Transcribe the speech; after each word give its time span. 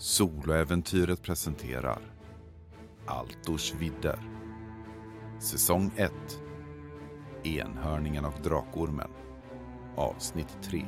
Soloäventyret 0.00 1.22
presenterar 1.22 1.98
Altors 3.06 3.74
vidder. 3.74 4.18
Säsong 5.40 5.90
1 5.96 6.12
Enhörningen 7.44 8.24
och 8.24 8.42
Drakormen. 8.42 9.10
Avsnitt 9.96 10.58
3 10.62 10.84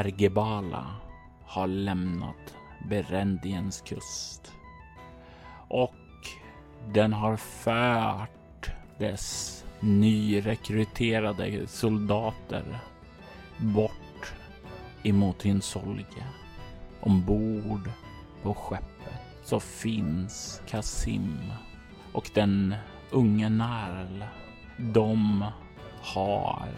Ergebala 0.00 0.86
har 1.44 1.66
lämnat 1.66 2.54
Berendiens 2.88 3.80
kust. 3.80 4.52
Och 5.68 5.94
den 6.92 7.12
har 7.12 7.36
fört 7.36 8.70
dess 8.98 9.64
nyrekryterade 9.80 11.66
soldater 11.66 12.78
bort 13.58 14.32
emot 15.02 15.42
Hinsolge. 15.42 16.24
Ombord 17.00 17.90
på 18.42 18.54
skeppet 18.54 19.20
så 19.44 19.60
finns 19.60 20.62
Kasim 20.66 21.52
och 22.12 22.30
den 22.34 22.74
unge 23.10 23.48
Narl. 23.48 24.24
De 24.76 25.44
har 26.02 26.68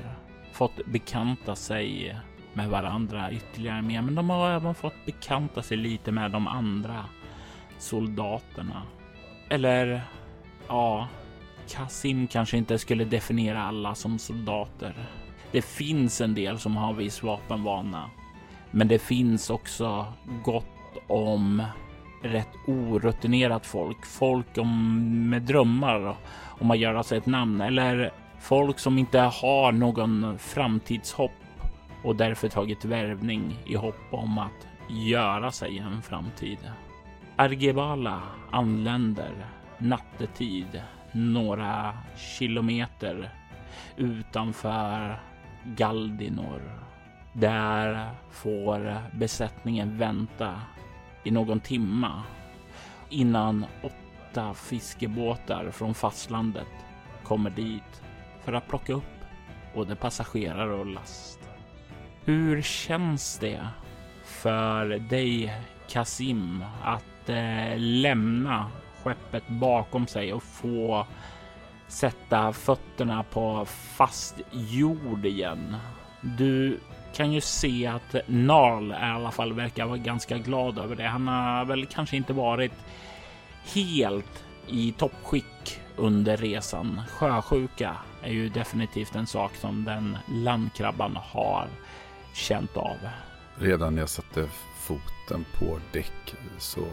fått 0.52 0.86
bekanta 0.86 1.56
sig 1.56 2.16
med 2.54 2.68
varandra 2.68 3.32
ytterligare 3.32 3.82
mer, 3.82 4.02
men 4.02 4.14
de 4.14 4.30
har 4.30 4.50
även 4.50 4.74
fått 4.74 5.06
bekanta 5.06 5.62
sig 5.62 5.76
lite 5.76 6.12
med 6.12 6.30
de 6.30 6.48
andra 6.48 7.04
soldaterna. 7.78 8.82
Eller 9.48 10.02
ja, 10.68 11.08
Kasim 11.70 12.26
kanske 12.26 12.56
inte 12.56 12.78
skulle 12.78 13.04
definiera 13.04 13.62
alla 13.62 13.94
som 13.94 14.18
soldater. 14.18 14.94
Det 15.52 15.62
finns 15.62 16.20
en 16.20 16.34
del 16.34 16.58
som 16.58 16.76
har 16.76 16.92
viss 16.92 17.22
vapenvana, 17.22 18.10
men 18.70 18.88
det 18.88 18.98
finns 18.98 19.50
också 19.50 20.06
gott 20.44 20.66
om 21.06 21.62
rätt 22.22 22.48
orutinerat 22.66 23.66
folk. 23.66 24.06
Folk 24.06 24.58
om, 24.58 25.30
med 25.30 25.42
drömmar 25.42 26.16
om 26.60 26.70
att 26.70 26.78
göra 26.78 27.02
sig 27.02 27.18
ett 27.18 27.26
namn 27.26 27.60
eller 27.60 28.12
folk 28.40 28.78
som 28.78 28.98
inte 28.98 29.18
har 29.18 29.72
någon 29.72 30.38
framtidshopp 30.38 31.41
och 32.02 32.16
därför 32.16 32.48
tagit 32.48 32.84
värvning 32.84 33.58
i 33.66 33.74
hopp 33.74 34.06
om 34.10 34.38
att 34.38 34.68
göra 34.88 35.50
sig 35.50 35.78
en 35.78 36.02
framtid. 36.02 36.58
Argebala 37.36 38.22
anländer 38.50 39.46
nattetid 39.78 40.82
några 41.12 41.98
kilometer 42.16 43.30
utanför 43.96 45.20
Galdinor. 45.64 46.62
Där 47.32 48.10
får 48.30 48.96
besättningen 49.12 49.98
vänta 49.98 50.60
i 51.24 51.30
någon 51.30 51.60
timma 51.60 52.22
innan 53.08 53.66
åtta 53.82 54.54
fiskebåtar 54.54 55.70
från 55.70 55.94
fastlandet 55.94 56.68
kommer 57.22 57.50
dit 57.50 58.02
för 58.44 58.52
att 58.52 58.68
plocka 58.68 58.92
upp 58.92 59.24
både 59.74 59.96
passagerare 59.96 60.74
och 60.74 60.86
last. 60.86 61.51
Hur 62.24 62.62
känns 62.62 63.38
det 63.38 63.68
för 64.24 64.86
dig 64.86 65.54
Kasim 65.88 66.64
att 66.82 67.28
eh, 67.28 67.76
lämna 67.76 68.70
skeppet 69.02 69.48
bakom 69.48 70.06
sig 70.06 70.32
och 70.32 70.42
få 70.42 71.06
sätta 71.88 72.52
fötterna 72.52 73.22
på 73.22 73.64
fast 73.66 74.34
jord 74.52 75.26
igen? 75.26 75.76
Du 76.20 76.78
kan 77.14 77.32
ju 77.32 77.40
se 77.40 77.86
att 77.86 78.16
Narl 78.26 78.90
i 78.90 78.94
alla 78.94 79.30
fall 79.30 79.52
verkar 79.52 79.86
vara 79.86 79.98
ganska 79.98 80.38
glad 80.38 80.78
över 80.78 80.96
det. 80.96 81.06
Han 81.06 81.28
har 81.28 81.64
väl 81.64 81.86
kanske 81.86 82.16
inte 82.16 82.32
varit 82.32 82.72
helt 83.74 84.44
i 84.66 84.92
toppskick 84.92 85.80
under 85.96 86.36
resan. 86.36 87.00
Sjösjuka 87.08 87.96
är 88.22 88.32
ju 88.32 88.48
definitivt 88.48 89.14
en 89.14 89.26
sak 89.26 89.54
som 89.54 89.84
den 89.84 90.18
landkrabban 90.28 91.18
har 91.22 91.68
känt 92.32 92.76
av. 92.76 92.96
Redan 93.58 93.94
när 93.94 94.02
jag 94.02 94.08
satte 94.08 94.48
foten 94.78 95.44
på 95.58 95.78
däck 95.92 96.34
så 96.58 96.84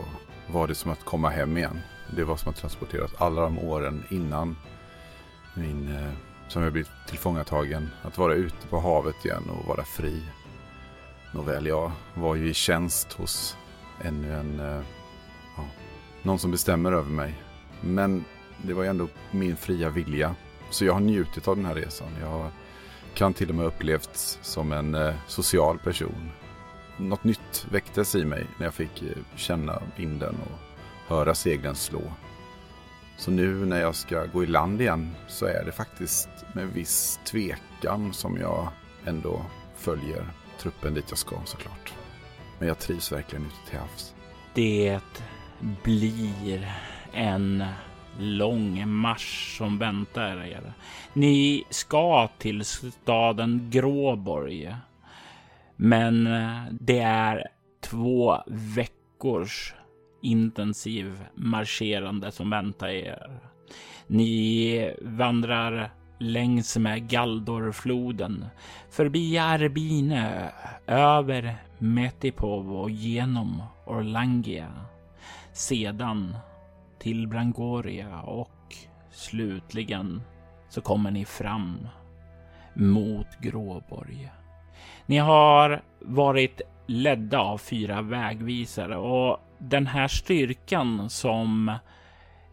var 0.48 0.68
det 0.68 0.76
som 0.76 0.92
att 0.92 1.06
komma 1.06 1.30
hem 1.30 1.58
igen. 1.58 1.80
Det 2.16 2.24
var 2.24 2.36
som 2.36 2.50
att 2.50 2.58
transporteras 2.58 3.12
alla 3.18 3.42
de 3.42 3.60
åren 3.60 4.04
innan 4.10 4.58
min, 5.54 5.96
eh, 5.96 6.12
som 6.48 6.64
jag 6.64 6.72
blivit 6.72 6.92
tillfångatagen. 7.08 7.90
Att 8.04 8.18
vara 8.18 8.34
ute 8.34 8.68
på 8.70 8.80
havet 8.80 9.26
igen 9.26 9.50
och 9.50 9.68
vara 9.68 9.84
fri. 9.84 10.24
Nåväl, 11.34 11.66
jag 11.66 11.92
var 12.14 12.36
ju 12.36 12.50
i 12.50 12.54
tjänst 12.54 13.14
hos 13.14 13.58
ännu 14.02 14.34
en, 14.34 14.60
eh, 14.60 14.82
ja, 15.58 15.66
någon 16.24 16.40
som 16.40 16.52
bestämmer 16.52 16.92
över 16.92 17.12
mig. 17.12 17.34
Men 17.82 18.26
det 18.64 18.74
var 18.74 18.84
ju 18.84 18.90
ändå 18.90 19.08
min 19.32 19.58
fria 19.58 19.90
vilja. 19.90 20.36
Så 20.70 20.86
jag 20.86 20.94
har 20.94 21.00
njutit 21.00 21.48
av 21.48 21.56
den 21.56 21.66
här 21.66 21.76
resan. 21.76 22.08
Jag 22.22 22.52
kan 23.20 23.34
till 23.34 23.50
och 23.50 23.56
med 23.56 23.66
upplevts 23.66 24.40
som 24.42 24.72
en 24.72 24.96
eh, 24.96 25.16
social 25.28 25.80
person. 25.80 26.32
Något 26.98 27.24
nytt 27.24 27.66
väcktes 27.72 28.16
i 28.16 28.26
mig 28.26 28.46
när 28.58 28.66
jag 28.66 28.74
fick 28.74 29.02
eh, 29.02 29.08
känna 29.36 29.82
vinden 29.96 30.36
och 30.36 30.60
höra 31.16 31.36
seglen 31.36 31.76
slå. 31.76 32.02
Så 33.18 33.32
nu 33.32 33.66
när 33.66 33.82
jag 33.82 33.96
ska 33.96 34.26
gå 34.26 34.44
i 34.44 34.48
land 34.48 34.82
igen 34.82 35.16
så 35.28 35.46
är 35.46 35.66
det 35.66 35.72
faktiskt 35.72 36.30
med 36.54 36.68
viss 36.68 37.20
tvekan 37.26 38.14
som 38.14 38.38
jag 38.38 38.68
ändå 39.06 39.46
följer 39.76 40.28
truppen 40.60 40.94
dit 40.94 41.06
jag 41.10 41.18
ska 41.18 41.36
såklart. 41.46 41.94
Men 42.60 42.68
jag 42.68 42.80
trivs 42.80 43.12
verkligen 43.12 43.46
ute 43.46 43.70
till 43.70 43.80
havs. 43.80 44.16
Det 44.54 45.00
blir 45.84 46.72
en 47.14 47.64
lång 48.20 48.90
marsch 48.90 49.58
som 49.58 49.78
väntar 49.78 50.46
er. 50.46 50.74
Ni 51.14 51.64
ska 51.70 52.28
till 52.38 52.66
staden 52.66 53.70
Gråborg. 53.72 54.76
Men 55.76 56.28
eh, 56.28 56.64
det 56.72 57.00
är 57.00 57.48
två 57.82 58.38
veckors 58.48 59.74
intensiv 60.22 61.24
marscherande 61.36 62.32
som 62.32 62.50
väntar 62.50 62.88
er. 62.88 63.40
Ni 64.08 64.94
vandrar 65.02 65.92
längs 66.20 66.78
med 66.78 67.10
Galdorfloden, 67.10 68.46
förbi 68.90 69.38
Arbine, 69.38 70.52
över 70.88 71.56
Metipov 71.78 72.78
och 72.78 72.90
genom 72.90 73.64
Orlangia. 73.86 74.74
Sedan 75.54 76.36
till 77.00 77.28
Brangoria 77.28 78.22
och 78.22 78.76
slutligen 79.12 80.22
så 80.70 80.82
kommer 80.82 81.12
ni 81.12 81.26
fram 81.26 81.88
mot 82.74 83.28
Gråborg. 83.42 84.32
Ni 85.06 85.18
har 85.18 85.82
varit 86.00 86.62
ledda 86.88 87.40
av 87.40 87.58
fyra 87.58 88.02
vägvisare 88.02 88.98
och 88.98 89.40
den 89.58 89.88
här 89.88 90.08
styrkan 90.08 91.10
som 91.10 91.78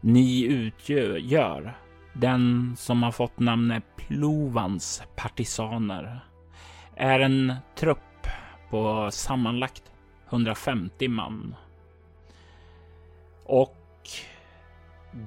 ni 0.00 0.42
utgör, 0.42 1.78
den 2.12 2.74
som 2.76 3.02
har 3.02 3.12
fått 3.12 3.38
namnet 3.38 3.84
Plovans 3.96 5.02
partisaner, 5.16 6.20
är 6.96 7.20
en 7.20 7.54
trupp 7.74 8.26
på 8.70 9.10
sammanlagt 9.10 9.82
150 10.30 11.08
man. 11.08 11.54
Och 13.44 13.76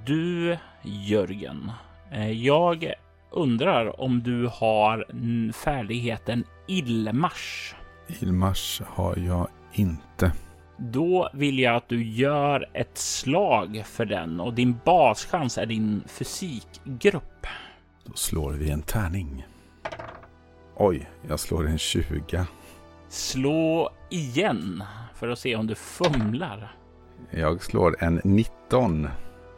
du, 0.05 0.57
Jörgen, 0.81 1.71
eh, 2.11 2.31
jag 2.31 2.93
undrar 3.31 4.01
om 4.01 4.23
du 4.23 4.49
har 4.53 5.05
färdigheten 5.51 6.43
Illmars. 6.67 7.75
Illmars 8.07 8.81
har 8.85 9.17
jag 9.17 9.47
inte. 9.73 10.31
Då 10.77 11.29
vill 11.33 11.59
jag 11.59 11.75
att 11.75 11.89
du 11.89 12.03
gör 12.03 12.69
ett 12.73 12.97
slag 12.97 13.83
för 13.85 14.05
den 14.05 14.39
och 14.39 14.53
din 14.53 14.79
baschans 14.85 15.57
är 15.57 15.65
din 15.65 16.03
fysikgrupp. 16.07 17.47
Då 18.03 18.13
slår 18.13 18.51
vi 18.51 18.69
en 18.69 18.81
tärning. 18.81 19.45
Oj, 20.75 21.09
jag 21.27 21.39
slår 21.39 21.67
en 21.67 21.77
20. 21.77 22.45
Slå 23.09 23.89
igen 24.09 24.83
för 25.15 25.29
att 25.29 25.39
se 25.39 25.55
om 25.55 25.67
du 25.67 25.75
fumlar. 25.75 26.75
Jag 27.31 27.63
slår 27.63 28.03
en 28.03 28.21
19. 28.23 29.07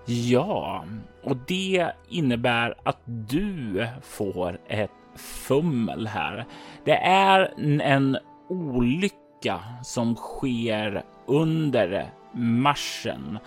Ja, 0.05 0.85
och 1.23 1.37
det 1.47 1.91
innebär 2.09 2.75
att 2.83 2.99
du 3.05 3.87
får 4.01 4.59
ett 4.67 4.91
fummel 5.15 6.07
här. 6.07 6.45
Det 6.85 6.97
är 7.05 7.53
en 7.81 8.17
olycka 8.49 9.59
som 9.83 10.15
sker 10.15 11.03
under 11.25 12.11
marschen. 12.33 13.39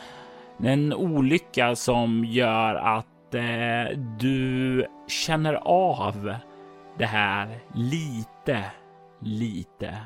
En 0.63 0.93
olycka 0.93 1.77
som 1.77 2.25
gör 2.25 2.75
att 2.75 3.35
eh, 3.35 3.99
du 4.19 4.87
känner 5.09 5.55
av 5.65 6.35
det 6.99 7.07
här 7.07 7.59
lite, 7.75 8.65
lite 9.21 9.97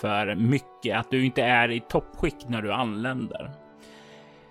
för 0.00 0.34
mycket. 0.34 0.96
Att 0.96 1.10
du 1.10 1.24
inte 1.24 1.42
är 1.42 1.70
i 1.70 1.80
toppskick 1.80 2.48
när 2.48 2.62
du 2.62 2.72
anländer. 2.72 3.50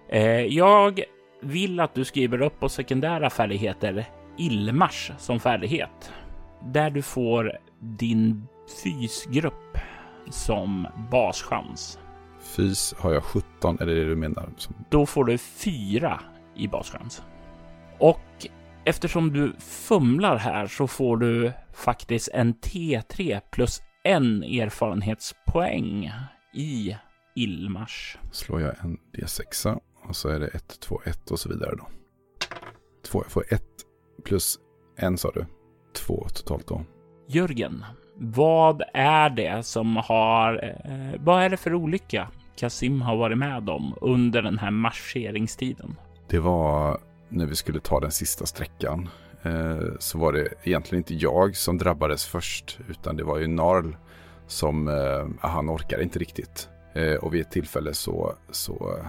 Eh, 0.09 0.41
jag 0.41 0.99
vill 1.41 1.79
att 1.79 1.93
du 1.93 2.05
skriver 2.05 2.41
upp 2.41 2.59
på 2.59 2.69
sekundära 2.69 3.29
färdigheter 3.29 4.05
illmars 4.37 5.11
som 5.17 5.39
färdighet. 5.39 6.11
Där 6.73 6.89
du 6.89 7.01
får 7.01 7.57
din 7.79 8.47
fysgrupp 8.83 9.77
som 10.29 10.87
baschans. 11.11 11.99
Fys 12.55 12.93
har 12.97 13.13
jag 13.13 13.23
17, 13.23 13.77
är 13.79 13.85
det 13.85 13.95
det 13.95 14.05
du 14.05 14.15
menar? 14.15 14.49
Då 14.89 15.05
får 15.05 15.25
du 15.25 15.37
fyra 15.37 16.19
i 16.55 16.67
baschans. 16.67 17.23
Och 17.99 18.47
eftersom 18.85 19.33
du 19.33 19.53
fumlar 19.59 20.37
här 20.37 20.67
så 20.67 20.87
får 20.87 21.17
du 21.17 21.51
faktiskt 21.73 22.29
en 22.33 22.53
T3 22.53 23.41
plus 23.51 23.81
en 24.03 24.43
erfarenhetspoäng 24.43 26.11
i 26.53 26.95
illmars. 27.35 28.17
Slår 28.31 28.61
jag 28.61 28.75
en 28.83 28.97
D6 29.17 29.79
och 30.09 30.15
så 30.15 30.29
är 30.29 30.39
det 30.39 30.47
1, 30.47 30.79
2, 30.79 31.01
1 31.05 31.31
och 31.31 31.39
så 31.39 31.49
vidare 31.49 31.75
då. 31.75 31.87
Två, 33.03 33.23
jag 33.23 33.31
får 33.31 33.43
1 33.49 33.63
plus 34.23 34.59
en 34.97 35.17
sa 35.17 35.31
du. 35.31 35.45
Två 35.93 36.27
totalt 36.33 36.67
då. 36.67 36.85
Jörgen, 37.27 37.85
vad 38.15 38.81
är 38.93 39.29
det 39.29 39.65
som 39.65 39.97
har... 39.97 40.63
Eh, 40.85 41.19
vad 41.19 41.43
är 41.43 41.49
det 41.49 41.57
för 41.57 41.73
olycka 41.73 42.27
Kasim 42.55 43.01
har 43.01 43.15
varit 43.15 43.37
med 43.37 43.69
om 43.69 43.95
under 44.01 44.41
den 44.41 44.57
här 44.57 44.71
marscheringstiden? 44.71 45.95
Det 46.29 46.39
var 46.39 46.99
när 47.29 47.45
vi 47.45 47.55
skulle 47.55 47.79
ta 47.79 47.99
den 47.99 48.11
sista 48.11 48.45
sträckan. 48.45 49.09
Eh, 49.43 49.79
så 49.99 50.17
var 50.17 50.33
det 50.33 50.47
egentligen 50.63 50.99
inte 50.99 51.15
jag 51.15 51.55
som 51.55 51.77
drabbades 51.77 52.25
först. 52.25 52.79
Utan 52.89 53.15
det 53.15 53.23
var 53.23 53.37
ju 53.37 53.47
Narl 53.47 53.95
som... 54.47 54.87
Eh, 54.87 55.49
han 55.49 55.69
orkade 55.69 56.03
inte 56.03 56.19
riktigt. 56.19 56.69
Eh, 56.93 57.15
och 57.15 57.33
vid 57.33 57.41
ett 57.41 57.51
tillfälle 57.51 57.93
så... 57.93 58.35
så 58.51 59.05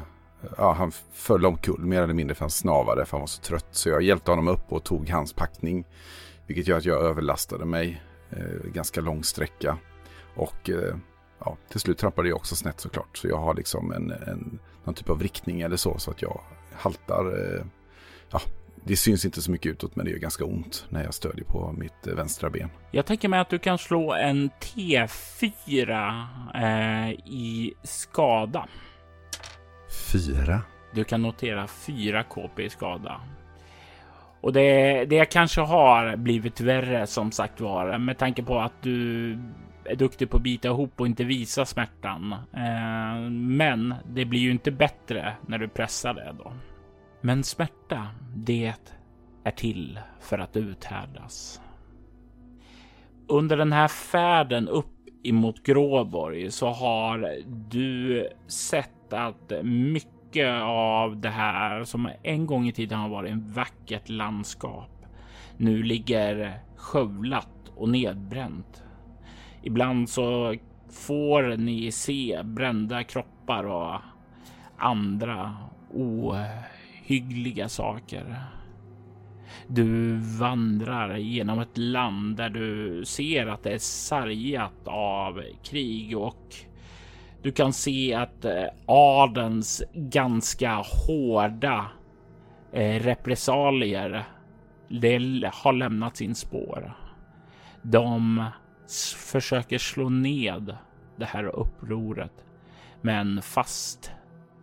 ja, 0.57 0.73
han 0.73 0.93
föll 1.13 1.47
omkull 1.47 1.85
mer 1.85 2.03
eller 2.03 2.15
mindre 2.15 2.35
för 2.35 2.41
han 2.41 2.51
snavade 2.51 3.05
för 3.07 3.13
han 3.17 3.21
var 3.21 3.27
så 3.27 3.43
trött. 3.43 3.69
Så 3.71 3.89
jag 3.89 4.03
hjälpte 4.03 4.31
honom 4.31 4.49
upp 4.49 4.73
och 4.73 4.85
tog 4.85 5.09
hans 5.09 5.33
packning. 5.33 5.85
Vilket 6.47 6.69
gör 6.69 6.79
att 6.79 6.85
jag 6.85 7.03
överlastade 7.03 7.65
mig 7.65 8.03
eh, 8.31 8.71
ganska 8.73 9.01
lång 9.01 9.25
sträcka. 9.25 9.79
Och 10.35 10.71
eh, 10.71 10.97
ja, 11.39 11.57
till 11.71 11.81
slut 11.81 11.99
trampade 11.99 12.29
jag 12.29 12.37
också 12.37 12.57
snett 12.57 12.81
såklart. 12.81 13.17
Så 13.17 13.29
jag 13.29 13.39
har 13.39 13.55
liksom 13.55 13.93
en, 13.93 14.11
en, 14.11 14.59
någon 14.85 14.95
typ 14.95 15.11
av 15.11 15.23
riktning 15.23 15.61
eller 15.61 15.77
så. 15.77 15.99
Så 15.99 16.11
att 16.11 16.23
jag 16.23 16.41
haltar. 16.73 17.25
Eh, 17.25 17.65
ja, 18.31 18.41
det 18.85 18.97
syns 18.97 19.25
inte 19.25 19.43
så 19.43 19.51
mycket 19.51 19.73
utåt 19.73 19.97
men 19.97 20.05
det 20.05 20.11
gör 20.11 20.19
ganska 20.19 20.45
ont 20.45 20.87
när 20.89 21.05
jag 21.05 21.15
stödjer 21.15 21.45
på 21.45 21.75
mitt 21.79 22.07
eh, 22.07 22.15
vänstra 22.15 22.51
ben. 22.51 22.71
Jag 22.91 23.07
tänker 23.07 23.29
mig 23.29 23.41
att 23.41 23.51
du 23.51 23.59
kan 23.59 23.79
slå 23.79 24.13
en 24.13 24.51
T4 24.51 26.25
eh, 26.55 27.11
i 27.11 27.75
skada. 27.83 28.69
Fyra? 30.13 30.61
Du 30.95 31.05
kan 31.05 31.23
notera 31.23 31.67
4 31.67 32.23
KP 32.23 32.63
i 32.63 32.71
skada. 32.71 33.21
Och 34.41 34.53
det, 34.53 35.05
det 35.05 35.25
kanske 35.25 35.61
har 35.61 36.17
blivit 36.17 36.61
värre 36.61 37.07
som 37.07 37.33
sagt 37.33 37.61
var 37.61 37.99
med 37.99 38.19
tanke 38.19 38.43
på 38.43 38.59
att 38.59 38.83
du 38.83 39.31
är 39.85 39.97
duktig 39.97 40.31
på 40.31 40.37
att 40.37 40.43
bita 40.43 40.69
ihop 40.69 41.01
och 41.01 41.07
inte 41.07 41.25
visa 41.25 41.65
smärtan. 41.65 42.33
Eh, 42.33 43.31
men 43.31 43.95
det 44.07 44.25
blir 44.25 44.41
ju 44.41 44.51
inte 44.51 44.71
bättre 44.71 45.33
när 45.47 45.59
du 45.59 45.69
pressar 45.69 46.15
det 46.15 46.35
då. 46.39 46.53
Men 47.21 47.45
smärta, 47.45 48.07
det 48.35 48.75
är 49.45 49.51
till 49.51 50.01
för 50.21 50.39
att 50.39 50.57
uthärdas. 50.57 51.61
Under 53.29 53.57
den 53.57 53.73
här 53.73 53.89
färden 53.89 54.69
upp 54.69 54.87
emot 55.23 55.63
Gråborg 55.63 56.51
så 56.51 56.69
har 56.69 57.43
du 57.71 58.29
sett 58.47 58.91
att 59.13 59.53
mycket 59.63 60.17
mycket 60.37 60.63
av 60.63 61.21
det 61.21 61.29
här 61.29 61.85
som 61.85 62.11
en 62.23 62.47
gång 62.47 62.69
i 62.69 62.73
tiden 62.73 62.99
har 62.99 63.09
varit 63.09 63.33
en 63.33 63.53
vackert 63.53 64.09
landskap 64.09 64.91
nu 65.57 65.83
ligger 65.83 66.61
skövlat 66.77 67.73
och 67.77 67.89
nedbränt. 67.89 68.83
Ibland 69.63 70.09
så 70.09 70.55
får 70.91 71.57
ni 71.57 71.93
se 71.93 72.41
brända 72.45 73.05
kroppar 73.05 73.65
och 73.65 74.01
andra 74.77 75.57
ohyggliga 75.91 77.69
saker. 77.69 78.37
Du 79.67 80.17
vandrar 80.39 81.17
genom 81.17 81.59
ett 81.59 81.79
land 81.79 82.37
där 82.37 82.49
du 82.49 83.05
ser 83.05 83.47
att 83.47 83.63
det 83.63 83.73
är 83.73 83.79
sargat 83.79 84.89
av 84.89 85.43
krig 85.63 86.19
och 86.19 86.55
du 87.47 87.53
kan 87.53 87.73
se 87.73 88.15
att 88.15 88.45
eh, 88.45 88.65
adens 88.87 89.83
ganska 89.95 90.75
hårda 90.75 91.91
eh, 92.73 93.01
repressalier 93.03 94.25
det 94.89 95.51
har 95.53 95.73
lämnat 95.73 96.17
sin 96.17 96.35
spår. 96.35 96.93
De 97.83 98.45
försöker 99.17 99.79
slå 99.79 100.09
ned 100.09 100.77
det 101.17 101.25
här 101.25 101.45
upproret 101.45 102.45
med 103.01 103.21
en 103.21 103.43
fast 103.43 104.13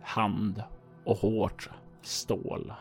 hand 0.02 0.62
och 1.04 1.16
hårt 1.16 1.70
stål. 2.02 2.72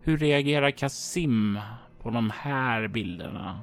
Hur 0.00 0.18
reagerar 0.18 0.70
Kasim 0.70 1.60
på 2.02 2.10
de 2.10 2.30
här 2.30 2.88
bilderna? 2.88 3.60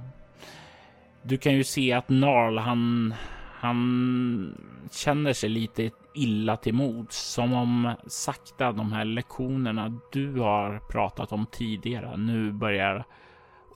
Du 1.24 1.38
kan 1.38 1.54
ju 1.54 1.64
se 1.64 1.94
att 1.94 2.10
Narl, 2.10 2.58
han 2.58 3.14
han 3.60 4.58
känner 4.92 5.34
sig 5.34 5.50
lite 5.50 5.92
illa 6.14 6.58
till 6.58 6.74
mods, 6.74 7.34
som 7.34 7.54
om 7.54 7.96
sakta 8.08 8.72
de 8.72 8.92
här 8.92 9.06
lektionerna 9.06 10.00
du 10.12 10.40
har 10.40 10.80
pratat 10.80 11.32
om 11.32 11.46
tidigare 11.52 12.18
nu 12.18 12.52
börjar 12.52 13.06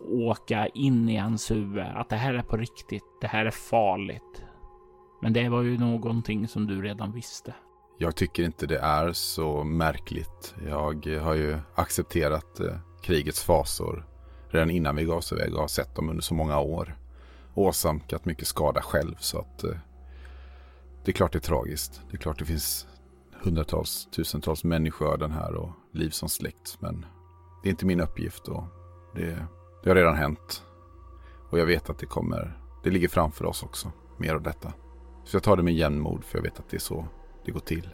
åka 0.10 0.68
in 0.68 1.10
i 1.10 1.18
hans 1.18 1.52
huvud. 1.52 1.86
Att 1.96 2.10
det 2.10 2.16
här 2.16 2.34
är 2.34 2.42
på 2.42 2.58
riktigt. 2.58 3.04
Det 3.22 3.28
här 3.28 3.46
är 3.46 3.52
farligt. 3.52 4.44
Men 5.22 5.34
det 5.34 5.50
var 5.50 5.62
ju 5.62 5.78
någonting 5.78 6.48
som 6.48 6.68
du 6.68 6.82
redan 6.82 7.12
visste. 7.12 7.54
Jag 7.98 8.16
tycker 8.16 8.44
inte 8.44 8.68
det 8.68 8.80
är 8.80 9.14
så 9.14 9.64
märkligt. 9.64 10.56
Jag 10.68 11.06
har 11.22 11.34
ju 11.34 11.58
accepterat 11.76 12.60
eh, 12.60 12.76
krigets 13.02 13.44
fasor 13.44 14.06
redan 14.50 14.70
innan 14.70 14.96
vi 14.96 15.04
gav 15.04 15.18
oss 15.18 15.32
iväg 15.32 15.54
och 15.54 15.62
har 15.62 15.68
sett 15.68 15.96
dem 15.96 16.10
under 16.10 16.24
så 16.24 16.34
många 16.34 16.60
år 16.60 16.98
åsamkat 17.54 18.26
mycket 18.26 18.48
skada 18.48 18.82
själv. 18.82 19.16
Så 19.20 19.40
att 19.40 19.64
eh, 19.64 19.78
det 21.06 21.12
är 21.12 21.14
klart 21.14 21.32
det 21.32 21.38
är 21.38 21.42
tragiskt. 21.42 22.02
Det 22.10 22.16
är 22.16 22.20
klart 22.20 22.40
det 22.40 22.46
finns 22.46 22.88
hundratals, 23.44 24.08
tusentals 24.12 24.64
människoöden 24.64 25.32
här 25.32 25.56
och 25.56 25.70
liv 25.92 26.10
som 26.10 26.30
släckts. 26.30 26.82
Men 26.82 27.06
det 27.64 27.70
är 27.70 27.72
inte 27.72 27.86
min 27.86 28.02
uppgift 28.02 28.48
och 28.48 28.64
det, 29.16 29.46
det 29.84 29.90
har 29.90 29.96
redan 29.96 30.16
hänt. 30.16 30.64
Och 31.50 31.60
jag 31.60 31.66
vet 31.66 31.90
att 31.90 32.00
det 32.00 32.06
kommer, 32.06 32.60
det 32.84 32.90
ligger 32.90 33.08
framför 33.08 33.46
oss 33.46 33.64
också, 33.64 33.92
mer 34.18 34.36
av 34.36 34.42
detta. 34.42 34.74
Så 35.24 35.36
jag 35.36 35.44
tar 35.44 35.58
det 35.58 35.64
med 35.64 35.74
jämnmod 35.74 36.24
för 36.24 36.38
jag 36.38 36.44
vet 36.44 36.60
att 36.60 36.70
det 36.70 36.78
är 36.78 36.80
så 36.80 37.08
det 37.46 37.52
går 37.52 37.60
till. 37.60 37.90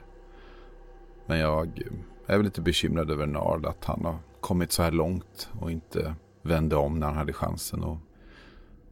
Men 1.26 1.40
jag 1.40 1.68
eh, 1.68 2.34
är 2.34 2.38
väl 2.38 2.46
lite 2.46 2.62
bekymrad 2.62 3.12
över 3.12 3.26
Nard 3.26 3.66
att 3.66 3.86
han 3.86 4.06
har 4.06 4.18
kommit 4.40 4.72
så 4.72 4.84
här 4.84 4.92
långt 4.92 5.50
och 5.60 5.72
inte 5.72 6.16
vände 6.42 6.76
om 6.76 7.00
när 7.00 7.08
han 7.08 7.18
hade 7.18 7.34
chansen. 7.34 7.84
Och 7.84 7.98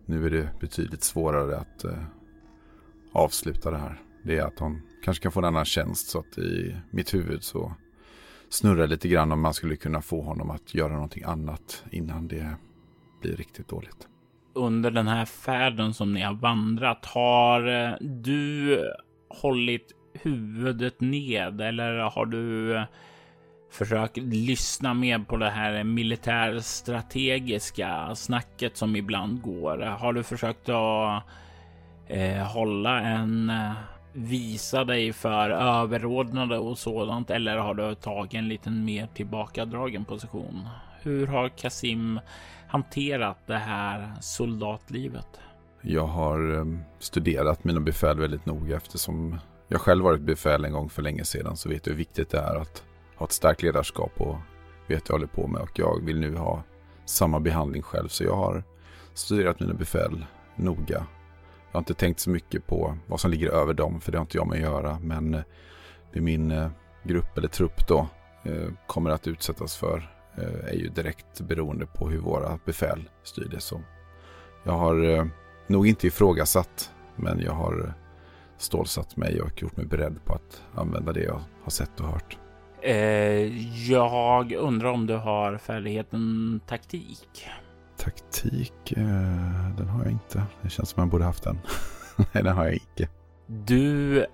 nu 0.07 0.25
är 0.25 0.29
det 0.29 0.49
betydligt 0.59 1.03
svårare 1.03 1.57
att 1.57 1.83
eh, 1.83 2.03
avsluta 3.11 3.71
det 3.71 3.77
här. 3.77 4.01
Det 4.23 4.37
är 4.37 4.43
att 4.43 4.59
hon 4.59 4.81
kanske 5.03 5.23
kan 5.23 5.31
få 5.31 5.39
en 5.39 5.45
annan 5.45 5.65
tjänst 5.65 6.09
så 6.09 6.19
att 6.19 6.37
i 6.37 6.75
mitt 6.91 7.13
huvud 7.13 7.43
så 7.43 7.73
snurrar 8.49 8.87
lite 8.87 9.07
grann 9.07 9.31
om 9.31 9.41
man 9.41 9.53
skulle 9.53 9.75
kunna 9.75 10.01
få 10.01 10.21
honom 10.21 10.49
att 10.49 10.75
göra 10.75 10.93
någonting 10.93 11.23
annat 11.23 11.83
innan 11.91 12.27
det 12.27 12.55
blir 13.21 13.35
riktigt 13.35 13.67
dåligt. 13.67 14.07
Under 14.53 14.91
den 14.91 15.07
här 15.07 15.25
färden 15.25 15.93
som 15.93 16.13
ni 16.13 16.21
har 16.21 16.33
vandrat, 16.33 17.05
har 17.05 17.67
eh, 17.67 17.93
du 18.01 18.79
hållit 19.29 19.91
huvudet 20.13 21.01
ned 21.01 21.61
eller 21.61 21.93
har 21.97 22.25
du 22.25 22.75
eh, 22.75 22.83
Försök 23.69 24.11
lyssna 24.15 24.93
mer 24.93 25.19
på 25.19 25.37
det 25.37 25.49
här 25.49 25.83
militärstrategiska 25.83 28.15
snacket 28.15 28.77
som 28.77 28.95
ibland 28.95 29.41
går. 29.41 29.77
Har 29.77 30.13
du 30.13 30.23
försökt 30.23 30.69
att 30.69 31.23
eh, 32.07 32.43
hålla 32.43 33.01
en 33.01 33.49
eh, 33.49 33.71
visa 34.13 34.83
dig 34.83 35.13
för 35.13 35.49
överordnade 35.49 36.57
och 36.57 36.77
sådant 36.77 37.29
eller 37.29 37.57
har 37.57 37.73
du 37.73 37.95
tagit 37.95 38.33
en 38.33 38.47
liten 38.47 38.85
mer 38.85 39.07
tillbakadragen 39.13 40.05
position? 40.05 40.67
Hur 41.01 41.27
har 41.27 41.49
Kasim 41.49 42.19
hanterat 42.67 43.47
det 43.47 43.57
här 43.57 44.13
soldatlivet? 44.21 45.27
Jag 45.81 46.07
har 46.07 46.57
eh, 46.57 46.65
studerat 46.99 47.63
mina 47.63 47.79
befäl 47.79 48.19
väldigt 48.19 48.45
noga 48.45 48.75
eftersom 48.75 49.39
jag 49.67 49.81
själv 49.81 50.03
varit 50.03 50.21
befäl 50.21 50.65
en 50.65 50.73
gång 50.73 50.89
för 50.89 51.01
länge 51.01 51.23
sedan 51.23 51.57
så 51.57 51.69
vet 51.69 51.87
jag 51.87 51.93
hur 51.93 51.97
viktigt 51.97 52.29
det 52.29 52.39
är 52.39 52.55
att 52.55 52.83
ha 53.17 53.25
ett 53.25 53.31
starkt 53.31 53.61
ledarskap 53.61 54.11
och 54.17 54.35
vet 54.87 55.09
vad 55.09 55.09
jag 55.09 55.13
håller 55.13 55.27
på 55.27 55.47
med 55.47 55.61
och 55.61 55.79
jag 55.79 56.05
vill 56.05 56.19
nu 56.19 56.35
ha 56.35 56.63
samma 57.05 57.39
behandling 57.39 57.81
själv 57.81 58.07
så 58.07 58.23
jag 58.23 58.35
har 58.35 58.63
studerat 59.13 59.59
mina 59.59 59.73
befäl 59.73 60.25
noga. 60.55 61.05
Jag 61.67 61.73
har 61.73 61.79
inte 61.79 61.93
tänkt 61.93 62.19
så 62.19 62.29
mycket 62.29 62.67
på 62.67 62.97
vad 63.07 63.19
som 63.19 63.31
ligger 63.31 63.49
över 63.49 63.73
dem 63.73 64.01
för 64.01 64.11
det 64.11 64.17
har 64.17 64.23
inte 64.23 64.37
jag 64.37 64.47
med 64.47 64.55
att 64.55 64.61
göra 64.61 64.99
men 64.99 65.33
eh, 65.33 65.41
det 66.13 66.21
min 66.21 66.51
eh, 66.51 66.69
grupp 67.03 67.37
eller 67.37 67.47
trupp 67.47 67.87
då 67.87 68.07
eh, 68.43 68.69
kommer 68.87 69.09
att 69.09 69.27
utsättas 69.27 69.77
för 69.77 70.13
är 70.67 70.73
ju 70.73 70.89
direkt 70.89 71.41
beroende 71.41 71.85
på 71.85 72.09
hur 72.09 72.19
våra 72.19 72.59
befäl 72.65 73.09
styr 73.23 73.47
det. 73.51 73.59
Så 73.59 73.81
jag 74.63 74.71
har 74.71 75.29
nog 75.67 75.87
inte 75.87 76.07
ifrågasatt 76.07 76.91
men 77.15 77.39
jag 77.39 77.51
har 77.51 77.93
stålsatt 78.57 79.17
mig 79.17 79.41
och 79.41 79.61
gjort 79.61 79.77
mig 79.77 79.85
beredd 79.85 80.25
på 80.25 80.33
att 80.33 80.61
använda 80.75 81.13
det 81.13 81.23
jag 81.23 81.41
har 81.63 81.71
sett 81.71 81.99
och 81.99 82.07
hört. 82.07 82.37
Eh, 82.81 83.87
jag 83.91 84.51
undrar 84.51 84.89
om 84.89 85.07
du 85.07 85.15
har 85.15 85.57
färdigheten 85.57 86.61
taktik? 86.67 87.47
Taktik? 87.97 88.91
Eh, 88.91 89.75
den 89.77 89.87
har 89.87 90.03
jag 90.03 90.11
inte. 90.11 90.43
Det 90.61 90.69
känns 90.69 90.89
som 90.89 91.01
jag 91.01 91.09
borde 91.09 91.25
haft 91.25 91.43
den. 91.43 91.59
Nej, 92.33 92.43
den 92.43 92.55
har 92.55 92.65
jag 92.65 92.73
inte. 92.73 93.09
Du 93.47 94.25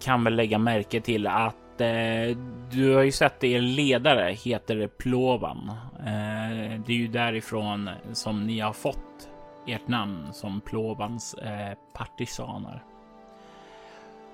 kan 0.00 0.24
väl 0.24 0.36
lägga 0.36 0.58
märke 0.58 1.00
till 1.00 1.26
att 1.26 1.80
eh, 1.80 2.36
du 2.70 2.94
har 2.94 3.02
ju 3.02 3.12
sett 3.12 3.44
er 3.44 3.60
ledare 3.60 4.32
heter 4.32 4.86
Plovan. 4.86 5.70
Eh, 5.98 6.80
det 6.86 6.92
är 6.92 6.96
ju 6.96 7.08
därifrån 7.08 7.90
som 8.12 8.46
ni 8.46 8.60
har 8.60 8.72
fått 8.72 9.28
ert 9.66 9.88
namn 9.88 10.32
som 10.32 10.60
Plovans 10.60 11.34
eh, 11.34 11.72
partisaner. 11.92 12.84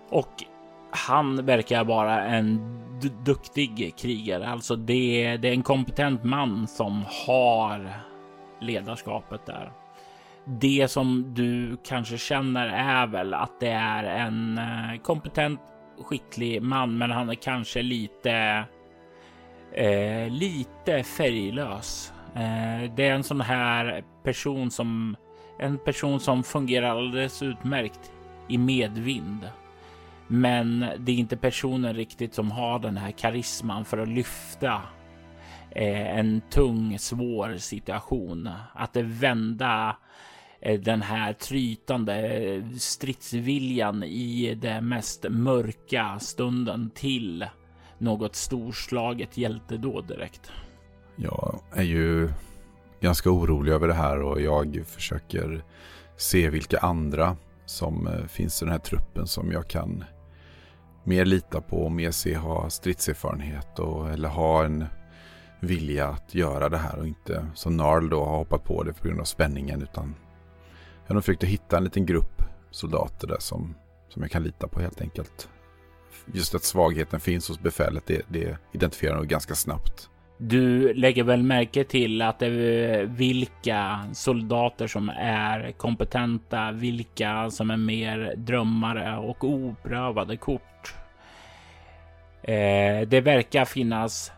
Och 0.08 0.44
han 0.96 1.46
verkar 1.46 1.84
vara 1.84 2.24
en 2.24 2.82
duktig 3.24 3.94
krigare. 3.96 4.48
Alltså 4.48 4.76
det, 4.76 5.36
det 5.36 5.48
är 5.48 5.52
en 5.52 5.62
kompetent 5.62 6.24
man 6.24 6.66
som 6.66 7.04
har 7.26 7.92
ledarskapet 8.60 9.46
där. 9.46 9.72
Det 10.44 10.88
som 10.90 11.34
du 11.34 11.76
kanske 11.84 12.18
känner 12.18 12.66
är 12.66 13.06
väl 13.06 13.34
att 13.34 13.60
det 13.60 13.70
är 13.70 14.04
en 14.04 14.58
eh, 14.58 15.00
kompetent, 15.02 15.60
skicklig 16.00 16.62
man, 16.62 16.98
men 16.98 17.10
han 17.10 17.30
är 17.30 17.34
kanske 17.34 17.82
lite, 17.82 18.64
eh, 19.72 20.28
lite 20.30 21.02
färglös. 21.02 22.12
Eh, 22.34 22.92
det 22.96 23.08
är 23.08 23.14
en 23.14 23.24
sån 23.24 23.40
här 23.40 24.04
person 24.24 24.70
som 24.70 25.16
en 25.58 25.78
person 25.78 26.20
som 26.20 26.42
fungerar 26.42 26.90
alldeles 26.90 27.42
utmärkt 27.42 28.12
i 28.48 28.58
medvind. 28.58 29.50
Men 30.28 30.86
det 30.98 31.12
är 31.12 31.16
inte 31.16 31.36
personen 31.36 31.94
riktigt 31.94 32.34
som 32.34 32.50
har 32.50 32.78
den 32.78 32.96
här 32.96 33.10
karisman 33.10 33.84
för 33.84 33.98
att 33.98 34.08
lyfta 34.08 34.82
eh, 35.70 36.18
en 36.18 36.40
tung, 36.50 36.98
svår 36.98 37.56
situation. 37.56 38.48
Att 38.74 38.96
vända 38.96 39.96
eh, 40.60 40.80
den 40.80 41.02
här 41.02 41.32
trytande 41.32 42.28
eh, 42.28 42.64
stridsviljan 42.78 44.02
i 44.02 44.54
den 44.54 44.88
mest 44.88 45.26
mörka 45.28 46.18
stunden 46.20 46.90
till 46.94 47.46
något 47.98 48.36
storslaget 48.36 49.36
hjältedåd 49.36 50.08
direkt. 50.08 50.50
Jag 51.16 51.60
är 51.72 51.82
ju 51.82 52.28
ganska 53.00 53.30
orolig 53.30 53.72
över 53.72 53.88
det 53.88 53.94
här 53.94 54.22
och 54.22 54.40
jag 54.40 54.82
försöker 54.86 55.64
se 56.16 56.50
vilka 56.50 56.78
andra 56.78 57.36
som 57.66 58.08
finns 58.28 58.62
i 58.62 58.64
den 58.64 58.72
här 58.72 58.78
truppen 58.78 59.26
som 59.26 59.52
jag 59.52 59.68
kan 59.68 60.04
mer 61.06 61.24
lita 61.24 61.60
på 61.60 61.84
och 61.84 61.92
mer 61.92 62.10
se 62.10 62.34
ha 62.34 62.70
stridserfarenhet 62.70 63.78
och, 63.78 64.10
eller 64.10 64.28
ha 64.28 64.64
en 64.64 64.84
vilja 65.60 66.08
att 66.08 66.34
göra 66.34 66.68
det 66.68 66.78
här 66.78 66.98
och 66.98 67.06
inte 67.06 67.46
som 67.54 67.76
Narl 67.76 68.08
då 68.08 68.24
har 68.24 68.38
hoppat 68.38 68.64
på 68.64 68.82
det 68.82 68.92
på 68.92 69.08
grund 69.08 69.20
av 69.20 69.24
spänningen 69.24 69.82
utan 69.82 70.14
jag 71.06 71.14
har 71.14 71.20
försökt 71.20 71.44
hitta 71.44 71.76
en 71.76 71.84
liten 71.84 72.06
grupp 72.06 72.42
soldater 72.70 73.26
där 73.26 73.38
som, 73.38 73.74
som 74.08 74.22
jag 74.22 74.30
kan 74.30 74.42
lita 74.42 74.68
på 74.68 74.80
helt 74.80 75.00
enkelt. 75.00 75.48
Just 76.32 76.54
att 76.54 76.64
svagheten 76.64 77.20
finns 77.20 77.48
hos 77.48 77.60
befälet, 77.60 78.06
det, 78.06 78.22
det 78.28 78.58
identifierar 78.72 79.16
nog 79.16 79.26
ganska 79.26 79.54
snabbt. 79.54 80.10
Du 80.38 80.94
lägger 80.94 81.24
väl 81.24 81.42
märke 81.42 81.84
till 81.84 82.22
att 82.22 82.38
det 82.38 82.46
är 82.46 83.04
vilka 83.04 84.00
soldater 84.12 84.86
som 84.86 85.08
är 85.18 85.72
kompetenta, 85.72 86.72
vilka 86.72 87.50
som 87.50 87.70
är 87.70 87.76
mer 87.76 88.34
drömmare 88.36 89.16
och 89.16 89.44
oprövade 89.44 90.36
kort. 90.36 90.94
Eh, 92.42 93.08
det 93.08 93.20
verkar 93.20 93.64
finnas 93.64 94.32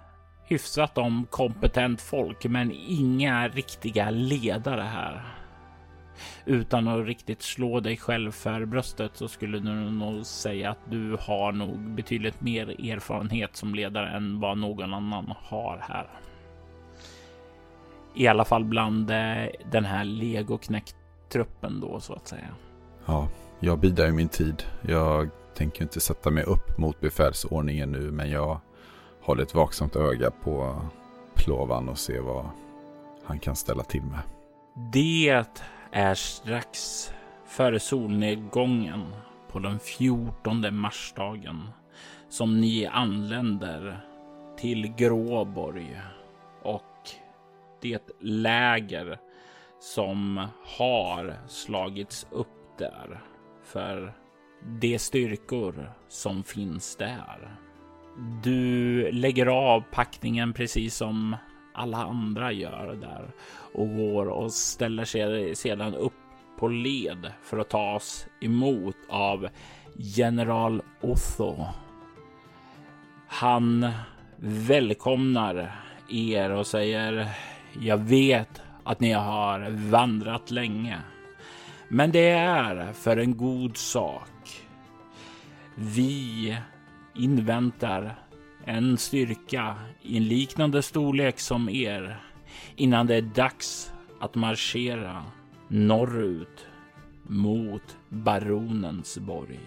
hyfsat 0.45 0.99
om 0.99 1.26
kompetent 1.31 2.00
folk, 2.00 2.45
men 2.45 2.73
inga 2.88 3.49
riktiga 3.49 4.11
ledare 4.11 4.83
här. 4.83 5.38
Utan 6.49 6.88
att 6.88 7.07
riktigt 7.07 7.43
slå 7.43 7.81
dig 7.81 7.97
själv 7.97 8.31
för 8.31 8.64
bröstet 8.64 9.11
så 9.14 9.28
skulle 9.28 9.59
du 9.59 9.71
nog 9.75 10.26
säga 10.26 10.71
att 10.71 10.90
du 10.90 11.17
har 11.21 11.52
nog 11.52 11.78
betydligt 11.78 12.40
mer 12.40 12.90
erfarenhet 12.93 13.57
som 13.57 13.75
ledare 13.75 14.11
än 14.11 14.40
vad 14.40 14.59
någon 14.59 14.95
annan 14.95 15.35
har 15.38 15.78
här. 15.88 16.09
I 18.14 18.26
alla 18.26 18.45
fall 18.45 18.64
bland 18.64 19.11
eh, 19.11 19.47
den 19.71 19.85
här 19.85 20.05
legoknäckt-truppen 20.05 21.81
då 21.81 22.00
så 22.00 22.14
att 22.14 22.28
säga. 22.28 22.49
Ja, 23.07 23.28
jag 23.61 23.78
bidrar 23.78 24.07
ju 24.07 24.12
min 24.12 24.28
tid. 24.28 24.62
Jag 24.83 25.31
tänker 25.55 25.83
inte 25.83 26.00
sätta 26.00 26.31
mig 26.31 26.45
upp 26.45 26.78
mot 26.78 27.00
befälsordningen 27.00 27.93
nu, 27.93 28.11
men 28.11 28.31
jag 28.31 28.61
håller 29.23 29.43
ett 29.43 29.55
vaksamt 29.55 29.97
öga 29.97 30.31
på 30.31 30.83
Plovan 31.35 31.88
och 31.88 31.99
ser 31.99 32.21
vad 32.21 32.47
han 33.25 33.38
kan 33.38 33.57
ställa 33.57 33.83
till 33.83 34.02
med. 34.02 34.21
Det 34.93 35.47
är 35.92 36.14
strax 36.14 37.11
före 37.47 37.80
solnedgången 37.80 39.14
på 39.49 39.59
den 39.59 39.78
14 39.78 40.66
marsdagen 40.71 41.71
som 42.28 42.61
ni 42.61 42.87
anländer 42.87 44.00
till 44.59 44.95
Gråborg 44.95 46.00
och 46.62 47.11
det 47.83 48.11
läger 48.21 49.18
som 49.80 50.47
har 50.78 51.35
slagits 51.49 52.26
upp 52.30 52.78
där 52.78 53.21
för 53.64 54.12
de 54.80 54.99
styrkor 54.99 55.92
som 56.09 56.45
finns 56.45 56.97
där. 56.97 57.57
Du 58.42 59.11
lägger 59.12 59.47
av 59.47 59.85
packningen 59.90 60.52
precis 60.52 60.95
som 60.95 61.37
alla 61.79 62.05
andra 62.05 62.53
gör 62.53 62.99
där 63.01 63.31
och 63.75 63.97
går 63.97 64.27
och 64.27 64.53
ställer 64.53 65.05
sig 65.05 65.57
sedan 65.57 65.95
upp 65.95 66.13
på 66.59 66.69
led 66.69 67.33
för 67.43 67.59
att 67.59 67.71
tas 67.71 68.27
emot 68.41 68.97
av 69.09 69.49
general 69.97 70.83
Otho. 71.01 71.65
Han 73.29 73.89
välkomnar 74.37 75.77
er 76.11 76.51
och 76.51 76.67
säger 76.67 77.29
jag 77.81 77.99
vet 77.99 78.63
att 78.85 79.01
ni 79.01 79.13
har 79.13 79.71
vandrat 79.91 80.51
länge, 80.51 80.99
men 81.89 82.13
det 82.13 82.29
är 82.31 82.93
för 82.93 83.17
en 83.17 83.37
god 83.37 83.77
sak. 83.77 84.31
Vi 85.75 86.57
inväntar 87.15 88.19
en 88.65 88.99
styrka 88.99 89.75
i 90.03 90.17
en 90.17 90.29
liknande 90.29 90.83
storlek 90.83 91.41
som 91.41 91.69
er 91.69 92.21
innan 92.77 93.07
det 93.07 93.15
är 93.15 93.23
dags 93.23 93.93
att 94.21 94.35
marschera 94.35 95.25
norrut 95.69 96.67
mot 97.23 97.97
baronens 98.09 99.19
borg. 99.19 99.61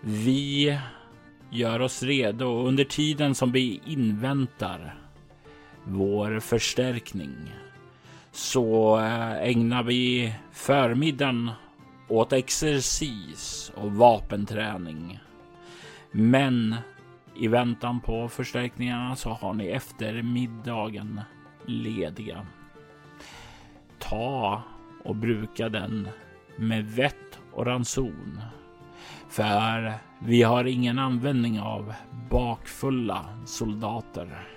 Vi 0.00 0.78
gör 1.50 1.80
oss 1.80 2.02
redo 2.02 2.66
under 2.66 2.84
tiden 2.84 3.34
som 3.34 3.52
vi 3.52 3.80
inväntar 3.86 4.94
vår 5.84 6.40
förstärkning 6.40 7.54
så 8.32 8.98
eh, 8.98 9.32
ägnar 9.32 9.82
vi 9.82 10.34
förmiddagen 10.52 11.50
åt 12.08 12.32
exercis 12.32 13.72
och 13.74 13.92
vapenträning. 13.92 15.20
Men 16.10 16.74
i 17.36 17.48
väntan 17.48 18.00
på 18.00 18.28
förstärkningarna 18.28 19.16
så 19.16 19.30
har 19.30 19.54
ni 19.54 19.66
eftermiddagen 19.66 21.20
lediga. 21.66 22.46
Ta 23.98 24.62
och 25.04 25.16
bruka 25.16 25.68
den 25.68 26.08
med 26.56 26.84
vett 26.84 27.38
och 27.52 27.66
ranson. 27.66 28.40
För 29.28 29.92
vi 30.18 30.42
har 30.42 30.64
ingen 30.64 30.98
användning 30.98 31.60
av 31.60 31.94
bakfulla 32.30 33.24
soldater. 33.44 34.48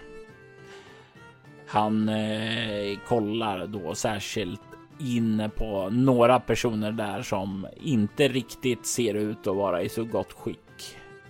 Han 1.67 2.09
eh, 2.09 2.97
kollar 3.07 3.67
då 3.67 3.95
särskilt 3.95 4.61
in 4.99 5.49
på 5.55 5.89
några 5.89 6.39
personer 6.39 6.91
där 6.91 7.21
som 7.21 7.67
inte 7.81 8.27
riktigt 8.27 8.85
ser 8.85 9.13
ut 9.13 9.47
att 9.47 9.55
vara 9.55 9.81
i 9.81 9.89
så 9.89 10.03
gott 10.03 10.33
skick. 10.33 10.66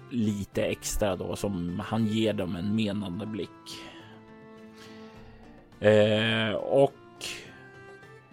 Lite 0.10 0.64
extra 0.64 1.16
då 1.16 1.36
som 1.36 1.80
han 1.86 2.08
ger 2.08 2.34
dem 2.34 2.56
en 2.56 2.76
menande 2.76 3.26
blick. 3.26 3.50
Eh, 5.80 6.52
och 6.56 6.94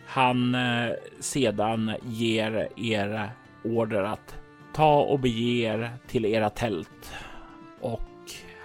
han 0.06 0.54
eh, 0.54 0.92
sedan 1.20 1.94
ger 2.02 2.68
er 2.76 3.30
order 3.64 4.02
att 4.02 4.36
ta 4.74 5.00
och 5.00 5.20
bege 5.20 5.64
er 5.64 5.90
till 6.06 6.24
era 6.24 6.50
tält 6.50 7.12
och 7.80 8.00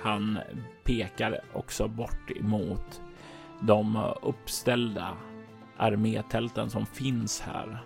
han 0.01 0.39
pekar 0.83 1.39
också 1.53 1.87
bort 1.87 2.31
emot 2.35 3.01
de 3.59 4.13
uppställda 4.21 5.17
armétälten 5.77 6.69
som 6.69 6.85
finns 6.85 7.41
här. 7.41 7.83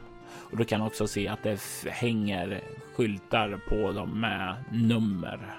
Och 0.54 0.60
du 0.60 0.66
kan 0.66 0.82
också 0.82 1.08
se 1.08 1.28
att 1.28 1.44
det 1.44 1.60
hänger 1.88 2.62
skyltar 2.96 3.60
på 3.70 3.92
dem 3.92 4.22
med 4.22 4.64
nummer 4.72 5.56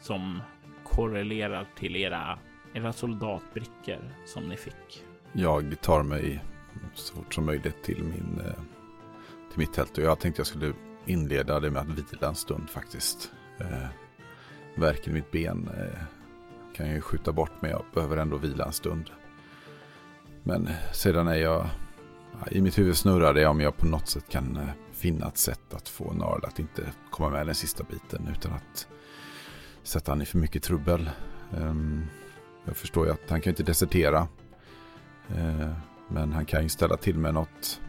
som 0.00 0.42
korrelerar 0.84 1.66
till 1.76 1.96
era, 1.96 2.38
era 2.74 2.92
soldatbrickor 2.92 3.98
som 4.26 4.48
ni 4.48 4.56
fick. 4.56 5.04
Jag 5.32 5.80
tar 5.80 6.02
mig 6.02 6.44
så 6.94 7.14
fort 7.14 7.34
som 7.34 7.46
möjligt 7.46 7.82
till, 7.82 8.02
min, 8.02 8.40
eh, 8.46 8.62
till 9.50 9.58
mitt 9.58 9.72
tält 9.72 9.98
och 9.98 10.04
jag 10.04 10.20
tänkte 10.20 10.40
jag 10.40 10.46
skulle 10.46 10.72
inleda 11.06 11.60
det 11.60 11.70
med 11.70 11.82
att 11.82 12.12
vila 12.12 12.28
en 12.28 12.34
stund 12.34 12.70
faktiskt. 12.70 13.32
Eh, 13.60 13.88
verken 14.76 15.12
i 15.12 15.14
mitt 15.14 15.30
ben 15.30 15.70
eh, 15.78 16.02
kan 16.76 16.86
jag 16.86 16.94
ju 16.94 17.00
skjuta 17.00 17.32
bort 17.32 17.52
men 17.60 17.70
jag 17.70 17.84
behöver 17.94 18.16
ändå 18.16 18.36
vila 18.36 18.64
en 18.64 18.72
stund. 18.72 19.10
Men 20.42 20.68
sedan 20.92 21.28
är 21.28 21.36
jag... 21.36 21.66
I 22.50 22.60
mitt 22.60 22.78
huvud 22.78 22.96
snurrar 22.96 23.34
det 23.34 23.46
om 23.46 23.60
jag 23.60 23.76
på 23.76 23.86
något 23.86 24.08
sätt 24.08 24.28
kan 24.28 24.56
eh, 24.56 24.68
finna 24.92 25.28
ett 25.28 25.38
sätt 25.38 25.74
att 25.74 25.88
få 25.88 26.12
Narl 26.12 26.44
att 26.44 26.58
inte 26.58 26.92
komma 27.10 27.30
med 27.30 27.46
den 27.46 27.54
sista 27.54 27.84
biten 27.84 28.28
utan 28.36 28.52
att 28.52 28.88
sätta 29.82 30.12
han 30.12 30.22
i 30.22 30.24
för 30.24 30.38
mycket 30.38 30.62
trubbel. 30.62 31.10
Ehm, 31.56 32.04
jag 32.64 32.76
förstår 32.76 33.06
ju 33.06 33.12
att 33.12 33.30
han 33.30 33.40
kan 33.40 33.50
inte 33.50 33.62
desertera. 33.62 34.28
Eh, 35.28 35.72
men 36.08 36.32
han 36.32 36.44
kan 36.44 36.62
ju 36.62 36.68
ställa 36.68 36.96
till 36.96 37.18
med 37.18 37.34
något 37.34 37.80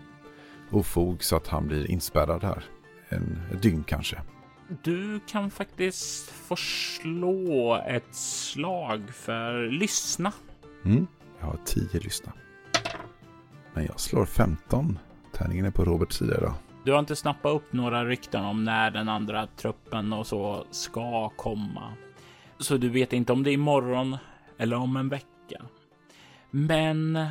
ofog 0.71 1.23
så 1.23 1.35
att 1.35 1.47
han 1.47 1.67
blir 1.67 1.91
inspärrad 1.91 2.43
här. 2.43 2.63
En, 3.09 3.41
ett 3.51 3.61
dygn 3.61 3.83
kanske. 3.83 4.21
Du 4.83 5.19
kan 5.27 5.51
faktiskt 5.51 6.29
få 6.29 6.55
slå 6.55 7.75
ett 7.87 8.15
slag 8.15 9.09
för 9.13 9.69
lyssna. 9.69 10.31
Mm, 10.85 11.07
jag 11.39 11.45
har 11.45 11.57
tio 11.65 11.99
lyssna. 11.99 12.31
Men 13.73 13.85
jag 13.85 13.99
slår 13.99 14.25
15. 14.25 14.99
Tärningen 15.31 15.65
är 15.65 15.71
på 15.71 15.85
Roberts 15.85 16.17
sida 16.17 16.37
idag. 16.37 16.53
Du 16.85 16.91
har 16.91 16.99
inte 16.99 17.15
snappat 17.15 17.55
upp 17.55 17.73
några 17.73 18.05
rykten 18.05 18.45
om 18.45 18.63
när 18.63 18.91
den 18.91 19.09
andra 19.09 19.47
truppen 19.47 20.13
och 20.13 20.27
så 20.27 20.65
ska 20.71 21.29
komma. 21.29 21.93
Så 22.59 22.77
du 22.77 22.89
vet 22.89 23.13
inte 23.13 23.33
om 23.33 23.43
det 23.43 23.51
är 23.51 23.53
imorgon 23.53 24.17
eller 24.57 24.77
om 24.77 24.97
en 24.97 25.09
vecka. 25.09 25.65
Men 26.51 27.25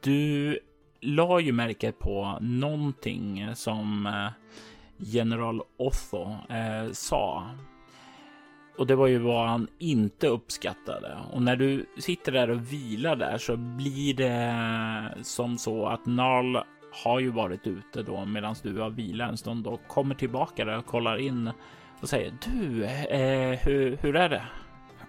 du 0.00 0.58
la 1.00 1.40
ju 1.40 1.52
märke 1.52 1.92
på 1.92 2.38
någonting 2.40 3.50
som 3.54 4.06
eh, 4.06 4.28
general 4.96 5.62
Otho 5.76 6.36
eh, 6.48 6.92
sa 6.92 7.50
och 8.76 8.86
det 8.86 8.94
var 8.94 9.06
ju 9.06 9.18
vad 9.18 9.48
han 9.48 9.68
inte 9.78 10.28
uppskattade. 10.28 11.18
Och 11.32 11.42
när 11.42 11.56
du 11.56 11.86
sitter 11.98 12.32
där 12.32 12.50
och 12.50 12.72
vilar 12.72 13.16
där 13.16 13.38
så 13.38 13.56
blir 13.56 14.14
det 14.14 15.24
som 15.24 15.58
så 15.58 15.86
att 15.86 16.06
Narl 16.06 16.64
har 17.04 17.20
ju 17.20 17.30
varit 17.30 17.66
ute 17.66 18.02
då 18.02 18.24
medan 18.24 18.54
du 18.62 18.80
har 18.80 18.90
vilat 18.90 19.30
en 19.30 19.36
stund 19.36 19.66
och 19.66 19.80
kommer 19.88 20.14
tillbaka 20.14 20.64
där 20.64 20.78
och 20.78 20.86
kollar 20.86 21.16
in 21.16 21.50
och 22.00 22.08
säger 22.08 22.34
du, 22.44 22.84
eh, 22.84 23.58
hur, 23.58 23.98
hur 24.00 24.16
är 24.16 24.28
det? 24.28 24.42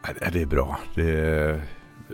Äh, 0.04 0.28
äh, 0.28 0.34
det 0.34 0.42
är 0.42 0.46
bra. 0.46 0.80
Det 0.96 1.20
är 1.20 1.62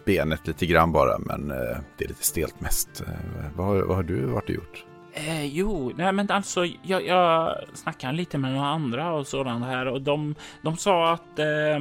benet 0.05 0.47
lite 0.47 0.65
grann 0.65 0.91
bara, 0.91 1.19
men 1.19 1.51
eh, 1.51 1.77
det 1.97 2.03
är 2.03 2.07
lite 2.07 2.23
stelt 2.23 2.61
mest. 2.61 3.01
Eh, 3.01 3.07
vad, 3.55 3.67
har, 3.67 3.83
vad 3.83 3.95
har 3.95 4.03
du 4.03 4.25
varit 4.25 4.49
och 4.49 4.55
gjort? 4.55 4.85
Eh, 5.13 5.45
jo, 5.45 5.91
nej 5.95 6.13
men 6.13 6.31
alltså 6.31 6.65
jag, 6.81 7.05
jag 7.05 7.55
snackade 7.73 8.13
lite 8.13 8.37
med 8.37 8.51
några 8.51 8.67
andra 8.67 9.13
och 9.13 9.27
sådant 9.27 9.65
här 9.65 9.87
och 9.87 10.01
de, 10.01 10.35
de 10.61 10.77
sa 10.77 11.13
att 11.13 11.39
eh, 11.39 11.79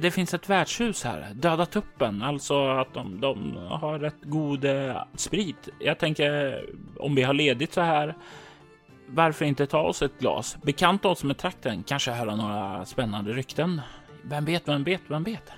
det 0.00 0.10
finns 0.10 0.34
ett 0.34 0.50
värdshus 0.50 1.04
här, 1.04 1.26
Döda 1.34 1.66
tuppen, 1.66 2.22
alltså 2.22 2.68
att 2.68 2.94
de, 2.94 3.20
de 3.20 3.56
har 3.68 3.98
rätt 3.98 4.22
god 4.22 4.64
eh, 4.64 5.02
sprit. 5.14 5.68
Jag 5.80 5.98
tänker 5.98 6.64
om 6.98 7.14
vi 7.14 7.22
har 7.22 7.34
ledigt 7.34 7.72
så 7.72 7.80
här, 7.80 8.14
varför 9.06 9.44
inte 9.44 9.66
ta 9.66 9.80
oss 9.80 10.02
ett 10.02 10.18
glas? 10.18 10.58
Bekanta 10.62 11.08
oss 11.08 11.24
med 11.24 11.38
trakten, 11.38 11.82
kanske 11.82 12.10
höra 12.10 12.36
några 12.36 12.84
spännande 12.84 13.32
rykten. 13.32 13.80
Vem 14.22 14.44
vet, 14.44 14.68
vem 14.68 14.84
vet, 14.84 15.02
vem 15.08 15.24
vet? 15.24 15.52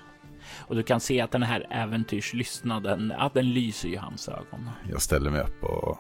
Och 0.59 0.77
du 0.77 0.83
kan 0.83 1.01
se 1.01 1.21
att 1.21 1.31
den 1.31 1.43
här 1.43 1.67
äventyrslystnaden, 1.71 3.13
att 3.19 3.35
den 3.35 3.53
lyser 3.53 3.89
i 3.89 3.97
hans 3.97 4.29
ögon. 4.29 4.71
Jag 4.91 5.03
ställer 5.03 5.31
mig 5.31 5.41
upp 5.41 5.65
och 5.65 5.99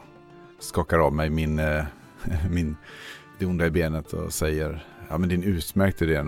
skakar 0.60 0.98
av 0.98 1.12
mig 1.12 1.30
min, 1.30 1.58
äh, 1.58 1.84
min, 2.50 2.76
det 3.38 3.46
onda 3.46 3.66
i 3.66 3.70
benet 3.70 4.12
och 4.12 4.32
säger 4.32 4.84
ja 5.08 5.18
men 5.18 5.28
din 5.28 5.42
utmärkte 5.42 6.04
idé 6.04 6.24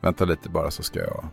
Vänta 0.00 0.24
lite 0.24 0.48
bara 0.48 0.70
så 0.70 0.82
ska 0.82 0.98
jag 1.00 1.24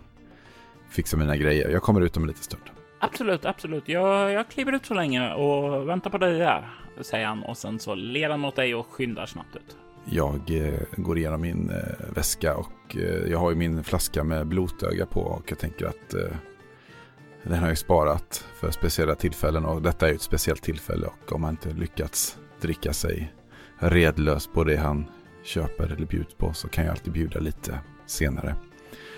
fixa 0.89 1.17
mina 1.17 1.37
grejer. 1.37 1.69
Jag 1.69 1.81
kommer 1.81 2.01
ut 2.01 2.17
om 2.17 2.23
en 2.23 2.27
liten 2.27 2.43
stund. 2.43 2.63
Absolut, 2.99 3.45
absolut. 3.45 3.83
Jag, 3.87 4.31
jag 4.31 4.49
kliver 4.49 4.71
ut 4.71 4.85
så 4.85 4.93
länge 4.93 5.33
och 5.33 5.89
väntar 5.89 6.09
på 6.09 6.17
dig 6.17 6.39
där, 6.39 6.69
säger 7.01 7.25
han 7.25 7.43
och 7.43 7.57
sen 7.57 7.79
så 7.79 7.95
ler 7.95 8.29
han 8.29 8.39
mot 8.39 8.55
dig 8.55 8.75
och 8.75 8.87
skyndar 8.87 9.25
snabbt 9.25 9.55
ut. 9.55 9.77
Jag 10.05 10.67
eh, 10.67 10.79
går 10.97 11.17
igenom 11.17 11.41
min 11.41 11.69
eh, 11.69 12.13
väska 12.15 12.55
och 12.55 12.95
eh, 12.95 13.31
jag 13.31 13.39
har 13.39 13.49
ju 13.49 13.55
min 13.55 13.83
flaska 13.83 14.23
med 14.23 14.47
blotöga 14.47 15.05
på 15.05 15.21
och 15.21 15.43
jag 15.47 15.59
tänker 15.59 15.85
att 15.85 16.13
eh, 16.13 16.35
den 17.49 17.59
har 17.59 17.67
jag 17.67 17.77
sparat 17.77 18.45
för 18.59 18.71
speciella 18.71 19.15
tillfällen 19.15 19.65
och 19.65 19.81
detta 19.81 20.09
är 20.09 20.13
ett 20.13 20.21
speciellt 20.21 20.63
tillfälle 20.63 21.07
och 21.07 21.33
om 21.33 21.41
man 21.41 21.49
inte 21.49 21.73
lyckats 21.73 22.37
dricka 22.61 22.93
sig 22.93 23.33
redlös 23.79 24.47
på 24.47 24.63
det 24.63 24.77
han 24.77 25.05
köper 25.43 25.93
eller 25.93 26.05
bjuds 26.05 26.33
på 26.33 26.53
så 26.53 26.67
kan 26.67 26.85
jag 26.85 26.91
alltid 26.91 27.13
bjuda 27.13 27.39
lite 27.39 27.79
senare. 28.05 28.55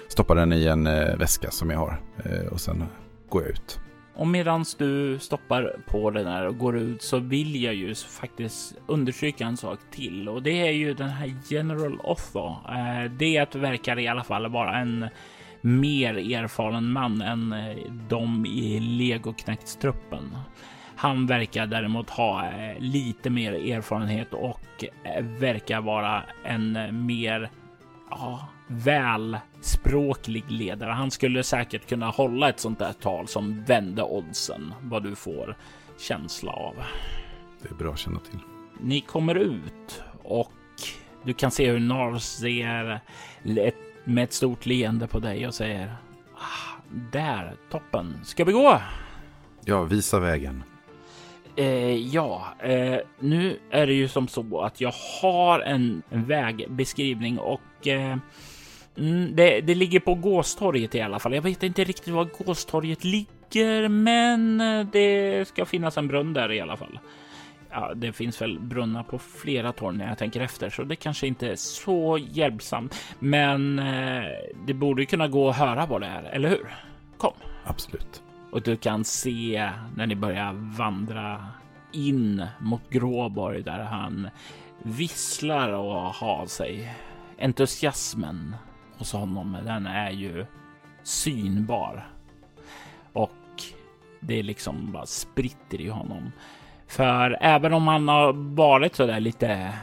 Stoppa 0.07 0.33
den 0.33 0.53
i 0.53 0.65
en 0.65 0.87
eh, 0.87 1.17
väska 1.17 1.51
som 1.51 1.69
jag 1.69 1.77
har 1.77 2.01
eh, 2.25 2.47
och 2.47 2.61
sen 2.61 2.85
går 3.29 3.41
jag 3.41 3.51
ut. 3.51 3.79
Och 4.13 4.27
medans 4.27 4.75
du 4.75 5.19
stoppar 5.19 5.75
på 5.87 6.11
den 6.11 6.27
här 6.27 6.47
och 6.47 6.57
går 6.57 6.77
ut 6.77 7.01
så 7.01 7.19
vill 7.19 7.63
jag 7.63 7.75
ju 7.75 7.95
faktiskt 7.95 8.75
understryka 8.87 9.45
en 9.45 9.57
sak 9.57 9.79
till 9.91 10.29
och 10.29 10.43
det 10.43 10.67
är 10.67 10.71
ju 10.71 10.93
den 10.93 11.09
här 11.09 11.33
General 11.49 11.99
Offa. 12.03 12.47
Eh, 12.69 13.11
det 13.11 13.55
verkar 13.55 13.99
i 13.99 14.07
alla 14.07 14.23
fall 14.23 14.51
vara 14.51 14.77
en 14.77 15.07
mer 15.61 16.35
erfaren 16.35 16.91
man 16.91 17.21
än 17.21 17.53
eh, 17.53 17.77
de 18.09 18.45
i 18.45 18.79
legoknektstruppen. 18.79 20.37
Han 20.95 21.27
verkar 21.27 21.67
däremot 21.67 22.09
ha 22.09 22.45
eh, 22.45 22.79
lite 22.79 23.29
mer 23.29 23.53
erfarenhet 23.53 24.33
och 24.33 24.85
eh, 25.03 25.23
verkar 25.23 25.81
vara 25.81 26.23
en 26.43 27.05
mer 27.05 27.49
ja, 28.09 28.47
välspråklig 28.67 30.43
ledare. 30.47 30.91
Han 30.91 31.11
skulle 31.11 31.43
säkert 31.43 31.89
kunna 31.89 32.09
hålla 32.09 32.49
ett 32.49 32.59
sånt 32.59 32.79
där 32.79 32.93
tal 32.93 33.27
som 33.27 33.63
vände 33.63 34.03
oddsen, 34.03 34.73
vad 34.81 35.03
du 35.03 35.15
får 35.15 35.57
känsla 35.99 36.51
av. 36.51 36.75
Det 37.61 37.69
är 37.69 37.75
bra 37.75 37.91
att 37.91 37.99
känna 37.99 38.19
till. 38.19 38.39
Ni 38.79 39.01
kommer 39.01 39.35
ut 39.35 40.03
och 40.23 40.51
du 41.23 41.33
kan 41.33 41.51
se 41.51 41.71
hur 41.71 41.79
Nars 41.79 42.23
ser 42.23 42.99
ett 43.43 43.90
med 44.03 44.23
ett 44.23 44.33
stort 44.33 44.65
leende 44.65 45.07
på 45.07 45.19
dig 45.19 45.47
och 45.47 45.53
säger 45.53 45.95
ah, 46.35 46.81
Där, 47.11 47.55
toppen. 47.71 48.19
Ska 48.23 48.43
vi 48.43 48.51
gå? 48.51 48.81
Ja, 49.65 49.83
visa 49.83 50.19
vägen. 50.19 50.63
Eh, 51.55 51.95
ja, 51.95 52.53
eh, 52.59 52.97
nu 53.19 53.59
är 53.69 53.87
det 53.87 53.93
ju 53.93 54.07
som 54.07 54.27
så 54.27 54.61
att 54.61 54.81
jag 54.81 54.93
har 55.21 55.59
en, 55.59 56.03
vägbeskrivning 56.09 57.39
och 57.39 57.87
eh, 57.87 58.17
mm, 58.97 59.35
det, 59.35 59.61
det, 59.61 59.75
ligger 59.75 59.99
på 59.99 60.15
Gåstorget 60.15 60.95
i 60.95 61.01
alla 61.01 61.19
fall. 61.19 61.33
Jag 61.33 61.41
vet 61.41 61.63
inte 61.63 61.83
riktigt 61.83 62.13
var 62.13 62.27
Gåstorget 62.37 63.03
ligger, 63.03 63.87
men 63.87 64.57
det 64.91 65.47
ska 65.47 65.65
finnas 65.65 65.97
en 65.97 66.07
brunn 66.07 66.33
där 66.33 66.51
i 66.51 66.61
alla 66.61 66.77
fall. 66.77 66.99
Ja, 67.71 67.93
det 67.95 68.13
finns 68.13 68.41
väl 68.41 68.59
brunnar 68.59 69.03
på 69.03 69.19
flera 69.19 69.71
torn 69.71 69.97
när 69.97 70.07
jag 70.07 70.17
tänker 70.17 70.41
efter, 70.41 70.69
så 70.69 70.83
det 70.83 70.95
kanske 70.95 71.27
inte 71.27 71.47
är 71.47 71.55
så 71.55 72.17
hjälpsamt. 72.31 72.95
Men 73.19 73.79
eh, 73.79 74.23
det 74.65 74.73
borde 74.73 75.05
kunna 75.05 75.27
gå 75.27 75.49
att 75.49 75.57
höra 75.57 75.85
vad 75.85 76.01
det 76.01 76.07
är, 76.07 76.23
eller 76.23 76.49
hur? 76.49 76.75
Kom. 77.17 77.33
Absolut. 77.63 78.23
Och 78.51 78.61
du 78.61 78.77
kan 78.77 79.03
se 79.03 79.69
när 79.95 80.07
ni 80.07 80.15
börjar 80.15 80.53
vandra 80.53 81.47
in 81.91 82.45
mot 82.59 82.89
Gråborg 82.89 83.63
där 83.63 83.79
han 83.79 84.29
visslar 84.83 85.71
och 85.71 85.95
har 85.95 86.45
sig. 86.45 86.95
Entusiasmen 87.39 88.55
hos 88.97 89.13
honom, 89.13 89.57
den 89.65 89.85
är 89.85 90.11
ju 90.11 90.45
synbar. 91.03 92.07
Och 93.13 93.31
det 94.19 94.43
liksom 94.43 94.91
bara 94.91 95.05
spritter 95.05 95.81
i 95.81 95.89
honom. 95.89 96.31
För 96.91 97.37
även 97.41 97.73
om 97.73 97.87
han 97.87 98.07
har 98.07 98.33
varit 98.55 98.95
så 98.95 99.05
där 99.05 99.19
lite 99.19 99.73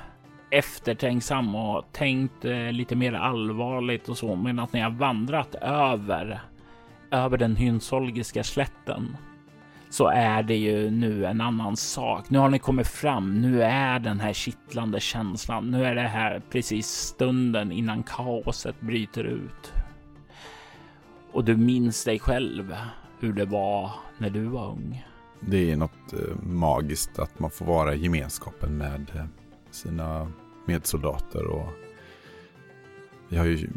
eftertänksam 0.51 1.55
och 1.55 1.85
tänkt 1.93 2.45
eh, 2.45 2.73
lite 2.73 2.97
mer 2.97 3.13
allvarligt 3.13 4.09
och 4.09 4.19
så, 4.19 4.37
men 4.37 4.59
att 4.59 4.73
ni 4.73 4.81
har 4.81 4.91
vandrat 4.91 5.55
över 5.55 6.41
över 7.11 7.39
den 7.39 7.57
hynsolgiska 7.57 8.45
slätten 8.45 9.17
så 9.91 10.09
är 10.09 10.43
det 10.43 10.57
ju 10.57 10.91
nu 10.91 11.27
en 11.27 11.41
annan 11.41 11.77
sak. 11.77 12.31
Nu 12.31 12.39
har 12.39 12.49
ni 12.49 12.59
kommit 12.59 12.89
fram. 12.89 13.41
Nu 13.41 13.63
är 13.63 13.99
den 13.99 14.21
här 14.21 14.33
kittlande 14.33 15.01
känslan. 15.01 15.71
Nu 15.71 15.85
är 15.85 15.95
det 15.95 16.09
här 16.09 16.43
precis 16.51 16.87
stunden 16.87 17.73
innan 17.73 18.03
kaoset 18.03 18.81
bryter 18.81 19.25
ut. 19.25 19.73
Och 21.33 21.45
du 21.45 21.57
minns 21.57 22.05
dig 22.05 22.19
själv 22.19 22.77
hur 23.21 23.33
det 23.33 23.45
var 23.45 23.91
när 24.19 24.31
du 24.31 24.45
var 24.45 24.67
ung. 24.67 25.05
Det 25.41 25.73
är 25.73 25.77
något 25.77 26.13
eh, 26.13 26.43
magiskt 26.43 27.19
att 27.19 27.39
man 27.39 27.51
får 27.51 27.67
vara 27.67 27.95
i 27.95 28.03
gemenskapen 28.03 28.79
med 28.79 29.11
eh, 29.15 29.25
sina 29.71 30.33
medsoldater 30.67 31.47
och 31.47 31.69
vi 33.29 33.37
har 33.37 33.45
ju 33.45 33.69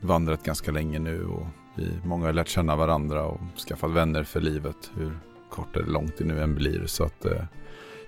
vandrat 0.00 0.42
ganska 0.42 0.70
länge 0.70 0.98
nu 0.98 1.24
och 1.24 1.46
vi 1.76 1.88
många 2.04 2.26
har 2.26 2.32
lärt 2.32 2.48
känna 2.48 2.76
varandra 2.76 3.24
och 3.24 3.40
skaffat 3.68 3.90
vänner 3.90 4.24
för 4.24 4.40
livet. 4.40 4.90
Hur 4.94 5.18
kort 5.50 5.76
eller 5.76 5.86
långt 5.86 6.18
det 6.18 6.24
nu 6.24 6.42
än 6.42 6.54
blir. 6.54 6.86
Så 6.86 7.04
att 7.04 7.24
eh, 7.24 7.44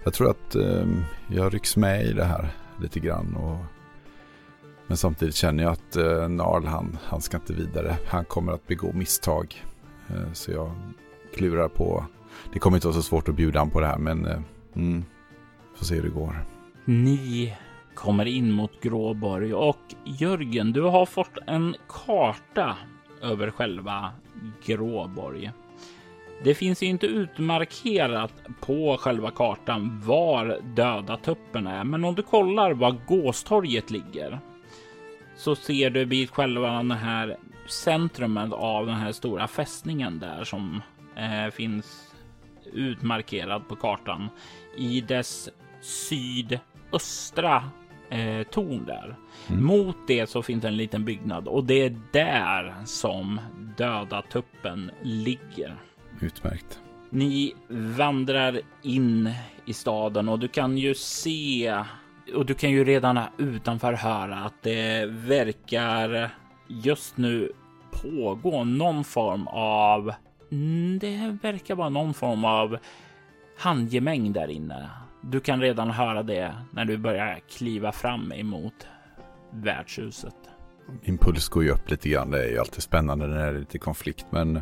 jag 0.05 0.15
tror 0.15 0.31
att 0.31 0.55
eh, 0.55 0.87
jag 1.29 1.55
rycks 1.55 1.77
med 1.77 2.07
i 2.07 2.13
det 2.13 2.25
här 2.25 2.49
lite 2.81 3.01
grann. 3.01 3.37
Och, 3.37 3.59
men 4.87 4.97
samtidigt 4.97 5.35
känner 5.35 5.65
jag 5.65 5.73
att 5.73 5.97
eh, 5.97 6.29
Narl 6.29 6.67
han, 6.67 6.99
han 7.05 7.21
ska 7.21 7.37
inte 7.37 7.53
vidare. 7.53 7.97
Han 8.07 8.25
kommer 8.25 8.53
att 8.53 8.67
begå 8.67 8.93
misstag. 8.93 9.65
Eh, 10.09 10.33
så 10.33 10.53
jag 10.53 10.73
klurar 11.35 11.69
på. 11.69 12.05
Det 12.55 12.61
kommer 12.61 12.77
inte 12.77 12.87
vara 12.87 12.95
så 12.95 13.03
svårt 13.03 13.29
att 13.29 13.35
bjuda 13.35 13.59
han 13.59 13.71
på 13.71 13.81
det 13.81 13.87
här 13.87 13.99
men 13.99 14.27
eh, 14.27 14.39
mm, 14.77 15.05
får 15.77 15.85
se 15.85 15.95
hur 15.95 16.03
det 16.03 16.09
går. 16.09 16.45
Ni 16.85 17.55
kommer 17.95 18.27
in 18.27 18.53
mot 18.53 18.83
Gråborg 18.83 19.55
och 19.55 19.95
Jörgen, 20.05 20.73
du 20.73 20.83
har 20.83 21.07
fått 21.07 21.39
en 21.47 21.77
karta 21.89 22.77
över 23.23 23.51
själva 23.51 24.11
Gråborg. 24.67 25.53
Det 26.45 26.55
finns 26.55 26.83
ju 26.83 26.87
inte 26.87 27.07
utmarkerat 27.07 28.33
på 28.61 28.97
själva 29.01 29.31
kartan 29.31 30.03
var 30.05 30.61
döda 30.75 31.17
tuppen 31.17 31.67
är, 31.67 31.85
men 31.85 32.05
om 32.05 32.15
du 32.15 32.23
kollar 32.23 32.73
var 32.73 32.97
gåstorget 33.07 33.91
ligger 33.91 34.39
så 35.37 35.57
ser 35.57 35.91
du 35.91 36.05
vid 36.05 36.31
själva 36.31 36.71
den 36.71 36.91
här 36.91 37.37
centrumet 37.69 38.53
av 38.53 38.87
den 38.87 38.97
här 38.97 39.13
stora 39.13 39.49
fästningen 39.49 40.19
där 40.19 40.45
som 40.45 40.83
eh, 41.17 41.51
finns 41.51 42.04
utmarkerad 42.75 43.69
på 43.69 43.77
kartan 43.77 44.29
i 44.77 45.01
dess 45.01 45.49
sydöstra 45.81 47.71
eh, 48.11 48.43
torn 48.43 48.85
där. 48.87 49.17
Mm. 49.49 49.65
Mot 49.65 49.97
det 50.07 50.31
så 50.31 50.43
finns 50.43 50.65
en 50.65 50.77
liten 50.77 51.05
byggnad 51.05 51.49
och 51.49 51.65
det 51.65 51.83
är 51.83 51.97
där 52.13 52.75
som 52.85 53.41
döda 53.77 54.23
tuppen 54.23 54.91
ligger. 55.03 55.77
Utmärkt. 56.21 56.81
Ni 57.11 57.55
vandrar 57.69 58.61
in 58.83 59.31
i 59.65 59.73
staden 59.73 60.29
och 60.29 60.39
du 60.39 60.49
kan 60.49 60.79
ju 60.79 60.95
se 60.95 61.83
och 62.35 62.47
du 62.47 62.55
kan 62.55 62.71
ju 62.71 62.85
redan 62.85 63.21
utanför 63.39 63.93
höra 63.93 64.37
att 64.37 64.63
det 64.63 65.07
verkar 65.07 66.31
just 66.69 67.17
nu 67.17 67.53
pågå 67.91 68.65
någon 68.65 69.05
form 69.05 69.49
av. 69.49 70.13
Mm, 70.55 70.99
det 70.99 71.39
verkar 71.43 71.75
vara 71.75 71.89
någon 71.89 72.15
form 72.15 72.45
av 72.45 72.79
handgemäng 73.59 74.33
där 74.33 74.49
inne. 74.49 74.91
Du 75.21 75.41
kan 75.41 75.61
redan 75.61 75.91
höra 75.91 76.23
det 76.23 76.55
när 76.71 76.85
du 76.85 76.97
börjar 76.97 77.41
kliva 77.57 77.93
fram 77.93 78.33
emot 78.33 78.87
värdshuset. 79.51 80.35
Min 81.03 81.19
puls 81.19 81.49
går 81.49 81.65
ju 81.65 81.71
upp 81.71 81.91
lite 81.91 82.09
grann. 82.09 82.31
Det 82.31 82.45
är 82.45 82.51
ju 82.51 82.59
alltid 82.59 82.83
spännande 82.83 83.27
när 83.27 83.37
det 83.37 83.43
är 83.43 83.59
lite 83.59 83.79
konflikt. 83.79 84.27
Men 84.31 84.61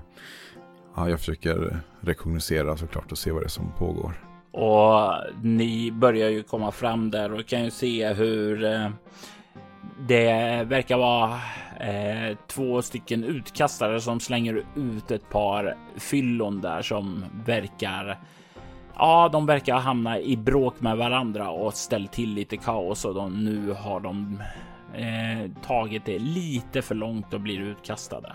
ja, 0.96 1.08
jag 1.08 1.18
försöker 1.18 1.80
rekognosera 2.00 2.76
såklart 2.76 3.12
och 3.12 3.18
se 3.18 3.30
vad 3.30 3.42
det 3.42 3.46
är 3.46 3.48
som 3.48 3.72
pågår. 3.78 4.12
Och 4.50 5.12
ni 5.42 5.92
börjar 5.92 6.28
ju 6.28 6.42
komma 6.42 6.72
fram 6.72 7.10
där 7.10 7.32
och 7.32 7.46
kan 7.46 7.64
ju 7.64 7.70
se 7.70 8.12
hur 8.12 8.64
eh, 8.64 8.90
det 9.98 10.64
verkar 10.64 10.98
vara 10.98 11.40
eh, 11.80 12.36
två 12.46 12.82
stycken 12.82 13.24
utkastare 13.24 14.00
som 14.00 14.20
slänger 14.20 14.64
ut 14.74 15.10
ett 15.10 15.28
par 15.30 15.76
fyllon 15.96 16.60
där 16.60 16.82
som 16.82 17.24
verkar 17.46 18.18
Ja, 18.96 19.28
de 19.32 19.46
verkar 19.46 19.76
hamna 19.76 20.18
i 20.18 20.36
bråk 20.36 20.80
med 20.80 20.96
varandra 20.96 21.50
och 21.50 21.74
ställt 21.74 22.12
till 22.12 22.34
lite 22.34 22.56
kaos 22.56 23.04
och 23.04 23.14
de, 23.14 23.44
nu 23.44 23.72
har 23.72 24.00
de 24.00 24.42
eh, 24.94 25.50
tagit 25.66 26.04
det 26.04 26.18
lite 26.18 26.82
för 26.82 26.94
långt 26.94 27.34
och 27.34 27.40
blir 27.40 27.60
utkastade. 27.60 28.32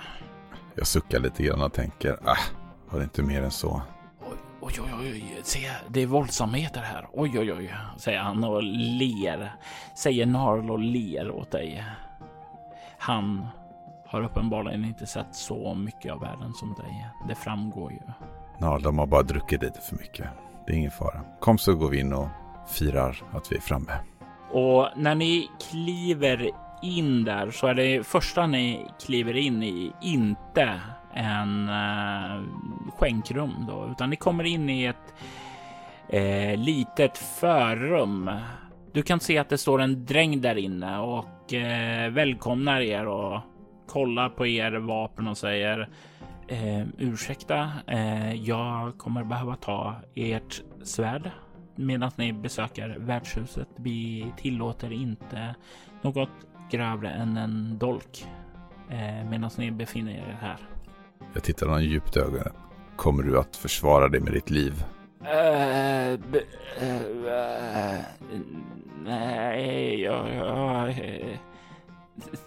Jag 0.76 0.88
suckar 0.88 1.20
lite 1.20 1.44
grann 1.44 1.62
och 1.62 1.74
tänker, 1.74 2.18
ah, 2.24 2.38
var 2.90 3.00
det 3.00 3.04
inte 3.04 3.24
mer 3.24 3.42
än 3.42 3.52
så? 3.52 3.82
Oj, 4.62 4.74
oj, 4.80 4.92
oj, 5.00 5.42
se, 5.44 5.70
det 5.88 6.02
är 6.02 6.08
våldsamheter 6.08 6.82
här. 6.82 7.08
Oj, 7.14 7.40
oj, 7.40 7.54
oj, 7.54 7.76
säger 7.98 8.20
han 8.20 8.44
och 8.44 8.64
ler. 8.64 9.52
Säger 9.96 10.26
Narl 10.26 10.72
och 10.72 10.80
ler 10.80 11.32
åt 11.32 11.52
dig. 11.52 11.84
Han 12.98 13.48
har 14.06 14.24
uppenbarligen 14.24 14.86
inte 14.86 15.06
sett 15.06 15.36
så 15.36 15.74
mycket 15.74 16.14
av 16.14 16.20
världen 16.20 16.54
som 16.54 16.74
dig. 16.74 17.08
Det 17.28 17.36
framgår 17.36 17.92
ju. 17.92 18.00
Narl, 18.58 18.82
de 18.82 18.98
har 18.98 19.08
bara 19.08 19.24
druckit 19.24 19.62
lite 19.62 19.82
för 19.82 19.96
mycket. 19.96 20.28
Det 20.66 20.74
är 20.74 20.78
ingen 20.78 20.92
fara. 20.92 21.22
Kom 21.40 21.58
så 21.58 21.76
går 21.76 21.90
vi 21.90 22.00
in 22.00 22.14
och 22.14 22.28
firar 22.68 23.24
att 23.32 23.52
vi 23.52 23.56
är 23.56 23.62
framme. 23.62 23.94
Och 24.52 24.88
när 24.96 25.16
ni 25.16 25.50
kliver 25.70 26.50
in 26.82 27.24
där 27.24 27.52
så 27.52 27.68
är 27.68 27.74
det 27.74 28.08
första 28.08 28.48
ni 28.48 28.88
kliver 29.06 29.38
in 29.38 29.64
i 29.64 29.92
inte 30.02 30.82
en 31.18 31.70
eh, 31.70 32.44
skänkrum 32.98 33.66
då, 33.68 33.90
utan 33.92 34.10
ni 34.10 34.16
kommer 34.16 34.44
in 34.44 34.70
i 34.70 34.86
ett 34.86 35.14
eh, 36.10 36.60
litet 36.60 37.18
förrum. 37.18 38.32
Du 38.92 39.04
kan 39.04 39.20
se 39.20 39.38
att 39.38 39.50
det 39.50 39.58
står 39.58 39.82
en 39.82 40.06
dräng 40.06 40.42
där 40.42 40.56
inne 40.56 41.00
och 41.00 41.54
eh, 41.54 42.12
välkomnar 42.12 42.82
er 42.82 43.08
och 43.08 43.42
kollar 43.88 44.30
på 44.30 44.48
er 44.48 44.72
vapen 44.72 45.28
och 45.28 45.38
säger 45.38 45.90
eh, 46.48 46.88
ursäkta, 46.98 47.72
eh, 47.88 48.34
jag 48.34 48.98
kommer 48.98 49.24
behöva 49.24 49.56
ta 49.56 49.96
ert 50.16 50.62
svärd 50.84 51.32
medan 51.76 52.12
ni 52.16 52.34
besöker 52.34 52.96
värdshuset. 53.00 53.68
Vi 53.76 54.26
tillåter 54.38 54.92
inte 54.92 55.56
något 56.02 56.30
grövre 56.72 57.10
än 57.10 57.38
en 57.38 57.78
dolk 57.78 58.28
eh, 58.90 59.30
medan 59.30 59.50
ni 59.58 59.72
befinner 59.72 60.12
er 60.12 60.38
här. 60.42 60.77
Jag 61.34 61.44
tittar 61.44 61.66
honom 61.66 61.84
djupt 61.84 62.16
i 62.16 62.20
ögonen. 62.20 62.54
Kommer 62.96 63.24
du 63.24 63.40
att 63.40 63.56
försvara 63.56 64.08
dig 64.08 64.20
med 64.20 64.34
ditt 64.34 64.50
liv? 64.50 64.84
Uh, 65.22 66.14
uh, 66.84 68.00
nej, 69.06 70.02
jag... 70.02 70.36
jag 70.36 70.96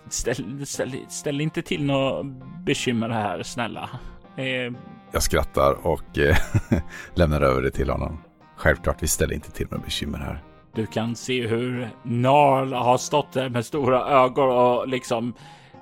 ställ, 0.08 0.66
ställ, 0.66 0.96
ställ 1.08 1.40
inte 1.40 1.62
till 1.62 1.84
något 1.84 2.26
bekymmer 2.64 3.08
här, 3.08 3.42
snälla. 3.42 3.90
Eh. 4.36 4.72
Jag 5.12 5.22
skrattar 5.22 5.86
och 5.86 6.18
lämnar 7.14 7.40
över 7.40 7.62
det 7.62 7.70
till 7.70 7.90
honom. 7.90 8.22
Självklart, 8.56 9.02
vi 9.02 9.08
ställer 9.08 9.34
inte 9.34 9.50
till 9.50 9.66
några 9.70 9.84
bekymmer 9.84 10.18
här. 10.18 10.42
Du 10.74 10.86
kan 10.86 11.16
se 11.16 11.46
hur 11.46 11.90
Narl 12.02 12.72
har 12.72 12.98
stått 12.98 13.32
där 13.32 13.48
med 13.48 13.66
stora 13.66 14.08
ögon 14.08 14.50
och 14.50 14.88
liksom 14.88 15.34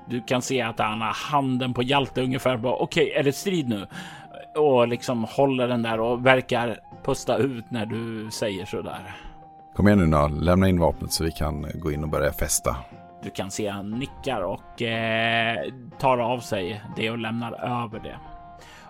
du 0.09 0.21
kan 0.21 0.43
se 0.43 0.63
att 0.63 0.79
han 0.79 1.01
har 1.01 1.31
handen 1.31 1.75
på 1.75 1.83
Hjalte 1.83 2.23
ungefär. 2.23 2.67
Okej, 2.67 2.73
okay, 2.81 3.21
är 3.21 3.23
det 3.23 3.33
strid 3.33 3.69
nu? 3.69 3.87
Och 4.57 4.89
liksom 4.89 5.25
håller 5.25 5.69
den 5.69 5.83
där 5.83 6.01
och 6.01 6.27
verkar 6.27 6.79
pusta 7.05 7.37
ut 7.37 7.71
när 7.71 7.87
du 7.87 8.31
säger 8.31 8.65
så 8.65 8.83
där. 8.83 9.17
Kom 9.77 9.87
igen 9.87 9.99
nu 9.99 10.07
Narl, 10.07 10.45
lämna 10.45 10.69
in 10.69 10.81
vapnet 10.81 11.13
så 11.13 11.25
vi 11.25 11.31
kan 11.31 11.67
gå 11.75 11.93
in 11.93 12.03
och 12.03 12.11
börja 12.11 12.33
festa. 12.33 12.77
Du 13.23 13.31
kan 13.31 13.51
se 13.51 13.69
han 13.69 13.91
nickar 13.91 14.41
och 14.41 14.83
eh, 14.83 15.57
tar 15.99 16.19
av 16.19 16.39
sig 16.39 16.83
det 16.97 17.11
och 17.11 17.19
lämnar 17.19 17.53
över 17.85 18.01
det. 18.01 18.17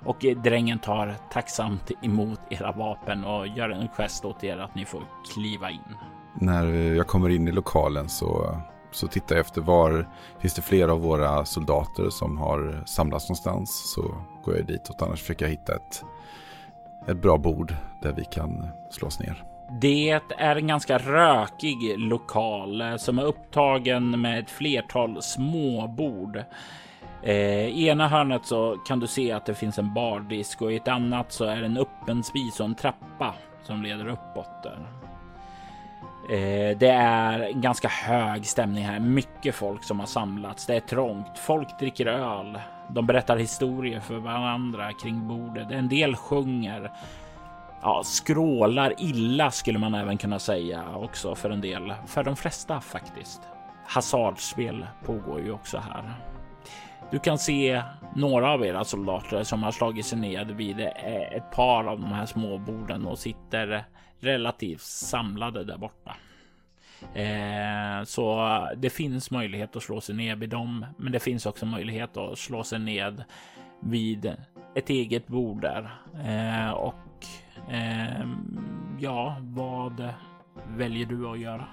Och 0.05 0.25
drängen 0.43 0.79
tar 0.79 1.15
tacksamt 1.33 1.91
emot 2.03 2.41
era 2.51 2.73
vapen 2.73 3.25
och 3.25 3.47
gör 3.47 3.71
en 3.71 3.89
gest 3.89 4.25
åt 4.25 4.45
er 4.45 4.59
att 4.59 4.75
ni 4.75 4.85
får 4.85 5.03
kliva 5.35 5.71
in. 5.71 5.97
När 6.35 6.67
jag 6.95 7.07
kommer 7.07 7.29
in 7.29 7.49
i 7.49 7.53
lokalen 7.53 8.09
så, 8.09 8.57
så 8.91 9.07
tittar 9.07 9.37
jag 9.37 9.47
efter 9.47 9.61
var 9.61 10.09
finns 10.39 10.55
det 10.55 10.63
flera 10.63 10.93
av 10.93 11.01
våra 11.01 11.45
soldater 11.45 12.11
som 12.11 12.39
har 12.39 12.83
samlats 12.87 13.29
någonstans. 13.29 13.93
Så 13.95 14.03
går 14.45 14.57
jag 14.57 14.67
ditåt, 14.67 15.03
annars 15.03 15.21
försöker 15.21 15.45
jag 15.45 15.51
hitta 15.51 15.75
ett, 15.75 16.05
ett 17.09 17.23
bra 17.23 17.39
bord 17.39 17.75
där 18.03 18.13
vi 18.13 18.25
kan 18.25 18.69
slå 18.91 19.09
oss 19.09 19.21
ner. 19.21 19.45
Det 19.71 20.21
är 20.39 20.57
en 20.57 20.67
ganska 20.67 20.99
rökig 20.99 21.99
lokal 21.99 22.81
eh, 22.81 22.97
som 22.97 23.19
är 23.19 23.25
upptagen 23.25 24.21
med 24.21 24.39
ett 24.39 24.51
flertal 24.51 25.23
småbord. 25.23 26.43
Eh, 27.23 27.67
I 27.67 27.89
ena 27.89 28.09
hörnet 28.09 28.47
så 28.47 28.77
kan 28.87 29.01
du 29.01 29.07
se 29.07 29.33
att 29.33 29.47
det 29.47 29.55
finns 29.55 29.79
en 29.79 29.95
bardisk 29.95 30.63
och 30.63 30.73
i 30.73 30.77
ett 30.77 30.89
annat 30.89 31.33
så 31.33 31.45
är 31.45 31.57
det 31.57 31.67
en 31.67 31.77
öppen 31.77 32.23
spis 32.23 32.61
och 32.61 32.67
en 32.67 32.75
trappa 32.75 33.35
som 33.63 33.83
leder 33.83 34.09
uppåt 34.09 34.63
där. 34.63 34.98
Eh, 36.29 36.79
det 36.79 36.91
är 36.91 37.53
ganska 37.53 37.89
hög 37.89 38.47
stämning 38.47 38.85
här. 38.85 39.01
Mycket 39.01 39.55
folk 39.55 39.85
som 39.85 40.01
har 40.01 40.07
samlats. 40.07 40.67
Det 40.67 40.77
är 40.77 40.81
trångt. 40.81 41.39
Folk 41.39 41.79
dricker 41.79 42.07
öl. 42.07 42.59
De 42.89 43.07
berättar 43.07 43.37
historier 43.37 44.01
för 44.01 44.17
varandra 44.17 44.93
kring 44.93 45.29
bordet. 45.29 45.71
En 45.71 45.89
del 45.89 46.17
sjunger. 46.17 46.93
Ja, 47.83 48.03
skrålar 48.05 48.95
illa 48.99 49.51
skulle 49.51 49.79
man 49.79 49.95
även 49.95 50.19
kunna 50.19 50.39
säga 50.39 50.85
också 50.95 51.35
för 51.35 51.51
en 51.51 51.61
del. 51.61 51.95
För 52.07 52.25
de 52.25 52.37
flesta 52.37 52.81
faktiskt. 52.81 53.41
Hasardspel 53.87 54.87
pågår 55.05 55.41
ju 55.41 55.53
också 55.53 55.79
här. 55.79 56.15
Du 57.11 57.19
kan 57.19 57.39
se 57.39 57.83
några 58.15 58.51
av 58.51 58.65
era 58.65 58.85
soldater 58.85 59.43
som 59.43 59.63
har 59.63 59.73
slagit 59.73 60.07
sig 60.07 60.19
ned 60.19 60.51
vid 60.51 60.81
eh, 60.81 61.37
ett 61.37 61.51
par 61.51 61.85
av 61.85 62.01
de 62.01 62.13
här 62.13 62.27
små 62.27 62.59
borden 62.59 63.07
och 63.07 63.19
sitter 63.19 63.85
relativt 64.21 64.81
samlade 64.81 65.65
där 65.65 65.79
borta. 65.79 66.17
Eh, 67.15 68.05
så 68.05 68.49
det 68.77 68.91
finns 68.91 69.31
möjlighet 69.31 69.77
att 69.77 69.83
slå 69.83 70.01
sig 70.01 70.15
ner 70.15 70.37
vid 70.37 70.51
dem, 70.51 70.87
men 70.97 71.13
det 71.13 71.21
finns 71.21 71.47
också 71.47 71.67
möjlighet 71.67 72.17
att 72.17 72.39
slå 72.39 72.65
sig 72.65 72.79
ned 72.79 73.25
vid 73.81 74.37
ett 74.75 74.91
eget 74.91 75.27
bord 75.27 75.61
där. 75.61 75.91
Eh, 76.25 76.71
och 76.71 77.27
eh, 77.71 78.27
ja, 78.99 79.37
vad 79.41 80.09
väljer 80.69 81.07
du 81.07 81.29
att 81.29 81.39
göra? 81.39 81.65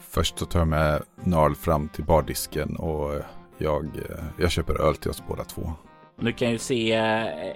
Först 0.00 0.38
så 0.38 0.46
tar 0.46 0.58
jag 0.58 0.68
med 0.68 1.02
Narl 1.24 1.54
fram 1.54 1.88
till 1.88 2.04
bardisken 2.04 2.76
och 2.76 3.22
jag, 3.58 3.84
eh, 3.84 4.24
jag 4.38 4.50
köper 4.50 4.80
öl 4.80 4.96
till 4.96 5.10
oss 5.10 5.22
båda 5.28 5.44
två. 5.44 5.72
Du 6.22 6.32
kan 6.32 6.50
ju 6.50 6.58
se 6.58 6.92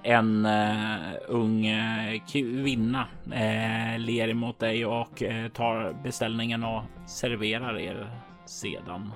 en 0.03 0.47
uh, 0.47 1.15
ung 1.29 1.69
uh, 1.69 2.21
kvinna 2.27 3.07
uh, 3.27 3.99
ler 3.99 4.29
emot 4.29 4.59
dig 4.59 4.87
och 4.87 5.23
uh, 5.23 5.49
tar 5.49 6.03
beställningen 6.03 6.65
och 6.65 6.83
serverar 7.07 7.79
er 7.79 8.11
sedan 8.47 9.13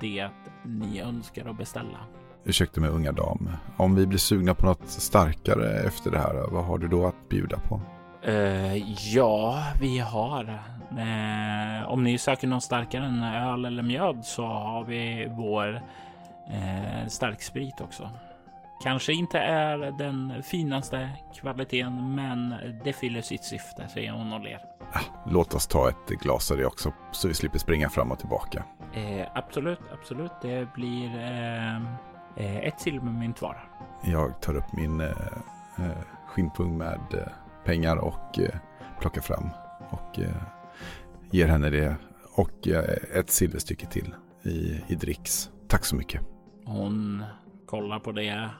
det 0.00 0.28
ni 0.64 1.00
önskar 1.00 1.50
att 1.50 1.58
beställa. 1.58 1.98
Ursäkta 2.44 2.80
mig 2.80 2.90
unga 2.90 3.12
dam. 3.12 3.50
Om 3.76 3.94
vi 3.94 4.06
blir 4.06 4.18
sugna 4.18 4.54
på 4.54 4.66
något 4.66 4.88
starkare 4.88 5.86
efter 5.86 6.10
det 6.10 6.18
här, 6.18 6.46
vad 6.50 6.64
har 6.64 6.78
du 6.78 6.88
då 6.88 7.06
att 7.06 7.28
bjuda 7.28 7.58
på? 7.58 7.80
ja, 9.14 9.64
vi 9.80 9.98
har. 9.98 10.62
om 11.86 12.04
ni 12.04 12.18
söker 12.18 12.46
något 12.46 12.62
starkare 12.62 13.04
än 13.04 13.22
öl 13.22 13.64
eller 13.64 13.82
mjöd 13.82 14.24
så 14.24 14.46
har 14.46 14.84
vi 14.84 15.28
vår 15.36 15.80
starksprit 17.08 17.80
också. 17.80 18.10
Kanske 18.82 19.12
inte 19.12 19.38
är 19.38 19.78
den 19.98 20.42
finaste 20.42 21.10
kvaliteten, 21.40 22.14
men 22.14 22.54
det 22.84 22.92
fyller 22.92 23.20
sitt 23.20 23.44
syfte, 23.44 23.88
säger 23.88 24.12
hon 24.12 24.32
och 24.32 24.40
ler. 24.40 24.60
Låt 25.26 25.54
oss 25.54 25.66
ta 25.66 25.88
ett 25.88 26.08
glas 26.08 26.50
av 26.50 26.56
det 26.56 26.66
också, 26.66 26.92
så 27.12 27.28
vi 27.28 27.34
slipper 27.34 27.58
springa 27.58 27.90
fram 27.90 28.12
och 28.12 28.18
tillbaka. 28.18 28.64
Eh, 28.94 29.26
absolut, 29.34 29.80
absolut. 29.92 30.32
Det 30.42 30.74
blir 30.74 31.18
eh, 31.18 31.76
eh 32.36 32.56
ett 32.56 32.80
silvermynt 32.80 33.42
var. 33.42 33.68
Jag 34.04 34.40
tar 34.40 34.56
upp 34.56 34.72
min 34.72 35.00
eh, 35.00 35.08
eh 35.78 35.98
skinnpung 36.26 36.78
med 36.78 37.00
eh, 37.14 37.32
pengar 37.64 37.96
och 37.96 38.38
eh, 38.38 38.56
plockar 39.00 39.20
fram 39.20 39.50
och 39.90 40.18
ger 41.30 41.48
henne 41.48 41.70
det 41.70 41.96
och 42.34 42.68
ett 43.14 43.30
silverstycke 43.30 43.86
till 43.86 44.14
i, 44.42 44.80
i 44.88 44.94
dricks. 44.94 45.50
Tack 45.68 45.84
så 45.84 45.96
mycket. 45.96 46.20
Hon 46.64 47.24
kollar 47.66 47.98
på 47.98 48.12
det 48.12 48.50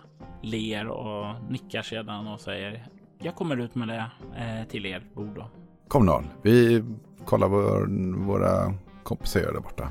ler 0.43 0.89
och 0.89 1.51
nickar 1.51 1.83
sedan 1.83 2.27
och 2.27 2.41
säger 2.41 2.87
jag 3.19 3.35
kommer 3.35 3.57
ut 3.57 3.75
med 3.75 3.89
det 3.89 4.11
eh, 4.37 4.69
till 4.69 4.87
er 4.87 5.03
bord 5.15 5.35
då. 5.35 5.49
Kommunal, 5.89 6.25
vi 6.43 6.85
kollar 7.25 7.49
vad 7.49 7.91
våra 8.27 8.75
kompisar 9.03 9.41
gör 9.41 9.53
där 9.53 9.61
borta. 9.61 9.89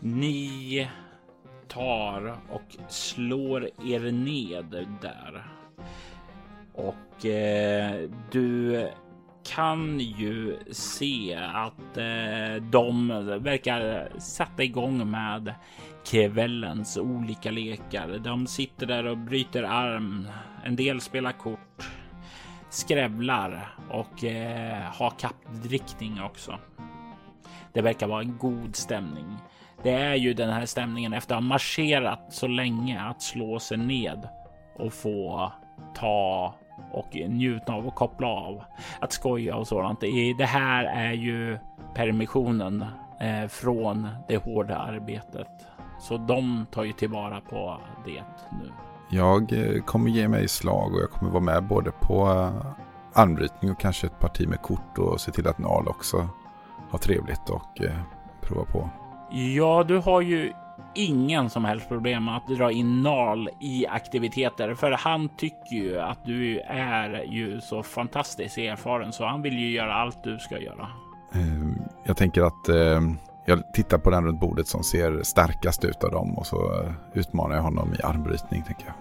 Ni 0.00 0.88
tar 1.68 2.36
och 2.50 2.76
slår 2.88 3.64
er 3.64 4.12
ned 4.12 4.86
där. 5.00 5.46
Och 6.74 7.26
eh, 7.26 8.10
du 8.30 8.88
kan 9.42 10.00
ju 10.00 10.58
se 10.70 11.34
att 11.54 11.96
eh, 11.96 12.62
de 12.70 13.08
verkar 13.42 14.08
sätta 14.18 14.62
igång 14.62 15.10
med 15.10 15.54
kvällens 16.04 16.96
olika 16.96 17.50
lekar. 17.50 18.18
De 18.18 18.46
sitter 18.46 18.86
där 18.86 19.06
och 19.06 19.18
bryter 19.18 19.62
arm. 19.62 20.28
En 20.64 20.76
del 20.76 21.00
spelar 21.00 21.32
kort, 21.32 21.90
skrävlar 22.70 23.74
och 23.90 24.24
eh, 24.24 24.82
har 24.82 25.10
kappdrickning 25.10 26.22
också. 26.22 26.58
Det 27.72 27.82
verkar 27.82 28.06
vara 28.06 28.22
en 28.22 28.38
god 28.38 28.76
stämning. 28.76 29.36
Det 29.82 29.92
är 29.92 30.14
ju 30.14 30.34
den 30.34 30.50
här 30.50 30.66
stämningen 30.66 31.12
efter 31.12 31.34
att 31.34 31.42
ha 31.42 31.48
marscherat 31.48 32.26
så 32.30 32.46
länge 32.46 33.00
att 33.00 33.22
slå 33.22 33.58
sig 33.58 33.76
ned 33.76 34.28
och 34.74 34.92
få 34.92 35.52
ta 35.94 36.54
och 36.92 37.14
njuta 37.14 37.72
av 37.72 37.86
och 37.86 37.94
koppla 37.94 38.26
av. 38.26 38.62
Att 39.00 39.12
skoja 39.12 39.56
och 39.56 39.66
sådant. 39.66 40.00
Det 40.38 40.46
här 40.46 40.84
är 40.84 41.12
ju 41.12 41.58
permissionen 41.94 42.84
eh, 43.20 43.48
från 43.48 44.08
det 44.28 44.36
hårda 44.36 44.76
arbetet. 44.76 45.69
Så 46.00 46.16
de 46.16 46.66
tar 46.70 46.84
ju 46.84 46.92
tillvara 46.92 47.40
på 47.40 47.80
det 48.04 48.22
nu. 48.50 48.72
Jag 49.08 49.52
eh, 49.52 49.82
kommer 49.82 50.10
ge 50.10 50.28
mig 50.28 50.48
slag 50.48 50.94
och 50.94 51.00
jag 51.00 51.10
kommer 51.10 51.30
vara 51.30 51.42
med 51.42 51.64
både 51.64 51.90
på 51.90 52.28
eh, 52.30 52.66
armbrytning 53.22 53.70
och 53.70 53.80
kanske 53.80 54.06
ett 54.06 54.18
parti 54.18 54.48
med 54.48 54.62
kort 54.62 54.98
och 54.98 55.20
se 55.20 55.32
till 55.32 55.48
att 55.48 55.58
Nal 55.58 55.88
också 55.88 56.28
har 56.90 56.98
trevligt 56.98 57.50
och 57.50 57.82
eh, 57.82 58.00
prova 58.40 58.64
på. 58.64 58.90
Ja, 59.30 59.84
du 59.88 59.98
har 59.98 60.20
ju 60.20 60.52
ingen 60.94 61.50
som 61.50 61.64
helst 61.64 61.88
problem 61.88 62.28
att 62.28 62.48
dra 62.48 62.72
in 62.72 63.02
Nal 63.02 63.48
i 63.60 63.86
aktiviteter, 63.86 64.74
för 64.74 64.90
han 64.90 65.28
tycker 65.28 65.76
ju 65.76 66.00
att 66.00 66.24
du 66.24 66.60
är 66.60 67.24
ju 67.24 67.60
så 67.60 67.82
fantastiskt 67.82 68.58
erfaren 68.58 69.12
så 69.12 69.26
han 69.26 69.42
vill 69.42 69.58
ju 69.58 69.70
göra 69.70 69.94
allt 69.94 70.24
du 70.24 70.38
ska 70.38 70.58
göra. 70.58 70.88
Jag 72.04 72.16
tänker 72.16 72.42
att 72.42 72.68
jag 73.50 73.72
tittar 73.72 73.98
på 73.98 74.10
den 74.10 74.24
runt 74.24 74.40
bordet 74.40 74.68
som 74.68 74.82
ser 74.82 75.22
starkast 75.22 75.84
ut 75.84 76.04
av 76.04 76.10
dem 76.10 76.38
och 76.38 76.46
så 76.46 76.56
eh, 76.56 76.92
utmanar 77.12 77.56
jag 77.56 77.62
honom 77.62 77.94
i 77.94 78.02
armbrytning 78.02 78.62
tänker 78.62 78.86
jag. 78.86 78.94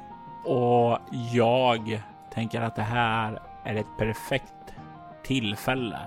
Och 0.55 0.99
jag 1.33 2.01
tänker 2.33 2.61
att 2.61 2.75
det 2.75 2.81
här 2.81 3.39
är 3.63 3.75
ett 3.75 3.97
perfekt 3.97 4.53
tillfälle 5.23 5.99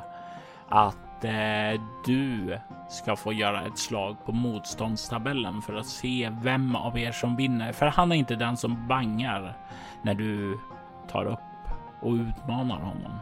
att 0.68 1.24
eh, 1.24 1.81
du 2.07 2.59
ska 2.88 3.16
få 3.16 3.33
göra 3.33 3.62
ett 3.62 3.78
slag 3.78 4.16
på 4.24 4.33
motståndstabellen 4.33 5.62
för 5.62 5.74
att 5.74 5.87
se 5.87 6.33
vem 6.42 6.76
av 6.76 6.98
er 6.98 7.12
som 7.12 7.37
vinner. 7.37 7.72
För 7.72 7.87
han 7.87 8.12
är 8.12 8.16
inte 8.16 8.37
den 8.37 8.57
som 8.57 8.88
bangar 8.88 9.57
när 10.02 10.14
du 10.14 10.59
tar 11.09 11.24
upp 11.24 11.38
och 12.00 12.12
utmanar 12.12 12.81
honom. 12.81 13.12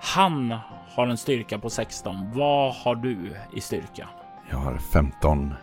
Han 0.00 0.58
har 0.94 1.06
en 1.06 1.16
styrka 1.16 1.58
på 1.58 1.70
16. 1.70 2.32
Vad 2.32 2.74
har 2.74 2.94
du 2.94 3.36
i 3.52 3.60
styrka? 3.60 4.08
Jag 4.50 4.56
har 4.56 4.78
15. 4.78 5.54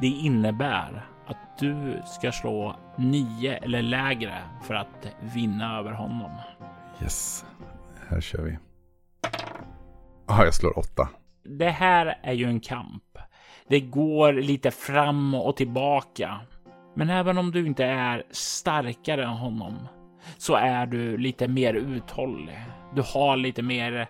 Det 0.00 0.06
innebär 0.06 1.06
att 1.26 1.58
du 1.58 2.02
ska 2.06 2.32
slå 2.32 2.76
9 2.98 3.56
eller 3.56 3.82
lägre 3.82 4.38
för 4.62 4.74
att 4.74 5.08
vinna 5.20 5.78
över 5.78 5.92
honom. 5.92 6.30
Yes, 7.02 7.44
här 8.08 8.20
kör 8.20 8.42
vi. 8.42 8.58
Ja, 10.28 10.44
jag 10.44 10.54
slår 10.54 10.78
8. 10.78 11.08
Det 11.44 11.70
här 11.70 12.18
är 12.22 12.32
ju 12.32 12.46
en 12.46 12.60
kamp. 12.60 13.02
Det 13.68 13.80
går 13.80 14.32
lite 14.32 14.70
fram 14.70 15.34
och 15.34 15.56
tillbaka. 15.56 16.40
Men 16.94 17.10
även 17.10 17.38
om 17.38 17.50
du 17.50 17.66
inte 17.66 17.84
är 17.84 18.22
starkare 18.30 19.24
än 19.24 19.30
honom 19.30 19.88
så 20.38 20.54
är 20.54 20.86
du 20.86 21.16
lite 21.16 21.48
mer 21.48 21.74
uthållig. 21.74 22.58
Du 22.94 23.02
har 23.14 23.36
lite 23.36 23.62
mer 23.62 24.08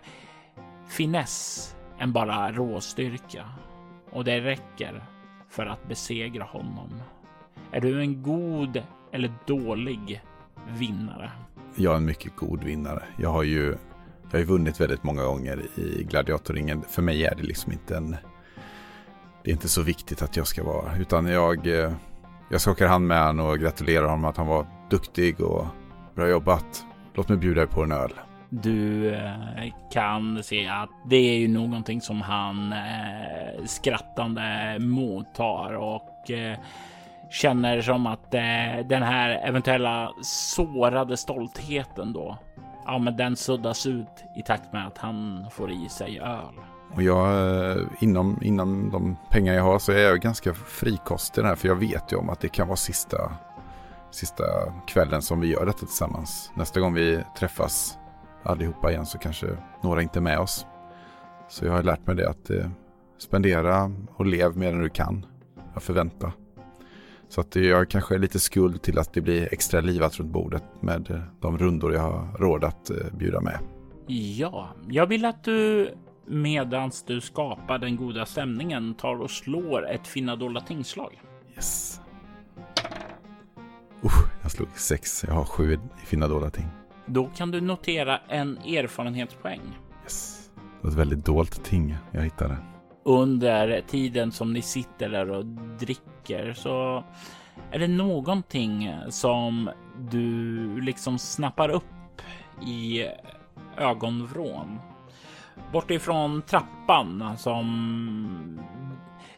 finess 0.93 1.75
än 1.99 2.13
bara 2.13 2.51
råstyrka 2.51 3.45
och 4.11 4.23
det 4.23 4.41
räcker 4.41 5.03
för 5.49 5.65
att 5.65 5.87
besegra 5.87 6.43
honom. 6.43 7.01
Är 7.71 7.81
du 7.81 8.01
en 8.01 8.23
god 8.23 8.83
eller 9.11 9.33
dålig 9.45 10.21
vinnare. 10.77 11.31
Jag 11.75 11.93
är 11.93 11.97
en 11.97 12.05
mycket 12.05 12.35
god 12.35 12.63
vinnare. 12.63 13.03
Jag 13.17 13.29
har 13.29 13.43
ju, 13.43 13.75
jag 14.31 14.39
har 14.39 14.45
vunnit 14.45 14.81
väldigt 14.81 15.03
många 15.03 15.23
gånger 15.23 15.61
i 15.75 16.03
gladiatorringen. 16.03 16.81
För 16.89 17.01
mig 17.01 17.25
är 17.25 17.35
det 17.35 17.43
liksom 17.43 17.71
inte 17.71 17.97
en... 17.97 18.15
Det 19.43 19.49
är 19.49 19.53
inte 19.53 19.69
så 19.69 19.81
viktigt 19.81 20.21
att 20.21 20.37
jag 20.37 20.47
ska 20.47 20.63
vara, 20.63 20.97
utan 20.97 21.25
jag, 21.25 21.67
eh, 21.67 21.93
jag 22.49 22.61
skakar 22.61 22.87
hand 22.87 23.07
med 23.07 23.25
honom 23.25 23.47
och 23.47 23.59
gratulerar 23.59 24.07
honom 24.07 24.25
att 24.25 24.37
han 24.37 24.47
var 24.47 24.67
duktig 24.89 25.41
och 25.41 25.65
bra 26.15 26.29
jobbat. 26.29 26.85
Låt 27.13 27.29
mig 27.29 27.37
bjuda 27.37 27.61
dig 27.61 27.69
på 27.69 27.83
en 27.83 27.91
öl. 27.91 28.13
Du 28.61 29.09
eh, 29.15 29.73
kan 29.91 30.43
se 30.43 30.67
att 30.67 30.89
det 31.05 31.15
är 31.15 31.37
ju 31.37 31.47
någonting 31.47 32.01
som 32.01 32.21
han 32.21 32.73
eh, 32.73 33.65
skrattande 33.65 34.77
mottar 34.79 35.73
och 35.73 36.31
eh, 36.31 36.57
känner 37.29 37.81
som 37.81 38.07
att 38.07 38.33
eh, 38.33 38.85
den 38.85 39.03
här 39.03 39.47
eventuella 39.47 40.11
sårade 40.21 41.17
stoltheten 41.17 42.13
då, 42.13 42.37
ja, 42.85 42.97
men 42.97 43.17
den 43.17 43.35
suddas 43.35 43.85
ut 43.85 44.23
i 44.35 44.41
takt 44.41 44.73
med 44.73 44.87
att 44.87 44.97
han 44.97 45.45
får 45.51 45.71
i 45.71 45.89
sig 45.89 46.19
öl. 46.19 46.55
Och 46.95 47.03
jag, 47.03 47.27
eh, 47.71 47.77
inom, 47.99 48.39
inom 48.41 48.89
de 48.91 49.17
pengar 49.29 49.53
jag 49.53 49.63
har 49.63 49.79
så 49.79 49.91
är 49.91 49.99
jag 49.99 50.19
ganska 50.19 50.53
frikostig 50.53 51.41
här, 51.43 51.55
för 51.55 51.67
jag 51.67 51.75
vet 51.75 52.11
ju 52.11 52.17
om 52.17 52.29
att 52.29 52.39
det 52.39 52.49
kan 52.49 52.67
vara 52.67 52.77
sista, 52.77 53.31
sista 54.11 54.43
kvällen 54.87 55.21
som 55.21 55.39
vi 55.39 55.47
gör 55.47 55.65
detta 55.65 55.79
tillsammans. 55.79 56.51
Nästa 56.55 56.79
gång 56.79 56.93
vi 56.93 57.23
träffas 57.37 57.97
allihopa 58.43 58.91
igen 58.91 59.05
så 59.05 59.17
kanske 59.17 59.47
några 59.83 60.01
inte 60.01 60.19
är 60.19 60.21
med 60.21 60.39
oss. 60.39 60.65
Så 61.49 61.65
jag 61.65 61.71
har 61.71 61.83
lärt 61.83 62.07
mig 62.07 62.15
det 62.15 62.29
att 62.29 62.49
eh, 62.49 62.69
spendera 63.17 63.91
och 64.15 64.25
lev 64.25 64.57
medan 64.57 64.79
du 64.79 64.89
kan. 64.89 65.25
Jag 65.73 65.83
förväntar. 65.83 66.31
Så 67.29 67.41
att 67.41 67.55
jag 67.55 67.89
kanske 67.89 68.15
är 68.15 68.19
lite 68.19 68.39
skuld 68.39 68.81
till 68.81 68.99
att 68.99 69.13
det 69.13 69.21
blir 69.21 69.53
extra 69.53 69.81
livat 69.81 70.19
runt 70.19 70.31
bordet 70.31 70.63
med 70.79 71.11
eh, 71.11 71.21
de 71.41 71.57
rundor 71.57 71.93
jag 71.93 72.01
har 72.01 72.37
råd 72.37 72.63
att 72.63 72.89
eh, 72.89 72.97
bjuda 73.17 73.41
med. 73.41 73.59
Ja, 74.07 74.69
jag 74.89 75.05
vill 75.05 75.25
att 75.25 75.43
du 75.43 75.93
medans 76.25 77.03
du 77.03 77.21
skapar 77.21 77.79
den 77.79 77.95
goda 77.95 78.25
stämningen 78.25 78.93
tar 78.93 79.21
och 79.21 79.31
slår 79.31 79.89
ett 79.89 80.07
finna 80.07 80.35
dolda 80.35 80.61
tingslag. 80.61 81.21
Yes. 81.55 82.01
Uh, 84.03 84.11
jag 84.41 84.51
slog 84.51 84.67
sex. 84.75 85.23
Jag 85.27 85.33
har 85.33 85.45
sju 85.45 85.73
i 85.73 86.05
finna 86.05 86.27
dolda 86.27 86.49
ting. 86.49 86.65
Då 87.05 87.29
kan 87.35 87.51
du 87.51 87.61
notera 87.61 88.19
en 88.27 88.57
erfarenhetspoäng. 88.57 89.61
Yes. 90.03 90.49
Det 90.55 90.87
var 90.87 90.91
ett 90.91 90.97
väldigt 90.97 91.25
dolt 91.25 91.63
ting 91.63 91.95
jag 92.11 92.21
hittade. 92.21 92.57
Under 93.05 93.81
tiden 93.87 94.31
som 94.31 94.53
ni 94.53 94.61
sitter 94.61 95.09
där 95.09 95.31
och 95.31 95.45
dricker 95.79 96.53
så 96.53 97.03
är 97.71 97.79
det 97.79 97.87
någonting 97.87 98.93
som 99.09 99.69
du 100.09 100.81
liksom 100.81 101.19
snappar 101.19 101.69
upp 101.69 102.21
i 102.67 103.05
ögonvrån. 103.77 104.79
Bortifrån 105.71 106.41
trappan 106.41 107.37
som 107.37 108.59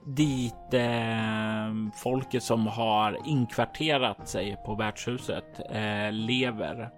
dit 0.05 0.73
eh, 0.73 1.73
folket 1.95 2.43
som 2.43 2.67
har 2.67 3.17
inkvarterat 3.25 4.27
sig 4.27 4.57
på 4.65 4.75
värdshuset 4.75 5.61
eh, 5.69 6.11
lever. 6.11 6.89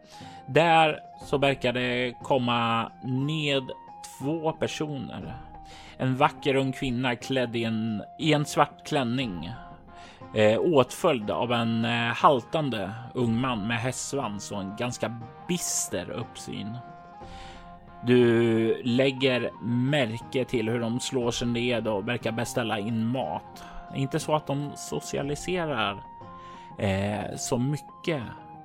Där 0.48 1.00
så 1.26 1.38
verkar 1.38 1.74
det 1.74 2.14
komma 2.24 2.92
ned 3.04 3.64
två 4.20 4.52
personer. 4.52 5.38
En 5.98 6.16
vacker 6.16 6.56
ung 6.56 6.72
kvinna 6.72 7.16
klädd 7.16 7.56
i 7.56 7.64
en, 7.64 8.04
i 8.20 8.34
en 8.34 8.46
svart 8.46 8.88
klänning 8.88 9.52
eh, 10.34 10.60
åtföljd 10.60 11.32
av 11.32 11.52
en 11.52 11.86
eh, 11.86 12.14
haltande 12.16 12.94
ung 13.14 13.42
man 13.42 13.68
med 13.68 13.78
hästsvans 13.78 14.52
och 14.52 14.62
en 14.62 14.76
ganska 14.76 15.22
bister 15.48 16.10
uppsyn. 16.10 16.78
Du 18.08 18.82
lägger 18.84 19.52
märke 19.62 20.46
till 20.46 20.70
hur 20.70 20.80
de 20.80 21.00
slår 21.00 21.32
sig 21.32 21.48
ned 21.48 21.88
och 21.88 22.08
verkar 22.08 22.32
beställa 22.32 22.80
in 22.80 23.06
mat. 23.06 23.64
Inte 23.96 24.20
så 24.20 24.36
att 24.36 24.48
de 24.48 24.72
socialiserar 24.76 26.04
eh, 26.80 27.36
så 27.36 27.58
mycket 27.58 28.22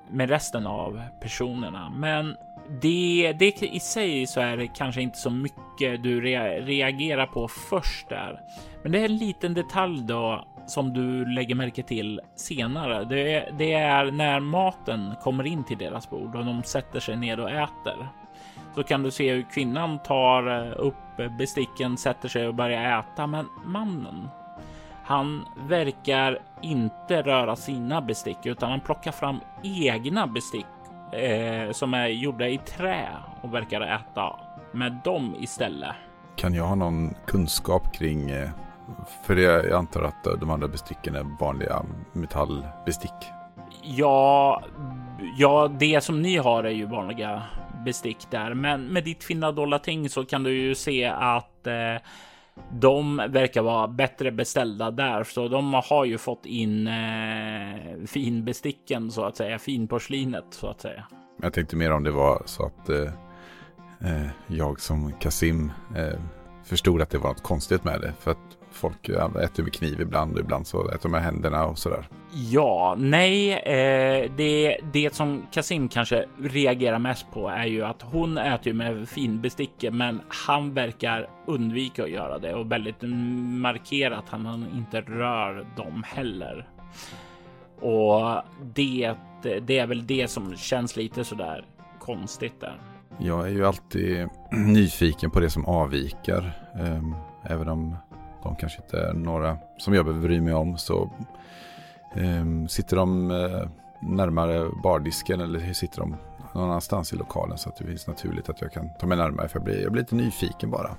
med 0.09 0.29
resten 0.29 0.67
av 0.67 1.01
personerna, 1.21 1.89
men 1.89 2.35
det, 2.81 3.33
det 3.39 3.63
i 3.63 3.79
sig 3.79 4.27
så 4.27 4.41
är 4.41 4.57
det 4.57 4.67
kanske 4.67 5.01
inte 5.01 5.17
så 5.17 5.29
mycket 5.29 6.03
du 6.03 6.21
re, 6.21 6.61
reagerar 6.61 7.25
på 7.25 7.47
först 7.47 8.09
där. 8.09 8.39
Men 8.83 8.91
det 8.91 8.99
är 8.99 9.05
en 9.05 9.17
liten 9.17 9.53
detalj 9.53 10.03
då 10.03 10.47
som 10.67 10.93
du 10.93 11.25
lägger 11.25 11.55
märke 11.55 11.83
till 11.83 12.21
senare. 12.35 13.03
Det, 13.03 13.49
det 13.57 13.73
är 13.73 14.11
när 14.11 14.39
maten 14.39 15.13
kommer 15.21 15.43
in 15.47 15.63
till 15.63 15.77
deras 15.77 16.09
bord 16.09 16.35
och 16.35 16.45
de 16.45 16.63
sätter 16.63 16.99
sig 16.99 17.17
ner 17.17 17.39
och 17.39 17.51
äter 17.51 18.07
så 18.75 18.83
kan 18.83 19.03
du 19.03 19.11
se 19.11 19.33
hur 19.33 19.41
kvinnan 19.41 19.99
tar 19.99 20.67
eh, 20.67 20.73
upp 20.77 21.37
besticken, 21.37 21.97
sätter 21.97 22.29
sig 22.29 22.47
och 22.47 22.55
börjar 22.55 22.99
äta. 22.99 23.27
Men 23.27 23.45
mannen, 23.65 24.29
han 25.03 25.45
verkar 25.67 26.39
inte 26.61 27.21
röra 27.21 27.55
sina 27.55 28.01
bestick 28.01 28.45
utan 28.45 28.69
han 28.69 28.79
plockar 28.79 29.11
fram 29.11 29.39
egna 29.63 30.27
bestick 30.27 30.65
eh, 31.11 31.71
som 31.71 31.93
är 31.93 32.07
gjorda 32.07 32.47
i 32.47 32.57
trä 32.57 33.07
och 33.41 33.53
verkar 33.53 33.81
äta 33.81 34.39
med 34.71 34.99
dem 35.03 35.35
istället. 35.39 35.95
Kan 36.35 36.53
jag 36.53 36.63
ha 36.63 36.75
någon 36.75 37.13
kunskap 37.25 37.93
kring 37.93 38.29
eh, 38.29 38.49
för 39.23 39.35
jag 39.35 39.71
antar 39.71 40.03
att 40.03 40.23
de 40.39 40.49
andra 40.49 40.67
besticken 40.67 41.15
är 41.15 41.37
vanliga 41.39 41.85
metallbestick. 42.11 43.31
Ja, 43.81 44.61
ja, 45.37 45.67
det 45.79 46.03
som 46.03 46.21
ni 46.21 46.37
har 46.37 46.63
är 46.63 46.69
ju 46.69 46.85
vanliga 46.85 47.43
bestick 47.85 48.31
där. 48.31 48.53
Men 48.53 48.85
med 48.85 49.03
ditt 49.03 49.23
fina 49.23 49.51
dolda 49.51 49.79
ting 49.79 50.09
så 50.09 50.25
kan 50.25 50.43
du 50.43 50.53
ju 50.53 50.75
se 50.75 51.05
att 51.05 51.67
eh, 51.67 52.01
de 52.71 53.17
verkar 53.17 53.61
vara 53.61 53.87
bättre 53.87 54.31
beställda 54.31 54.91
där, 54.91 55.23
så 55.23 55.47
de 55.47 55.73
har 55.73 56.05
ju 56.05 56.17
fått 56.17 56.45
in 56.45 56.87
eh, 56.87 58.05
finbesticken 58.07 59.11
så 59.11 59.23
att 59.23 59.37
säga, 59.37 59.59
finporslinet 59.59 60.45
så 60.49 60.67
att 60.67 60.81
säga. 60.81 61.07
Jag 61.41 61.53
tänkte 61.53 61.75
mer 61.75 61.91
om 61.91 62.03
det 62.03 62.11
var 62.11 62.43
så 62.45 62.65
att 62.65 62.89
eh, 62.89 63.01
eh 64.11 64.27
jag 64.47 64.79
som 64.79 65.11
Kasim 65.19 65.71
eh, 65.95 66.19
förstod 66.63 67.01
att 67.01 67.09
det 67.09 67.17
var 67.17 67.29
något 67.29 67.43
konstigt 67.43 67.83
med 67.83 68.01
det. 68.01 68.13
För 68.19 68.31
att 68.31 68.57
folk 68.73 69.09
äter 69.09 69.63
med 69.63 69.73
kniv 69.73 70.01
ibland 70.01 70.33
och 70.33 70.39
ibland 70.39 70.67
så 70.67 70.87
äter 70.89 70.99
de 71.01 71.11
med 71.11 71.23
händerna 71.23 71.65
och 71.65 71.77
sådär. 71.77 72.07
Ja, 72.31 72.95
nej, 72.97 73.53
eh, 73.53 74.31
det, 74.37 74.77
det 74.93 75.15
som 75.15 75.45
Kasim 75.51 75.89
kanske 75.89 76.25
reagerar 76.39 76.99
mest 76.99 77.31
på 77.31 77.49
är 77.49 77.65
ju 77.65 77.83
att 77.83 78.01
hon 78.01 78.37
äter 78.37 78.73
med 78.73 79.09
finbestick, 79.09 79.85
men 79.91 80.21
han 80.27 80.73
verkar 80.73 81.29
undvika 81.47 82.03
att 82.03 82.09
göra 82.09 82.39
det 82.39 82.53
och 82.53 82.71
väldigt 82.71 83.01
markera 83.61 84.17
att 84.17 84.29
han 84.29 84.67
inte 84.73 85.01
rör 85.01 85.65
dem 85.77 86.03
heller. 86.07 86.67
Och 87.79 88.43
det, 88.75 89.13
det 89.61 89.79
är 89.79 89.87
väl 89.87 90.07
det 90.07 90.27
som 90.27 90.55
känns 90.55 90.95
lite 90.95 91.23
sådär 91.23 91.65
konstigt 91.99 92.61
där. 92.61 92.77
Jag 93.19 93.47
är 93.47 93.51
ju 93.51 93.65
alltid 93.65 94.27
nyfiken 94.51 95.31
på 95.31 95.39
det 95.39 95.49
som 95.49 95.65
avviker. 95.65 96.51
Ehm, 96.79 97.15
även 97.43 97.67
om 97.67 97.95
de 98.43 98.55
kanske 98.55 98.81
inte 98.81 98.97
är 98.99 99.13
några 99.13 99.57
som 99.77 99.93
jag 99.93 100.05
behöver 100.05 100.27
bry 100.27 100.41
mig 100.41 100.53
om 100.53 100.77
så 100.77 101.09
eh, 102.15 102.67
sitter 102.67 102.97
de 102.97 103.31
eh, 103.31 103.69
närmare 103.99 104.69
bardisken 104.83 105.41
eller 105.41 105.73
sitter 105.73 105.99
de 105.99 106.15
någon 106.53 106.63
annanstans 106.63 107.13
i 107.13 107.15
lokalen 107.15 107.57
så 107.57 107.69
att 107.69 107.75
det 107.75 107.85
finns 107.85 108.07
naturligt 108.07 108.49
att 108.49 108.61
jag 108.61 108.71
kan 108.71 108.89
ta 108.99 109.07
mig 109.07 109.17
närmare 109.17 109.47
för 109.47 109.59
jag 109.59 109.63
blir, 109.63 109.81
jag 109.81 109.91
blir 109.91 110.01
lite 110.01 110.15
nyfiken 110.15 110.71
bara. 110.71 110.95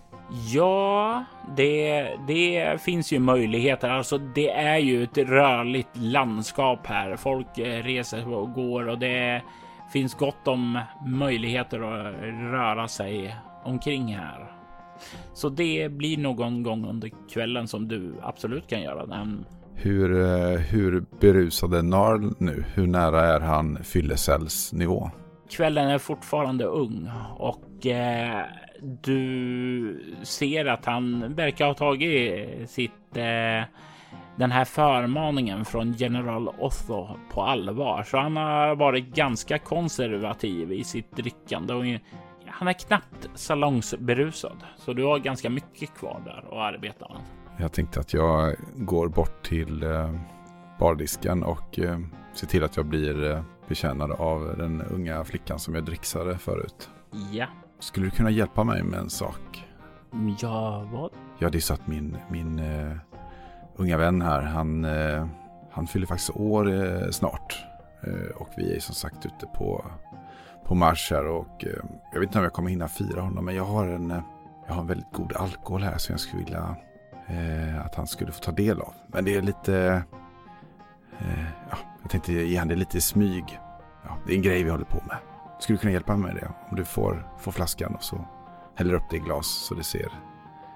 Ja, 0.53 1.25
det, 1.57 2.09
det 2.27 2.81
finns 2.81 3.13
ju 3.13 3.19
möjligheter. 3.19 3.89
Alltså, 3.89 4.19
det 4.19 4.51
är 4.51 4.79
ju 4.79 5.03
ett 5.03 5.19
rörligt 5.19 5.97
landskap 5.97 6.87
här. 6.87 7.17
Folk 7.17 7.59
eh, 7.59 7.83
reser 7.83 8.35
och 8.35 8.53
går 8.53 8.89
och 8.89 8.99
det 8.99 9.43
finns 9.93 10.15
gott 10.15 10.49
om 10.49 10.81
möjligheter 11.07 11.81
att 11.81 12.15
röra 12.53 12.89
sig 12.89 13.37
omkring 13.65 14.15
här. 14.15 14.54
Så 15.33 15.49
det 15.49 15.93
blir 15.93 16.19
någon 16.19 16.63
gång 16.63 16.89
under 16.89 17.11
kvällen 17.33 17.69
som 17.69 17.89
du 17.89 18.15
absolut 18.23 18.67
kan 18.67 18.83
göra 18.83 19.07
den. 19.07 19.45
Hur, 19.75 20.21
eh, 20.21 20.59
hur 20.59 21.05
berusad 21.21 21.75
är 21.75 21.83
Narl 21.83 22.35
nu? 22.39 22.65
Hur 22.75 22.87
nära 22.87 23.21
är 23.21 23.41
han 23.41 23.85
fyllecellsnivå? 23.85 25.11
Kvällen 25.51 25.89
är 25.89 25.99
fortfarande 25.99 26.65
ung 26.65 27.11
och 27.37 27.87
eh, 27.87 28.43
du 29.03 30.15
ser 30.23 30.67
att 30.67 30.85
han 30.85 31.35
verkar 31.35 31.67
ha 31.67 31.75
tagit 31.75 32.71
sitt 32.71 33.17
eh, 33.17 33.65
den 34.37 34.51
här 34.51 34.65
förmaningen 34.65 35.65
från 35.65 35.93
general 35.93 36.49
Otho 36.49 37.09
på 37.31 37.43
allvar. 37.43 38.03
Så 38.03 38.19
han 38.19 38.37
har 38.37 38.77
varit 38.77 39.15
ganska 39.15 39.59
konservativ 39.59 40.73
i 40.73 40.85
sitt 40.85 41.17
drickande 41.17 41.75
och 41.75 41.85
han 42.55 42.69
är 42.69 42.73
knappt 42.73 43.29
salongsberusad, 43.35 44.57
så 44.77 44.93
du 44.93 45.05
har 45.05 45.19
ganska 45.19 45.51
mycket 45.51 45.95
kvar 45.95 46.23
där 46.25 46.45
att 46.47 46.75
arbeta 46.75 47.09
med. 47.09 47.23
Jag 47.59 47.73
tänkte 47.73 48.01
att 48.01 48.15
jag 48.15 48.57
går 48.75 49.09
bort 49.09 49.43
till 49.43 49.83
eh, 49.83 50.15
bardisken 50.79 51.43
och 51.43 51.79
eh, 51.79 51.99
ser 52.33 52.47
till 52.47 52.65
att 52.65 52.77
jag 52.77 52.87
blir 52.87 53.31
eh, 53.31 53.43
betjänad 53.69 54.13
av 54.13 54.55
den 54.59 54.83
unga 54.83 55.25
flickan 55.25 55.59
som 55.59 55.75
jag 55.75 55.85
dricksade 55.85 56.39
förut. 56.39 56.91
Ja. 57.33 57.47
Skulle 57.79 58.07
du 58.07 58.11
kunna 58.11 58.31
hjälpa 58.31 58.65
mig 58.65 58.83
med 58.83 58.99
en 58.99 59.11
sak? 59.11 59.65
Ja, 60.41 60.89
vad? 60.93 61.11
Ja, 61.39 61.51
det 61.51 61.59
är 61.59 61.61
så 61.61 61.75
att 61.75 61.87
min, 61.87 62.17
min 62.31 62.59
uh, 62.59 62.97
unga 63.77 63.97
vän 63.97 64.23
här, 64.23 64.43
han, 64.43 64.85
uh, 64.85 65.27
han 65.71 65.87
fyller 65.87 66.07
faktiskt 66.07 66.31
år 66.37 66.69
uh, 66.69 67.11
snart. 67.11 67.65
och 68.37 68.49
vi 68.57 68.77
är 68.77 68.81
som 68.81 68.95
sagt 68.95 69.27
ute 69.27 69.47
på, 69.55 69.85
på 70.65 70.75
marsch 70.75 71.13
här 71.13 71.27
och 71.27 71.65
eh, 71.65 71.85
jag 72.13 72.21
vet 72.21 72.29
inte 72.29 72.39
om 72.39 72.45
jag 72.45 72.53
kommer 72.53 72.71
hinna 72.71 72.89
fira 72.89 73.21
honom, 73.21 73.45
men 73.45 73.55
jag 73.55 73.65
har 73.65 73.87
en, 73.87 74.11
eh, 74.11 74.23
jag 74.67 74.75
har 74.75 74.81
en 74.81 74.87
väldigt 74.87 75.13
god 75.13 75.37
alkohol 75.37 75.83
här 75.83 75.99
som 75.99 76.13
jag 76.13 76.21
skulle 76.21 76.45
vilja 76.45 76.77
eh, 77.27 77.87
att 77.87 77.95
han 77.95 78.07
skulle 78.07 78.33
få 78.33 78.41
ta 78.41 78.53
del 78.53 78.81
av. 78.81 78.95
Men 79.07 79.25
det 79.25 79.35
är 79.35 79.43
lite, 79.43 80.05
ja, 81.71 81.79
jag 82.03 82.11
tänkte 82.11 82.33
ge 82.33 82.57
han 82.57 82.69
det 82.69 82.77
lite 82.77 82.99
i 82.99 83.01
smyg. 83.01 83.61
Ja, 84.05 84.17
det 84.27 84.33
är 84.33 84.37
en 84.37 84.43
grej 84.43 84.63
vi 84.63 84.71
håller 84.71 84.85
på 84.85 85.03
med. 85.07 85.17
Skulle 85.61 85.77
du 85.77 85.81
kunna 85.81 85.93
hjälpa 85.93 86.17
mig 86.17 86.33
med 86.33 86.43
det? 86.43 86.51
Om 86.71 86.77
du 86.77 86.85
får, 86.85 87.29
får 87.39 87.53
flaskan 87.53 87.95
och 87.95 88.03
så 88.03 88.25
häller 88.75 88.95
upp 88.95 89.11
det 89.11 89.17
i 89.17 89.21
glas 89.21 89.47
så 89.47 89.75
det 89.75 89.85
ser 89.85 90.13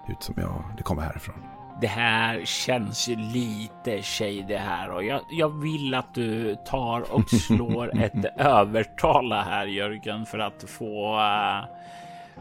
ut 0.09 0.23
som 0.23 0.35
jag, 0.39 0.65
det 0.77 0.83
kommer 0.83 1.03
härifrån. 1.03 1.58
Det 1.81 1.87
här 1.87 2.45
känns 2.45 3.09
ju 3.09 3.17
lite 3.17 4.03
tjej 4.03 4.45
det 4.49 4.59
här 4.59 4.91
och 4.91 5.05
jag, 5.05 5.21
jag 5.31 5.61
vill 5.61 5.95
att 5.95 6.15
du 6.15 6.57
tar 6.67 7.15
och 7.15 7.31
slår 7.31 8.01
ett 8.01 8.25
övertala 8.37 9.43
här 9.43 9.67
Jörgen 9.67 10.27
för 10.27 10.39
att 10.39 10.65
få 10.69 11.17
uh, 11.17 11.65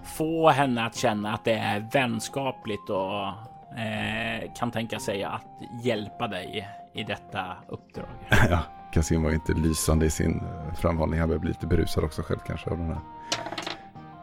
få 0.03 0.49
henne 0.49 0.85
att 0.85 0.95
känna 0.95 1.33
att 1.33 1.45
det 1.45 1.53
är 1.53 1.87
vänskapligt 1.91 2.89
och 2.89 3.27
uh, 3.27 4.53
kan 4.57 4.71
tänka 4.71 4.99
sig 4.99 5.23
att 5.23 5.47
hjälpa 5.83 6.27
dig 6.27 6.67
i 6.93 7.03
detta 7.03 7.55
uppdrag. 7.67 8.09
ja, 8.49 8.59
Kasim 8.93 9.23
var 9.23 9.31
inte 9.31 9.53
lysande 9.53 10.05
i 10.05 10.09
sin 10.09 10.43
framhållning. 10.75 11.19
Han 11.19 11.29
börjar 11.29 11.39
bli 11.39 11.49
lite 11.49 11.67
berusad 11.67 12.03
också 12.03 12.21
själv 12.21 12.39
kanske 12.47 12.69
av 12.69 12.77
den 12.77 12.87
här. 12.87 12.99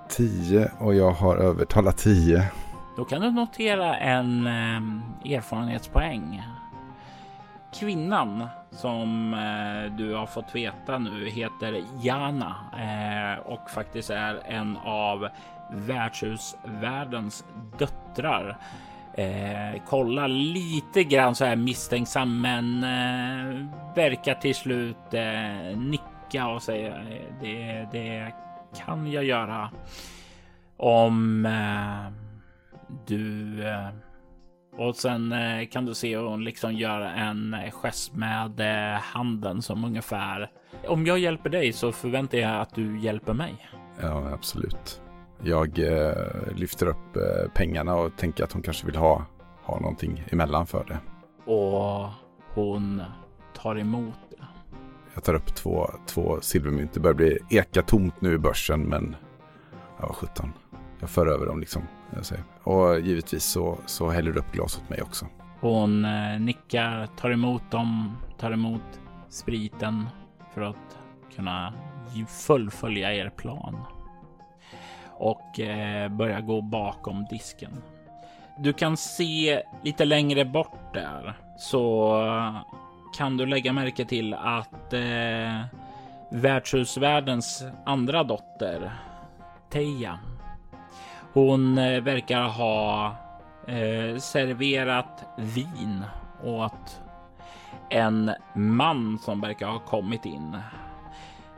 10 0.08 0.70
och 0.78 0.94
jag 0.94 1.10
har 1.10 1.36
övertalat 1.36 1.98
10. 1.98 2.50
Då 2.96 3.04
kan 3.04 3.20
du 3.20 3.30
notera 3.30 3.96
en 3.96 4.46
eh, 4.46 5.32
erfarenhetspoäng. 5.36 6.42
Kvinnan 7.74 8.46
som 8.70 9.34
eh, 9.34 9.96
du 9.96 10.14
har 10.14 10.26
fått 10.26 10.54
veta 10.54 10.98
nu 10.98 11.28
heter 11.28 11.84
Jana 12.02 12.56
eh, 12.72 13.46
och 13.46 13.70
faktiskt 13.70 14.10
är 14.10 14.42
en 14.46 14.76
av 14.76 15.28
värdshusvärdens 15.70 17.44
döttrar. 17.78 18.56
Eh, 19.14 19.82
kollar 19.86 20.28
lite 20.28 21.04
grann 21.04 21.34
så 21.34 21.44
här 21.44 21.56
misstänksam 21.56 22.40
men 22.40 22.84
eh, 22.84 23.66
verkar 23.94 24.34
till 24.34 24.54
slut 24.54 25.14
eh, 25.14 25.78
nicka 25.78 26.46
och 26.48 26.62
säga 26.62 26.96
eh, 26.96 27.34
det, 27.40 27.88
det 27.92 28.32
kan 28.84 29.12
jag 29.12 29.24
göra 29.24 29.70
om 30.76 31.46
eh, 31.46 32.23
du 33.06 33.62
eh, 33.68 33.88
och 34.78 34.96
sen 34.96 35.32
eh, 35.32 35.68
kan 35.68 35.86
du 35.86 35.94
se 35.94 36.16
hon 36.16 36.44
liksom 36.44 36.74
göra 36.74 37.12
en 37.12 37.56
gest 37.70 38.14
med 38.14 38.60
eh, 38.60 39.00
handen 39.00 39.62
som 39.62 39.84
ungefär 39.84 40.50
om 40.88 41.06
jag 41.06 41.18
hjälper 41.18 41.50
dig 41.50 41.72
så 41.72 41.92
förväntar 41.92 42.38
jag 42.38 42.60
att 42.60 42.74
du 42.74 42.98
hjälper 43.00 43.32
mig. 43.32 43.68
Ja, 44.00 44.30
absolut. 44.32 45.00
Jag 45.42 45.78
eh, 45.78 46.56
lyfter 46.56 46.86
upp 46.86 47.16
eh, 47.16 47.50
pengarna 47.54 47.94
och 47.94 48.16
tänker 48.16 48.44
att 48.44 48.52
hon 48.52 48.62
kanske 48.62 48.86
vill 48.86 48.96
ha, 48.96 49.24
ha 49.62 49.80
någonting 49.80 50.24
emellan 50.30 50.66
för 50.66 50.84
det. 50.84 50.98
Och 51.52 52.08
hon 52.54 53.02
tar 53.54 53.78
emot 53.78 54.14
det. 54.30 54.44
Jag 55.14 55.24
tar 55.24 55.34
upp 55.34 55.54
två, 55.54 55.90
två 56.06 56.38
silvermynt. 56.40 56.92
Det 56.92 57.00
börjar 57.00 57.14
bli 57.14 57.38
eka 57.50 57.82
tomt 57.82 58.20
nu 58.20 58.34
i 58.34 58.38
börsen 58.38 58.80
men 58.80 59.16
ja, 60.00 60.12
17. 60.12 60.52
Jag 61.00 61.10
för 61.10 61.26
över 61.26 61.46
dem 61.46 61.60
liksom. 61.60 61.82
Och 62.62 63.00
givetvis 63.00 63.44
så, 63.44 63.78
så 63.86 64.10
häller 64.10 64.32
du 64.32 64.38
upp 64.38 64.52
glas 64.52 64.78
åt 64.78 64.90
mig 64.90 65.02
också. 65.02 65.26
Hon 65.60 66.04
eh, 66.04 66.40
nickar, 66.40 67.06
tar 67.06 67.30
emot 67.30 67.70
dem, 67.70 68.16
tar 68.38 68.52
emot 68.52 69.00
spriten 69.28 70.08
för 70.54 70.60
att 70.60 70.98
kunna 71.36 71.72
fullfölja 72.28 73.14
er 73.14 73.30
plan 73.30 73.80
och 75.10 75.60
eh, 75.60 76.08
börjar 76.08 76.40
gå 76.40 76.60
bakom 76.60 77.26
disken. 77.30 77.82
Du 78.58 78.72
kan 78.72 78.96
se 78.96 79.62
lite 79.82 80.04
längre 80.04 80.44
bort 80.44 80.94
där 80.94 81.38
så 81.58 82.20
kan 83.16 83.36
du 83.36 83.46
lägga 83.46 83.72
märke 83.72 84.04
till 84.04 84.34
att 84.34 84.92
eh, 84.92 85.60
värdshusvärdens 86.30 87.64
andra 87.84 88.24
dotter 88.24 88.92
Teija. 89.70 90.18
Hon 91.34 91.78
eh, 91.78 92.00
verkar 92.00 92.42
ha 92.42 93.06
eh, 93.66 94.18
serverat 94.18 95.24
vin 95.38 96.04
åt 96.44 97.00
en 97.90 98.30
man 98.54 99.18
som 99.18 99.40
verkar 99.40 99.66
ha 99.66 99.78
kommit 99.78 100.24
in 100.24 100.56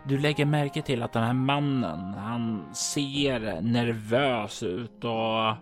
du 0.09 0.19
lägger 0.19 0.45
märke 0.45 0.83
till 0.83 1.03
att 1.03 1.13
den 1.13 1.23
här 1.23 1.33
mannen, 1.33 2.15
han 2.15 2.75
ser 2.75 3.61
nervös 3.61 4.63
ut 4.63 5.05
och 5.05 5.55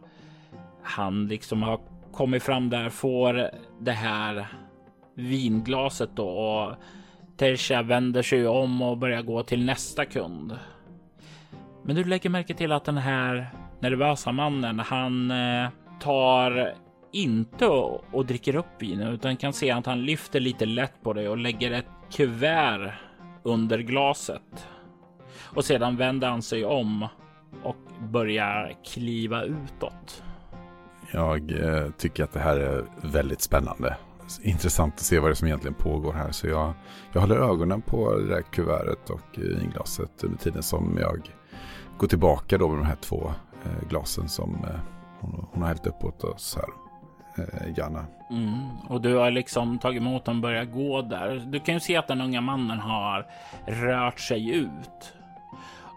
han 0.83 1.27
liksom 1.29 1.63
har 1.63 1.81
kommit 2.13 2.43
fram 2.43 2.71
där, 2.71 2.91
får 2.91 3.51
det 3.81 3.93
här 3.93 4.47
vinglaset 5.15 6.11
då 6.15 6.29
och 6.29 6.75
Tertia 7.37 7.83
vänder 7.83 8.23
sig 8.23 8.49
om 8.49 8.83
och 8.83 8.99
börjar 8.99 9.23
gå 9.23 9.43
till 9.43 9.65
nästa 9.65 10.05
kund. 10.05 10.59
Men 11.83 11.97
du 11.97 12.05
lägger 12.05 12.31
märke 12.31 12.55
till 12.55 12.73
att 12.73 12.85
den 12.85 12.99
här 12.99 13.51
nervösa 13.85 14.33
mannen, 14.33 14.79
han 14.79 15.31
eh, 15.31 15.69
tar 16.01 16.75
inte 17.13 17.67
och, 17.67 18.05
och 18.13 18.27
dricker 18.27 18.57
upp 18.57 18.67
vinet 18.79 19.09
utan 19.09 19.37
kan 19.37 19.53
se 19.53 19.71
att 19.71 19.87
han 19.87 20.03
lyfter 20.03 20.41
lite 20.41 20.67
lätt 20.67 21.03
på 21.03 21.13
det 21.13 21.29
och 21.29 21.39
lägger 21.39 21.71
ett 21.71 21.87
kuvert 22.13 22.93
under 23.43 23.79
glaset. 23.79 24.69
Och 25.43 25.65
sedan 25.65 25.97
vänder 25.97 26.29
han 26.29 26.43
sig 26.43 26.65
om 26.65 27.09
och 27.63 27.77
börjar 28.01 28.73
kliva 28.85 29.43
utåt. 29.43 30.23
Jag 31.13 31.53
eh, 31.53 31.91
tycker 31.99 32.25
att 32.25 32.33
det 32.33 32.41
här 32.41 32.57
är 32.57 32.85
väldigt 33.01 33.41
spännande. 33.41 33.97
Intressant 34.43 34.95
att 34.95 35.01
se 35.01 35.19
vad 35.19 35.31
det 35.31 35.33
är 35.33 35.35
som 35.35 35.49
egentligen 35.49 35.75
pågår 35.75 36.13
här. 36.13 36.33
Så 36.33 36.47
jag, 36.47 36.73
jag 37.13 37.21
håller 37.21 37.37
ögonen 37.37 37.83
på 37.83 38.17
det 38.19 38.29
där 38.29 38.43
kuvertet 38.43 39.11
och 39.11 39.39
eh, 39.39 39.65
inglaset 39.65 40.25
under 40.25 40.39
tiden 40.39 40.63
som 40.63 40.99
jag 41.01 41.31
går 41.99 42.09
tillbaka 42.09 42.59
då 42.59 42.69
med 42.69 42.79
de 42.79 42.87
här 42.87 42.97
två 42.97 43.33
Eh, 43.65 43.89
glasen 43.89 44.29
som 44.29 44.65
eh, 44.65 44.81
hon, 45.21 45.63
har 45.63 45.69
hällt 45.69 45.87
upp 45.87 46.05
åt 46.05 46.25
oss 46.25 46.57
här 46.57 46.69
eh, 47.45 47.79
Janna. 47.79 48.07
Mm, 48.31 48.69
och 48.89 49.01
du 49.01 49.15
har 49.15 49.31
liksom 49.31 49.79
tagit 49.79 50.01
emot 50.01 50.25
dem 50.25 50.37
och 50.37 50.43
börjat 50.43 50.73
gå 50.73 51.03
där. 51.03 51.43
Du 51.47 51.61
kan 51.61 51.75
ju 51.75 51.81
se 51.81 51.97
att 51.97 52.09
den 52.09 52.21
unga 52.21 52.41
mannen 52.41 52.79
har 52.79 53.27
rört 53.67 54.21
sig 54.21 54.51
ut. 54.51 55.15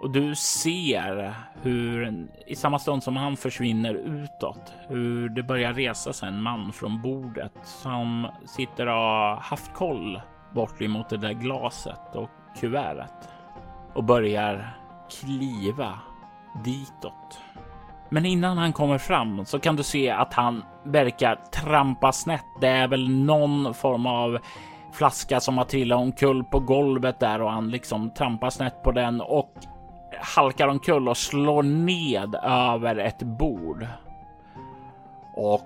Och 0.01 0.11
du 0.11 0.35
ser 0.35 1.35
hur 1.61 2.27
i 2.47 2.55
samma 2.55 2.79
stund 2.79 3.03
som 3.03 3.17
han 3.17 3.37
försvinner 3.37 3.93
utåt, 3.93 4.73
hur 4.87 5.29
det 5.29 5.43
börjar 5.43 5.73
resa 5.73 6.13
sig 6.13 6.29
en 6.29 6.41
man 6.41 6.73
från 6.73 7.01
bordet 7.01 7.53
som 7.63 8.27
sitter 8.45 8.87
och 8.87 8.93
har 8.93 9.35
haft 9.35 9.73
koll 9.73 10.21
bort 10.53 10.81
emot 10.81 11.09
det 11.09 11.17
där 11.17 11.33
glaset 11.33 12.15
och 12.15 12.29
kuvertet 12.59 13.29
och 13.93 14.03
börjar 14.03 14.77
kliva 15.09 15.99
ditåt. 16.63 17.39
Men 18.09 18.25
innan 18.25 18.57
han 18.57 18.73
kommer 18.73 18.97
fram 18.97 19.45
så 19.45 19.59
kan 19.59 19.75
du 19.75 19.83
se 19.83 20.09
att 20.09 20.33
han 20.33 20.63
verkar 20.83 21.39
trampa 21.51 22.11
snett. 22.11 22.45
Det 22.61 22.67
är 22.67 22.87
väl 22.87 23.09
någon 23.09 23.73
form 23.73 24.05
av 24.05 24.39
flaska 24.93 25.39
som 25.39 25.57
har 25.57 25.65
trillat 25.65 25.99
omkull 25.99 26.43
på 26.43 26.59
golvet 26.59 27.19
där 27.19 27.41
och 27.41 27.51
han 27.51 27.71
liksom 27.71 28.09
trampar 28.09 28.49
snett 28.49 28.83
på 28.83 28.91
den 28.91 29.21
och 29.21 29.53
halkar 30.21 30.67
omkull 30.67 31.09
och 31.09 31.17
slår 31.17 31.63
ned 31.63 32.35
över 32.43 32.95
ett 32.95 33.23
bord. 33.23 33.87
Och 35.35 35.61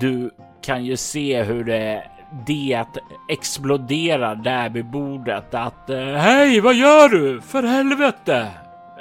du 0.00 0.30
kan 0.60 0.84
ju 0.84 0.96
se 0.96 1.42
hur 1.42 1.64
det 1.64 2.04
det 2.46 2.86
exploderar 3.28 4.34
där 4.34 4.68
vid 4.68 4.86
bordet 4.86 5.54
att 5.54 5.90
eh, 5.90 5.98
hej, 5.98 6.60
vad 6.60 6.74
gör 6.74 7.08
du? 7.08 7.40
För 7.40 7.62
helvete! 7.62 8.48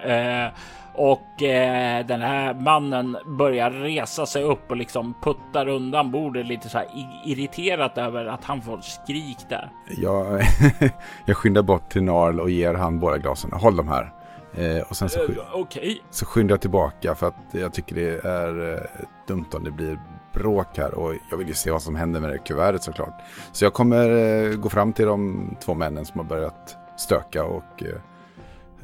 Eh, 0.06 0.54
och 1.00 1.44
eh, 1.44 2.06
den 2.06 2.22
här 2.22 2.54
mannen 2.54 3.18
börjar 3.26 3.72
resa 3.72 4.26
sig 4.26 4.44
upp 4.44 4.72
och 4.72 4.78
liksom 4.78 5.14
puttar 5.22 5.68
undan 5.68 6.12
bordet 6.12 6.46
lite 6.46 6.70
så 6.70 6.78
här 6.78 6.88
irriterat 7.26 7.98
över 7.98 8.26
att 8.26 8.44
han 8.44 8.62
får 8.62 8.80
skrik 8.82 9.38
där. 9.50 9.72
Jag, 9.98 10.42
jag 11.26 11.38
skyndar 11.38 11.62
bort 11.62 11.90
till 11.90 12.04
Narl 12.04 12.40
och 12.40 12.50
ger 12.50 12.74
han 12.74 13.00
båda 13.00 13.18
glasen. 13.18 13.52
Håll 13.52 13.76
dem 13.76 13.88
här. 13.88 14.14
Eh, 14.54 14.82
och 14.90 14.98
sen 14.98 15.10
så, 15.10 15.24
uh, 15.24 15.56
okay. 15.56 16.00
så 16.10 16.26
skyndar 16.26 16.54
jag 16.54 16.62
tillbaka 16.62 17.16
för 17.16 17.28
att 17.28 17.36
jag 17.52 17.74
tycker 17.74 17.96
det 17.96 18.26
är 18.26 18.74
eh, 18.74 18.80
dumt 19.28 19.46
om 19.54 19.64
det 19.64 19.72
blir 19.72 20.00
bråk 20.34 20.78
här 20.78 20.94
och 20.94 21.14
jag 21.32 21.38
vill 21.38 21.48
ju 21.48 21.54
se 21.54 21.72
vad 21.72 21.82
som 21.82 21.96
händer 21.96 22.20
med 22.20 22.30
det 22.30 22.38
kuvertet 22.38 22.84
såklart. 22.84 23.22
Så 23.52 23.66
jag 23.66 23.74
kommer 23.74 24.10
eh, 24.10 24.56
gå 24.56 24.70
fram 24.70 24.94
till 24.94 25.06
de 25.06 25.50
två 25.66 25.74
männen 25.74 26.06
som 26.06 26.20
har 26.20 26.26
börjat 26.26 26.78
stöka 26.98 27.44
och 27.44 27.84
eh, 27.84 27.96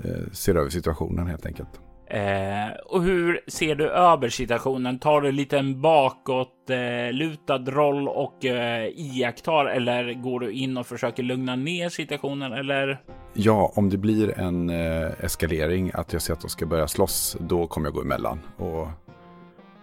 eh, 0.03 0.31
ser 0.31 0.55
över 0.55 0.69
situationen 0.69 1.27
helt 1.27 1.45
enkelt. 1.45 1.79
Eh, 2.15 2.75
och 2.85 3.03
hur 3.03 3.41
ser 3.47 3.75
du 3.75 3.89
över 3.89 4.29
situationen? 4.29 4.99
Tar 4.99 5.21
du 5.21 5.29
en 5.29 5.35
liten 5.35 5.81
bakåt 5.81 6.69
eh, 6.69 7.11
lutad 7.11 7.57
roll 7.57 8.07
och 8.07 8.45
eh, 8.45 8.87
iakttar 8.95 9.65
eller 9.65 10.13
går 10.13 10.39
du 10.39 10.51
in 10.51 10.77
och 10.77 10.87
försöker 10.87 11.23
lugna 11.23 11.55
ner 11.55 11.89
situationen 11.89 12.53
eller? 12.53 13.01
Ja, 13.33 13.73
om 13.75 13.89
det 13.89 13.97
blir 13.97 14.39
en 14.39 14.69
eh, 14.69 15.11
eskalering, 15.19 15.91
att 15.93 16.13
jag 16.13 16.21
ser 16.21 16.33
att 16.33 16.41
de 16.41 16.49
ska 16.49 16.65
börja 16.65 16.87
slåss, 16.87 17.37
då 17.39 17.67
kommer 17.67 17.87
jag 17.87 17.93
gå 17.93 18.01
emellan 18.01 18.39
och, 18.57 18.87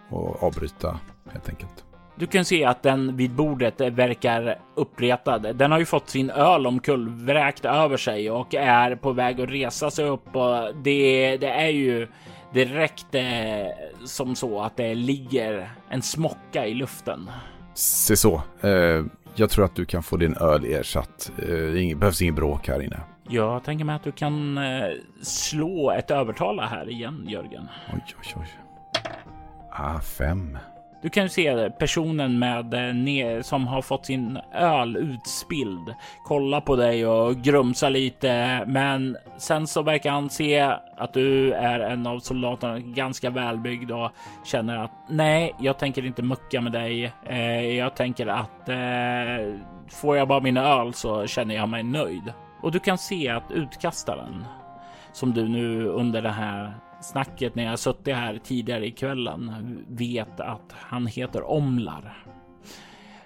och 0.09 0.43
avbryta 0.43 0.99
helt 1.31 1.49
enkelt. 1.49 1.82
Du 2.15 2.27
kan 2.27 2.45
se 2.45 2.65
att 2.65 2.83
den 2.83 3.17
vid 3.17 3.31
bordet 3.31 3.81
verkar 3.81 4.59
uppretad. 4.75 5.55
Den 5.55 5.71
har 5.71 5.79
ju 5.79 5.85
fått 5.85 6.09
sin 6.09 6.29
öl 6.29 6.67
omkullvräkt 6.67 7.65
över 7.65 7.97
sig 7.97 8.31
och 8.31 8.55
är 8.55 8.95
på 8.95 9.11
väg 9.11 9.41
att 9.41 9.49
resa 9.49 9.91
sig 9.91 10.05
upp 10.05 10.35
och 10.35 10.75
det, 10.75 11.37
det 11.37 11.49
är 11.49 11.69
ju 11.69 12.07
direkt 12.53 13.15
eh, 13.15 13.23
som 14.05 14.35
så 14.35 14.61
att 14.61 14.77
det 14.77 14.95
ligger 14.95 15.71
en 15.89 16.01
smocka 16.01 16.67
i 16.67 16.73
luften. 16.73 17.29
Se 17.73 18.15
så. 18.15 18.41
Eh, 18.61 19.05
jag 19.35 19.49
tror 19.49 19.65
att 19.65 19.75
du 19.75 19.85
kan 19.85 20.03
få 20.03 20.17
din 20.17 20.37
öl 20.37 20.65
ersatt. 20.65 21.31
Eh, 21.37 21.47
det 21.47 21.95
behövs 21.97 22.21
ingen 22.21 22.35
bråk 22.35 22.67
här 22.67 22.81
inne. 22.81 22.99
Jag 23.29 23.63
tänker 23.63 23.85
mig 23.85 23.95
att 23.95 24.03
du 24.03 24.11
kan 24.11 24.57
eh, 24.57 24.89
slå 25.21 25.91
ett 25.91 26.11
övertala 26.11 26.65
här 26.65 26.89
igen, 26.89 27.25
Jörgen. 27.27 27.67
Oj, 27.93 28.03
oj, 28.19 28.33
oj. 28.35 28.47
Ah, 29.71 29.99
fem. 29.99 30.57
Du 31.03 31.09
kan 31.09 31.23
ju 31.23 31.29
se 31.29 31.69
personen 31.69 32.39
med 32.39 32.73
eh, 32.73 33.41
som 33.41 33.67
har 33.67 33.81
fått 33.81 34.05
sin 34.05 34.39
öl 34.53 34.97
utspilld 34.97 35.95
kolla 36.23 36.61
på 36.61 36.75
dig 36.75 37.07
och 37.07 37.35
grumsa 37.35 37.89
lite. 37.89 38.63
Men 38.67 39.17
sen 39.37 39.67
så 39.67 39.81
verkar 39.81 40.11
han 40.11 40.29
se 40.29 40.59
att 40.97 41.13
du 41.13 41.53
är 41.53 41.79
en 41.79 42.07
av 42.07 42.19
soldaterna, 42.19 42.79
ganska 42.79 43.29
välbyggd 43.29 43.91
och 43.91 44.11
känner 44.43 44.77
att 44.77 44.91
nej, 45.09 45.55
jag 45.59 45.79
tänker 45.79 46.05
inte 46.05 46.21
mucka 46.21 46.61
med 46.61 46.71
dig. 46.71 47.11
Eh, 47.25 47.77
jag 47.77 47.95
tänker 47.95 48.27
att 48.27 48.69
eh, 48.69 49.55
får 49.89 50.17
jag 50.17 50.27
bara 50.27 50.39
min 50.39 50.57
öl 50.57 50.93
så 50.93 51.27
känner 51.27 51.55
jag 51.55 51.69
mig 51.69 51.83
nöjd. 51.83 52.33
Och 52.61 52.71
du 52.71 52.79
kan 52.79 52.97
se 52.97 53.29
att 53.29 53.51
utkastaren 53.51 54.45
som 55.11 55.33
du 55.33 55.47
nu 55.47 55.87
under 55.87 56.21
det 56.21 56.31
här 56.31 56.73
snacket 57.03 57.55
när 57.55 57.63
jag 57.63 57.79
suttit 57.79 58.15
här 58.15 58.39
tidigare 58.43 58.85
i 58.85 58.91
kvällen 58.91 59.51
vet 59.87 60.39
att 60.39 60.75
han 60.79 61.07
heter 61.07 61.49
Omlar. 61.49 62.25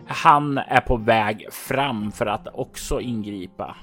Han 0.07 0.57
är 0.57 0.81
på 0.81 0.97
väg 0.97 1.47
fram 1.51 2.11
för 2.11 2.25
att 2.25 2.47
också 2.53 3.01
ingripa. 3.01 3.75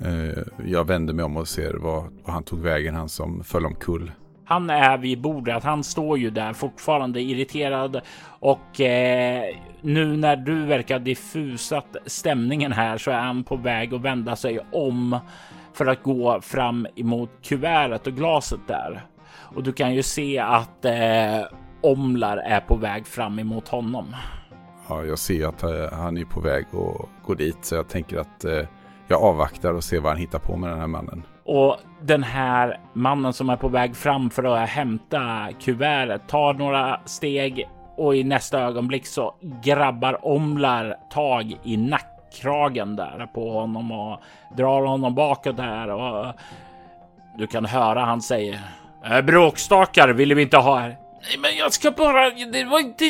Eh, 0.00 0.66
jag 0.66 0.84
vänder 0.84 1.14
mig 1.14 1.24
om 1.24 1.36
och 1.36 1.48
ser 1.48 1.74
vad, 1.74 2.04
vad 2.24 2.34
han 2.34 2.42
tog 2.42 2.58
vägen, 2.58 2.94
han 2.94 3.08
som 3.08 3.44
föll 3.44 3.66
omkull. 3.66 4.12
Han 4.44 4.70
är 4.70 4.98
vid 4.98 5.20
bordet. 5.20 5.64
Han 5.64 5.84
står 5.84 6.18
ju 6.18 6.30
där 6.30 6.52
fortfarande 6.52 7.20
irriterad 7.20 8.00
och 8.26 8.80
eh, 8.80 9.56
nu 9.80 10.16
när 10.16 10.36
du 10.36 10.66
verkar 10.66 10.98
diffusat 10.98 11.96
stämningen 12.06 12.72
här 12.72 12.98
så 12.98 13.10
är 13.10 13.20
han 13.20 13.44
på 13.44 13.56
väg 13.56 13.94
att 13.94 14.00
vända 14.00 14.36
sig 14.36 14.60
om 14.72 15.18
för 15.72 15.86
att 15.86 16.02
gå 16.02 16.40
fram 16.40 16.86
emot 16.96 17.30
kuvertet 17.42 18.06
och 18.06 18.12
glaset 18.12 18.60
där 18.66 19.02
och 19.54 19.62
du 19.62 19.72
kan 19.72 19.94
ju 19.94 20.02
se 20.02 20.38
att 20.38 20.84
eh, 20.84 21.42
Omlar 21.80 22.36
är 22.36 22.60
på 22.60 22.76
väg 22.76 23.06
fram 23.06 23.38
emot 23.38 23.68
honom. 23.68 24.16
Ja, 24.88 25.04
jag 25.04 25.18
ser 25.18 25.46
att 25.46 25.62
eh, 25.62 25.92
han 25.92 26.16
är 26.16 26.24
på 26.24 26.40
väg 26.40 26.64
att 26.66 27.26
gå 27.26 27.34
dit 27.34 27.64
så 27.64 27.74
jag 27.74 27.88
tänker 27.88 28.18
att 28.18 28.44
eh, 28.44 28.66
jag 29.08 29.22
avvaktar 29.22 29.74
och 29.74 29.84
ser 29.84 30.00
vad 30.00 30.12
han 30.12 30.20
hittar 30.20 30.38
på 30.38 30.56
med 30.56 30.70
den 30.70 30.80
här 30.80 30.86
mannen. 30.86 31.22
Och 31.44 31.76
den 32.02 32.22
här 32.22 32.80
mannen 32.92 33.32
som 33.32 33.50
är 33.50 33.56
på 33.56 33.68
väg 33.68 33.96
fram 33.96 34.30
för 34.30 34.44
att 34.44 34.68
hämta 34.68 35.48
kuvertet 35.60 36.28
tar 36.28 36.54
några 36.54 37.00
steg 37.04 37.68
och 37.96 38.16
i 38.16 38.24
nästa 38.24 38.60
ögonblick 38.60 39.06
så 39.06 39.34
grabbar 39.62 40.26
Omlar 40.26 40.96
tag 41.10 41.56
i 41.62 41.76
nackkragen 41.76 42.96
där 42.96 43.26
på 43.34 43.52
honom 43.52 43.92
och 43.92 44.20
drar 44.56 44.86
honom 44.86 45.14
bakåt 45.14 45.56
där 45.56 45.88
och 45.88 46.32
du 47.38 47.46
kan 47.46 47.64
höra 47.64 48.04
han 48.04 48.22
säger 48.22 48.60
Äh, 49.10 49.22
bråkstakar 49.22 50.08
vill 50.08 50.34
vi 50.34 50.42
inte 50.42 50.56
ha 50.56 50.78
här. 50.78 50.88
Nej, 50.88 51.38
men 51.38 51.56
jag 51.56 51.72
ska 51.72 51.90
bara... 51.90 52.30
Det 52.30 52.64
var 52.64 52.80
inte... 52.80 53.04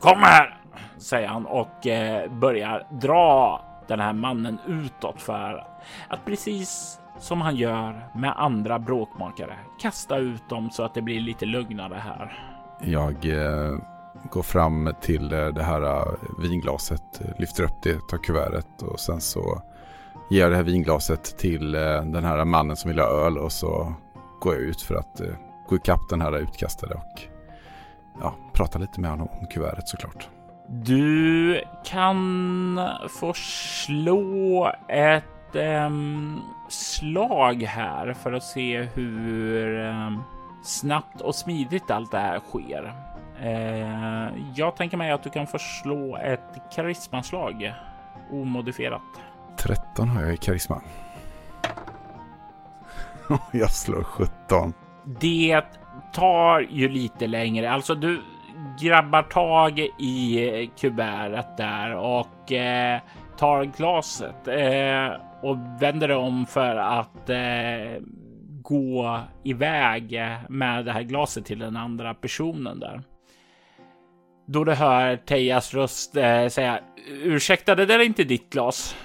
Kom 0.00 0.18
här, 0.18 0.60
säger 0.98 1.28
han 1.28 1.46
och 1.46 1.86
eh, 1.86 2.30
börjar 2.30 2.86
dra 2.90 3.60
den 3.88 4.00
här 4.00 4.12
mannen 4.12 4.58
utåt 4.66 5.22
för 5.22 5.66
att 6.08 6.24
precis 6.24 6.98
som 7.18 7.40
han 7.40 7.56
gör 7.56 8.08
med 8.14 8.34
andra 8.36 8.78
bråkmakare 8.78 9.56
kasta 9.80 10.16
ut 10.16 10.48
dem 10.48 10.70
så 10.70 10.82
att 10.82 10.94
det 10.94 11.02
blir 11.02 11.20
lite 11.20 11.46
lugnare 11.46 12.02
här. 12.04 12.38
Jag 12.80 13.24
eh, 13.24 13.78
går 14.30 14.42
fram 14.42 14.94
till 15.00 15.32
eh, 15.32 15.46
det 15.46 15.62
här 15.62 15.82
eh, 15.82 16.14
vinglaset, 16.38 17.20
lyfter 17.38 17.62
upp 17.62 17.82
det, 17.82 18.08
tar 18.08 18.18
kuvertet 18.18 18.82
och 18.82 19.00
sen 19.00 19.20
så 19.20 19.62
ger 20.30 20.40
jag 20.40 20.50
det 20.50 20.56
här 20.56 20.62
vinglaset 20.62 21.38
till 21.38 21.74
eh, 21.74 22.02
den 22.04 22.24
här 22.24 22.44
mannen 22.44 22.76
som 22.76 22.88
vill 22.88 22.98
ha 22.98 23.06
öl 23.06 23.38
och 23.38 23.52
så 23.52 23.94
går 24.42 24.54
jag 24.54 24.62
ut 24.62 24.82
för 24.82 24.94
att 24.94 25.20
eh, 25.20 25.34
gå 25.68 25.76
ikapp 25.76 26.08
den 26.10 26.20
här 26.20 26.38
utkastade 26.38 26.94
och 26.94 27.22
ja, 28.20 28.34
prata 28.52 28.78
lite 28.78 29.00
med 29.00 29.10
honom 29.10 29.28
om 29.40 29.46
kuvertet 29.46 29.88
såklart. 29.88 30.28
Du 30.68 31.60
kan 31.84 32.80
få 33.20 33.32
slå 33.34 34.72
ett 34.88 35.54
um, 35.86 36.40
slag 36.68 37.62
här 37.62 38.12
för 38.12 38.32
att 38.32 38.44
se 38.44 38.82
hur 38.82 39.78
um, 39.78 40.22
snabbt 40.64 41.20
och 41.20 41.34
smidigt 41.34 41.90
allt 41.90 42.10
det 42.10 42.18
här 42.18 42.38
sker. 42.38 42.92
Uh, 43.42 44.52
jag 44.54 44.76
tänker 44.76 44.96
mig 44.96 45.10
att 45.10 45.22
du 45.22 45.30
kan 45.30 45.46
få 45.46 45.58
slå 45.58 46.16
ett 46.16 46.72
karismaslag 46.74 47.74
omodifierat. 48.30 49.02
13 49.56 50.08
har 50.08 50.22
jag 50.22 50.34
i 50.34 50.36
karisma. 50.36 50.82
jag 53.52 53.70
slår 53.70 54.02
17. 54.02 54.72
Det 55.20 55.62
tar 56.12 56.60
ju 56.70 56.88
lite 56.88 57.26
längre. 57.26 57.70
Alltså 57.70 57.94
du 57.94 58.20
grabbar 58.80 59.22
tag 59.22 59.78
i 59.98 60.70
kuvertet 60.80 61.56
där 61.56 61.94
och 61.94 62.52
eh, 62.52 63.00
tar 63.36 63.64
glaset 63.64 64.48
eh, 64.48 65.20
och 65.42 65.56
vänder 65.82 66.08
det 66.08 66.16
om 66.16 66.46
för 66.46 66.76
att 66.76 67.30
eh, 67.30 68.02
gå 68.62 69.20
iväg 69.44 70.20
med 70.48 70.84
det 70.84 70.92
här 70.92 71.02
glaset 71.02 71.44
till 71.44 71.58
den 71.58 71.76
andra 71.76 72.14
personen 72.14 72.80
där. 72.80 73.02
Då 74.46 74.64
du 74.64 74.72
hör 74.72 75.16
Tejas 75.16 75.74
röst 75.74 76.16
eh, 76.16 76.48
säga 76.48 76.80
ursäkta, 77.22 77.74
det 77.74 77.86
där 77.86 77.98
är 77.98 78.04
inte 78.04 78.24
ditt 78.24 78.50
glas. 78.50 78.96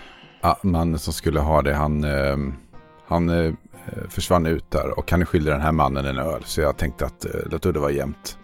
Ja, 0.42 0.58
mannen 0.64 1.00
som 1.00 1.14
skulle 1.14 1.40
ha 1.40 1.62
det, 1.62 1.74
han, 1.74 2.04
eh, 2.04 2.38
han 3.08 3.30
eh, 3.30 3.54
Eh, 3.54 3.54
försvann 4.10 4.46
ut 4.46 4.72
där 4.72 5.00
och 5.00 5.12
han 5.12 5.26
skyllde 5.26 5.52
den 5.52 5.62
här 5.62 5.72
mannen 5.72 6.06
en 6.06 6.20
öl. 6.20 6.42
Så 6.46 6.62
jag 6.62 6.78
tänkte 6.78 7.06
att 7.06 7.26
eh, 7.26 7.32
låt 7.52 7.62
det 7.62 7.72
vara 7.72 7.92
jämnt. 7.92 8.38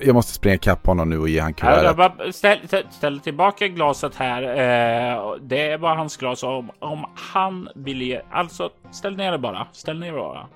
Jag 0.00 0.14
måste 0.14 0.32
springa 0.32 0.54
ikapp 0.54 0.86
honom 0.86 1.10
nu 1.10 1.18
och 1.18 1.28
ge 1.28 1.40
han 1.40 1.54
kuvertet. 1.54 2.34
Ställ, 2.34 2.58
ställ, 2.90 3.20
tillbaka 3.20 3.68
glaset 3.68 4.14
här. 4.14 4.42
Eh, 4.42 5.34
det 5.40 5.76
var 5.76 5.96
hans 5.96 6.16
glas. 6.16 6.42
Om, 6.42 6.70
om 6.78 7.04
han 7.32 7.68
vill 7.74 8.02
ge... 8.02 8.20
Alltså, 8.30 8.70
ställ 8.90 9.16
ner 9.16 9.32
det 9.32 9.38
bara. 9.38 9.66
Ställ 9.72 9.98
ner 9.98 10.12
det 10.12 10.18
bara. 10.18 10.46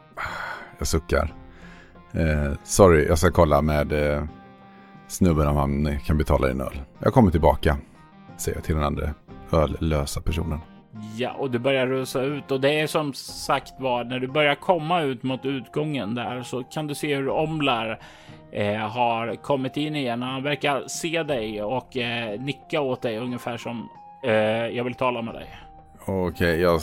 Jag 0.79 0.87
suckar. 0.87 1.35
Eh, 2.13 2.53
sorry, 2.65 3.07
jag 3.07 3.19
ska 3.19 3.31
kolla 3.31 3.63
med 3.63 3.93
eh, 3.93 4.25
snubben 5.09 5.49
om 5.49 5.57
han 5.57 5.99
kan 6.01 6.19
betala 6.19 6.51
en 6.51 6.61
öl. 6.61 6.81
Jag 6.99 7.13
kommer 7.13 7.31
tillbaka, 7.31 7.77
säger 8.37 8.57
jag 8.57 8.65
till 8.65 8.75
den 8.75 8.85
andra 8.85 9.11
öllösa 9.53 10.21
personen. 10.21 10.59
Ja, 11.17 11.33
och 11.33 11.51
du 11.51 11.59
börjar 11.59 11.87
rusa 11.87 12.23
ut 12.23 12.51
och 12.51 12.61
det 12.61 12.81
är 12.81 12.87
som 12.87 13.13
sagt 13.13 13.75
var 13.79 14.05
när 14.05 14.19
du 14.19 14.27
börjar 14.27 14.55
komma 14.55 15.03
ut 15.03 15.23
mot 15.23 15.45
utgången 15.45 16.15
där 16.15 16.43
så 16.43 16.63
kan 16.63 16.87
du 16.87 16.95
se 16.95 17.17
hur 17.17 17.29
Omlar 17.29 18.01
eh, 18.53 18.77
har 18.77 19.37
kommit 19.37 19.77
in 19.77 19.97
igen. 19.97 20.23
Han 20.23 20.43
verkar 20.43 20.85
se 20.87 21.23
dig 21.23 21.63
och 21.63 21.97
eh, 21.97 22.41
nicka 22.41 22.81
åt 22.81 23.03
dig 23.03 23.19
ungefär 23.19 23.57
som 23.57 23.89
eh, 24.25 24.33
jag 24.67 24.85
vill 24.85 24.95
tala 24.95 25.23
med 25.23 25.35
dig. 25.35 25.47
Okej, 26.07 26.31
okay, 26.31 26.57
jag 26.57 26.81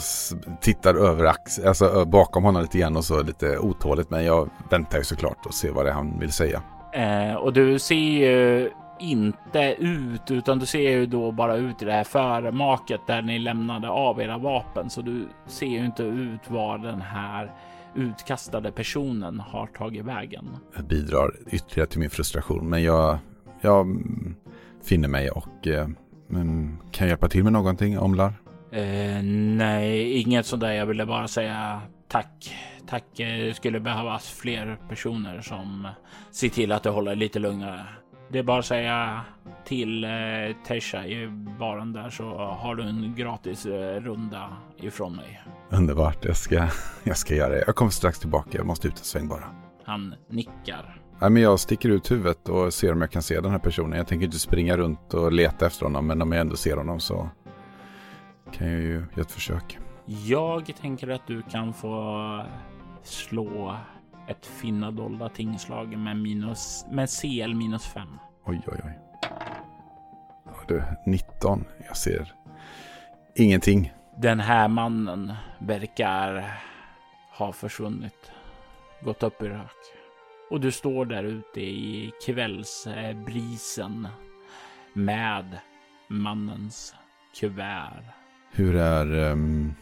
tittar 0.60 0.94
över 0.94 1.24
ax 1.24 1.58
alltså 1.58 2.04
bakom 2.04 2.44
honom 2.44 2.62
lite 2.62 2.78
grann 2.78 2.96
och 2.96 3.04
så 3.04 3.22
lite 3.22 3.58
otåligt, 3.58 4.10
men 4.10 4.24
jag 4.24 4.50
väntar 4.70 4.98
ju 4.98 5.04
såklart 5.04 5.46
och 5.46 5.54
ser 5.54 5.70
vad 5.70 5.84
det 5.84 5.90
är 5.90 5.94
han 5.94 6.18
vill 6.18 6.32
säga. 6.32 6.62
Eh, 6.92 7.34
och 7.34 7.52
du 7.52 7.78
ser 7.78 7.94
ju 7.94 8.70
inte 9.00 9.76
ut 9.78 10.30
utan 10.30 10.58
du 10.58 10.66
ser 10.66 10.90
ju 10.90 11.06
då 11.06 11.32
bara 11.32 11.56
ut 11.56 11.82
i 11.82 11.84
det 11.84 11.92
här 11.92 12.04
förmaket 12.04 13.00
där 13.06 13.22
ni 13.22 13.38
lämnade 13.38 13.88
av 13.88 14.20
era 14.20 14.38
vapen. 14.38 14.90
Så 14.90 15.02
du 15.02 15.28
ser 15.46 15.66
ju 15.66 15.84
inte 15.84 16.02
ut 16.02 16.50
var 16.50 16.78
den 16.78 17.00
här 17.00 17.52
utkastade 17.94 18.72
personen 18.72 19.40
har 19.40 19.66
tagit 19.66 20.04
vägen. 20.04 20.56
Jag 20.76 20.84
bidrar 20.84 21.30
ytterligare 21.50 21.88
till 21.88 22.00
min 22.00 22.10
frustration, 22.10 22.68
men 22.68 22.82
jag, 22.82 23.18
jag 23.60 23.86
finner 24.84 25.08
mig 25.08 25.30
och 25.30 25.66
eh, 25.66 25.88
kan 26.90 27.08
hjälpa 27.08 27.28
till 27.28 27.44
med 27.44 27.52
någonting, 27.52 27.98
Omlar. 27.98 28.34
Eh, 28.72 29.22
nej, 29.56 30.12
inget 30.20 30.46
sådär. 30.46 30.72
Jag 30.72 30.86
ville 30.86 31.06
bara 31.06 31.28
säga 31.28 31.80
tack. 32.08 32.56
Tack. 32.86 33.04
Det 33.16 33.56
skulle 33.56 33.80
behövas 33.80 34.30
fler 34.30 34.78
personer 34.88 35.40
som 35.40 35.88
ser 36.30 36.48
till 36.48 36.72
att 36.72 36.82
det 36.82 36.90
håller 36.90 37.14
lite 37.14 37.38
lugnare. 37.38 37.86
Det 38.32 38.38
är 38.38 38.42
bara 38.42 38.58
att 38.58 38.66
säga 38.66 39.20
till 39.64 40.04
eh, 40.04 40.10
Tesha 40.66 41.06
i 41.06 41.28
baren 41.58 41.92
där 41.92 42.10
så 42.10 42.24
har 42.38 42.74
du 42.74 42.82
en 42.82 43.14
gratis 43.16 43.66
eh, 43.66 44.00
runda 44.00 44.56
ifrån 44.76 45.16
mig. 45.16 45.42
Underbart, 45.70 46.24
jag 46.24 46.36
ska, 46.36 46.68
jag 47.04 47.16
ska 47.16 47.34
göra 47.34 47.48
det. 47.48 47.64
Jag 47.66 47.76
kommer 47.76 47.90
strax 47.90 48.18
tillbaka, 48.18 48.50
jag 48.52 48.66
måste 48.66 48.88
ut 48.88 48.98
en 48.98 49.04
sväng 49.04 49.28
bara. 49.28 49.44
Han 49.84 50.14
nickar. 50.28 51.00
Nej, 51.20 51.30
men 51.30 51.42
jag 51.42 51.60
sticker 51.60 51.88
ut 51.88 52.10
huvudet 52.10 52.48
och 52.48 52.74
ser 52.74 52.92
om 52.92 53.00
jag 53.00 53.10
kan 53.10 53.22
se 53.22 53.40
den 53.40 53.50
här 53.50 53.58
personen. 53.58 53.98
Jag 53.98 54.06
tänker 54.06 54.26
inte 54.26 54.38
springa 54.38 54.76
runt 54.76 55.14
och 55.14 55.32
leta 55.32 55.66
efter 55.66 55.86
honom, 55.86 56.06
men 56.06 56.22
om 56.22 56.32
jag 56.32 56.40
ändå 56.40 56.56
ser 56.56 56.76
honom 56.76 57.00
så 57.00 57.28
kan 58.52 58.70
jag 58.70 58.80
ju 58.80 58.94
göra 58.94 59.20
ett 59.20 59.32
försök. 59.32 59.78
Jag 60.06 60.72
tänker 60.80 61.08
att 61.08 61.26
du 61.26 61.42
kan 61.42 61.72
få 61.72 62.44
slå 63.02 63.76
ett 64.30 64.46
finna 64.46 64.90
dolda 64.90 65.28
tingslag 65.28 65.98
med 65.98 66.16
minus 66.16 66.86
med 66.90 67.08
CL 67.08 67.54
minus 67.54 67.86
5. 67.86 68.08
Oj, 68.44 68.60
oj, 68.66 68.80
oj. 68.84 68.98
Ja, 70.46 70.52
du, 70.68 70.82
19. 71.06 71.64
Jag 71.86 71.96
ser 71.96 72.32
ingenting. 73.34 73.92
Den 74.16 74.40
här 74.40 74.68
mannen 74.68 75.32
verkar 75.58 76.54
ha 77.38 77.52
försvunnit. 77.52 78.32
Gått 79.04 79.22
upp 79.22 79.42
i 79.42 79.48
rök. 79.48 79.76
Och 80.50 80.60
du 80.60 80.72
står 80.72 81.04
där 81.04 81.24
ute 81.24 81.60
i 81.60 82.12
kvällsbrisen 82.26 84.08
med 84.92 85.58
mannens 86.08 86.94
kuvert. 87.40 88.04
Hur 88.52 88.76
är, 88.76 89.32
um, 89.32 89.74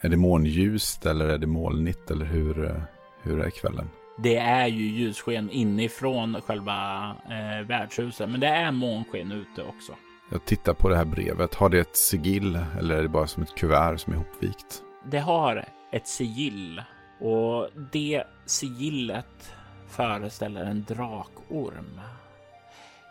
är 0.00 0.08
det 0.08 0.16
månljust 0.16 1.06
eller 1.06 1.28
är 1.28 1.38
det 1.38 1.46
molnigt 1.46 2.10
eller 2.10 2.24
hur, 2.26 2.64
uh, 2.64 2.82
hur 3.22 3.40
är 3.40 3.50
kvällen? 3.50 3.90
Det 4.18 4.36
är 4.36 4.66
ju 4.66 4.84
ljussken 4.84 5.50
inifrån 5.50 6.40
själva 6.46 7.08
eh, 7.24 7.66
värdshuset, 7.66 8.30
men 8.30 8.40
det 8.40 8.46
är 8.46 8.72
månsken 8.72 9.32
ute 9.32 9.62
också. 9.62 9.92
Jag 10.30 10.44
tittar 10.44 10.74
på 10.74 10.88
det 10.88 10.96
här 10.96 11.04
brevet. 11.04 11.54
Har 11.54 11.68
det 11.68 11.80
ett 11.80 11.96
sigill 11.96 12.58
eller 12.78 12.96
är 12.96 13.02
det 13.02 13.08
bara 13.08 13.26
som 13.26 13.42
ett 13.42 13.54
kuvert 13.54 13.96
som 13.96 14.12
är 14.12 14.16
ihopvikt? 14.16 14.82
Det 15.04 15.18
har 15.18 15.64
ett 15.92 16.06
sigill 16.06 16.82
och 17.20 17.68
det 17.92 18.24
sigillet 18.46 19.54
föreställer 19.88 20.64
en 20.64 20.84
drakorm. 20.84 22.00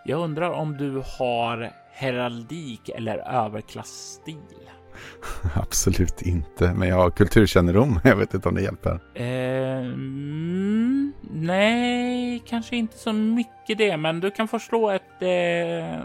Jag 0.05 0.19
undrar 0.19 0.51
om 0.51 0.77
du 0.77 1.03
har 1.19 1.71
heraldik 1.91 2.89
eller 2.89 3.17
överklassstil? 3.17 4.69
Absolut 5.55 6.21
inte, 6.21 6.73
men 6.73 6.87
jag 6.87 6.95
har 6.95 7.09
kulturkännedom. 7.09 7.99
Jag 8.03 8.15
vet 8.15 8.33
inte 8.33 8.49
om 8.49 8.55
det 8.55 8.61
hjälper. 8.61 8.99
Mm, 9.15 11.13
nej, 11.31 12.43
kanske 12.45 12.75
inte 12.75 12.97
så 12.97 13.13
mycket 13.13 13.77
det, 13.77 13.97
men 13.97 14.19
du 14.19 14.31
kan 14.31 14.47
få 14.47 14.59
slå 14.59 14.89
ett 14.89 15.21
eh, 15.21 16.03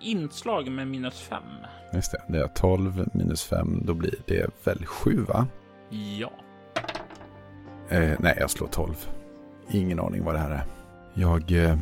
inslag 0.00 0.70
med 0.70 0.88
minus 0.88 1.20
fem. 1.20 1.42
Just 1.94 2.12
det, 2.12 2.22
det 2.28 2.38
är 2.38 2.48
12 2.48 3.08
minus 3.12 3.44
5, 3.44 3.80
då 3.84 3.94
blir 3.94 4.14
det 4.26 4.50
väl 4.64 4.86
7 4.86 5.24
va? 5.28 5.46
Ja. 6.18 6.32
Eh, 7.88 8.12
nej, 8.18 8.36
jag 8.40 8.50
slår 8.50 8.66
12. 8.66 8.94
Ingen 9.70 10.00
aning 10.00 10.24
vad 10.24 10.34
det 10.34 10.38
här 10.38 10.50
är. 10.50 10.64
Jag, 11.14 11.52
eh, 11.52 11.78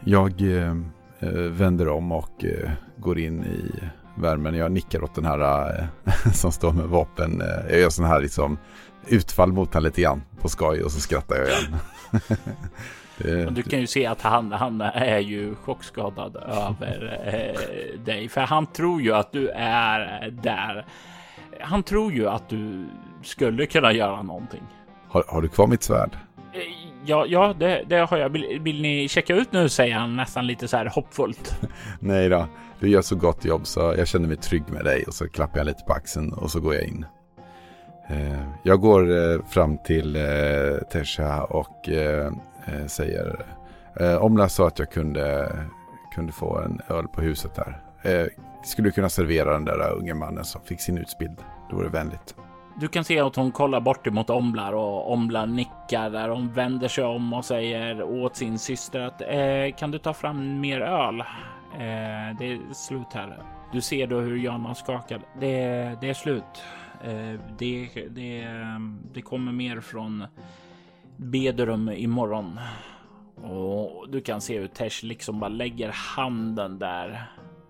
jag 0.00 0.42
eh, 0.58 0.74
vänder 1.50 1.88
om 1.88 2.12
och 2.12 2.44
eh, 2.44 2.70
går 2.96 3.18
in 3.18 3.44
i 3.44 3.70
värmen. 4.14 4.54
Jag 4.54 4.72
nickar 4.72 5.04
åt 5.04 5.14
den 5.14 5.24
här 5.24 5.68
eh, 6.04 6.14
som 6.32 6.52
står 6.52 6.72
med 6.72 6.84
vapen. 6.84 7.40
Eh, 7.40 7.70
jag 7.70 7.80
gör 7.80 7.90
sån 7.90 8.04
här 8.04 8.20
liksom 8.20 8.58
utfall 9.06 9.52
mot 9.52 9.74
honom 9.74 9.84
lite 9.84 10.02
grann 10.02 10.22
på 10.40 10.48
skoj 10.48 10.82
och 10.82 10.92
så 10.92 11.00
skrattar 11.00 11.36
jag 11.36 11.48
igen. 11.48 11.76
Du 13.54 13.62
kan 13.62 13.80
ju 13.80 13.86
se 13.86 14.06
att 14.06 14.22
han, 14.22 14.52
han 14.52 14.80
är 14.80 15.18
ju 15.18 15.54
chockskadad 15.54 16.36
över 16.36 17.20
eh, 17.24 18.00
dig, 18.00 18.28
för 18.28 18.40
han 18.40 18.66
tror 18.66 19.02
ju 19.02 19.14
att 19.14 19.32
du 19.32 19.48
är 19.56 20.30
där. 20.30 20.86
Han 21.60 21.82
tror 21.82 22.12
ju 22.12 22.28
att 22.28 22.48
du 22.48 22.86
skulle 23.22 23.66
kunna 23.66 23.92
göra 23.92 24.22
någonting. 24.22 24.62
Har, 25.08 25.24
har 25.28 25.42
du 25.42 25.48
kvar 25.48 25.66
mitt 25.66 25.82
svärd? 25.82 26.16
Ja, 27.06 27.26
ja, 27.28 27.54
det, 27.58 27.84
det 27.86 27.96
har 27.96 28.16
jag. 28.16 28.28
Vill, 28.28 28.60
vill, 28.60 28.82
ni 28.82 29.08
checka 29.08 29.34
ut 29.34 29.52
nu? 29.52 29.68
Säger 29.68 29.94
han 29.94 30.16
nästan 30.16 30.46
lite 30.46 30.68
så 30.68 30.76
här 30.76 30.86
hoppfullt. 30.86 31.60
Nej 32.00 32.28
då, 32.28 32.46
du 32.80 32.88
gör 32.88 33.02
så 33.02 33.16
gott 33.16 33.44
jobb 33.44 33.66
så 33.66 33.80
jag 33.98 34.08
känner 34.08 34.28
mig 34.28 34.36
trygg 34.36 34.62
med 34.68 34.84
dig 34.84 35.04
och 35.06 35.14
så 35.14 35.28
klappar 35.28 35.58
jag 35.58 35.66
lite 35.66 35.84
på 35.86 35.92
axeln 35.92 36.32
och 36.32 36.50
så 36.50 36.60
går 36.60 36.74
jag 36.74 36.84
in. 36.84 37.06
Eh, 38.08 38.48
jag 38.62 38.80
går 38.80 39.16
eh, 39.16 39.46
fram 39.46 39.78
till 39.78 40.16
eh, 40.16 40.22
Tesha 40.92 41.44
och 41.44 41.88
säger 42.86 43.46
eh, 44.00 44.16
Omla 44.16 44.48
sa 44.48 44.66
att 44.66 44.78
jag 44.78 44.90
kunde, 44.90 45.56
kunde 46.14 46.32
få 46.32 46.58
en 46.58 46.80
öl 46.88 47.08
på 47.08 47.20
huset 47.20 47.54
där. 47.54 47.80
Skulle 48.64 48.88
du 48.88 48.92
kunna 48.92 49.08
servera 49.08 49.52
den 49.52 49.64
där 49.64 49.92
unge 49.92 50.14
mannen 50.14 50.44
som 50.44 50.60
fick 50.60 50.80
sin 50.80 50.98
utbild? 50.98 51.36
Det 51.70 51.76
vore 51.76 51.88
vänligt. 51.88 52.34
Du 52.76 52.88
kan 52.88 53.04
se 53.04 53.20
att 53.20 53.36
hon 53.36 53.52
kollar 53.52 53.80
bort 53.80 54.06
emot 54.06 54.30
omblar 54.30 54.72
och 54.72 55.12
omblar 55.12 55.46
nickar 55.46 56.10
där 56.10 56.28
hon 56.28 56.52
vänder 56.52 56.88
sig 56.88 57.04
om 57.04 57.32
och 57.32 57.44
säger 57.44 58.02
åt 58.02 58.36
sin 58.36 58.58
syster 58.58 59.00
att 59.00 59.20
eh, 59.20 59.76
kan 59.78 59.90
du 59.90 59.98
ta 59.98 60.14
fram 60.14 60.60
mer 60.60 60.80
öl? 60.80 61.20
Eh, 61.20 62.36
det 62.38 62.52
är 62.52 62.74
slut 62.74 63.12
här. 63.12 63.42
Du 63.72 63.80
ser 63.80 64.06
då 64.06 64.20
hur 64.20 64.36
Jana 64.36 64.74
skakar. 64.74 65.20
Det, 65.40 65.56
det 66.00 66.08
är 66.08 66.14
slut. 66.14 66.62
Eh, 67.04 67.40
det, 67.58 67.88
det, 68.10 68.48
det 69.12 69.22
kommer 69.22 69.52
mer 69.52 69.80
från 69.80 70.26
Bedurum 71.16 71.88
imorgon. 71.88 72.60
Och 73.42 74.08
du 74.08 74.20
kan 74.20 74.40
se 74.40 74.58
hur 74.58 74.66
Tesh 74.66 75.04
liksom 75.04 75.40
bara 75.40 75.48
lägger 75.48 75.90
handen 76.16 76.78
där. 76.78 77.24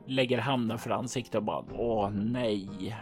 Lägger 0.07 0.39
handen 0.39 0.79
för 0.79 0.91
ansiktet 0.91 1.35
och 1.35 1.43
bara 1.43 1.65
åh 1.73 2.11
nej. 2.11 2.97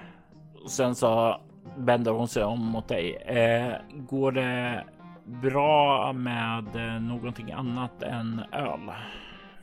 Och 0.65 0.71
sen 0.71 0.95
så 0.95 1.41
vänder 1.77 2.13
hon 2.13 2.29
sig 2.29 2.45
om 2.45 2.61
mot 2.61 2.89
dig. 2.89 3.15
Eh, 3.15 3.73
går 3.95 4.33
det 4.33 4.85
bra 5.25 6.13
med 6.13 6.77
eh, 6.77 7.03
någonting 7.03 7.53
annat 7.53 8.03
än 8.03 8.43
öl? 8.53 8.91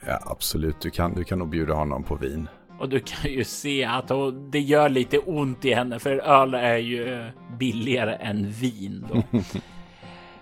Ja, 0.08 0.20
absolut. 0.26 0.82
Du 0.82 0.90
kan, 0.90 1.14
du 1.14 1.24
kan 1.24 1.40
nog 1.40 1.50
bjuda 1.50 1.74
honom 1.74 2.04
på 2.04 2.16
vin. 2.16 2.48
Och 2.80 2.90
du 2.90 3.00
kan 3.00 3.32
ju 3.32 3.44
se 3.44 3.86
att 3.86 4.10
hon, 4.10 4.52
det 4.52 4.60
gör 4.60 4.90
lite 4.90 5.18
ont 5.18 5.66
i 5.66 5.74
henne, 5.74 6.00
för 6.00 6.18
öl 6.18 6.54
är 6.54 6.78
ju 6.78 7.32
billigare 7.60 8.16
än 8.16 8.52
vin. 8.52 9.06
Då. 9.12 9.40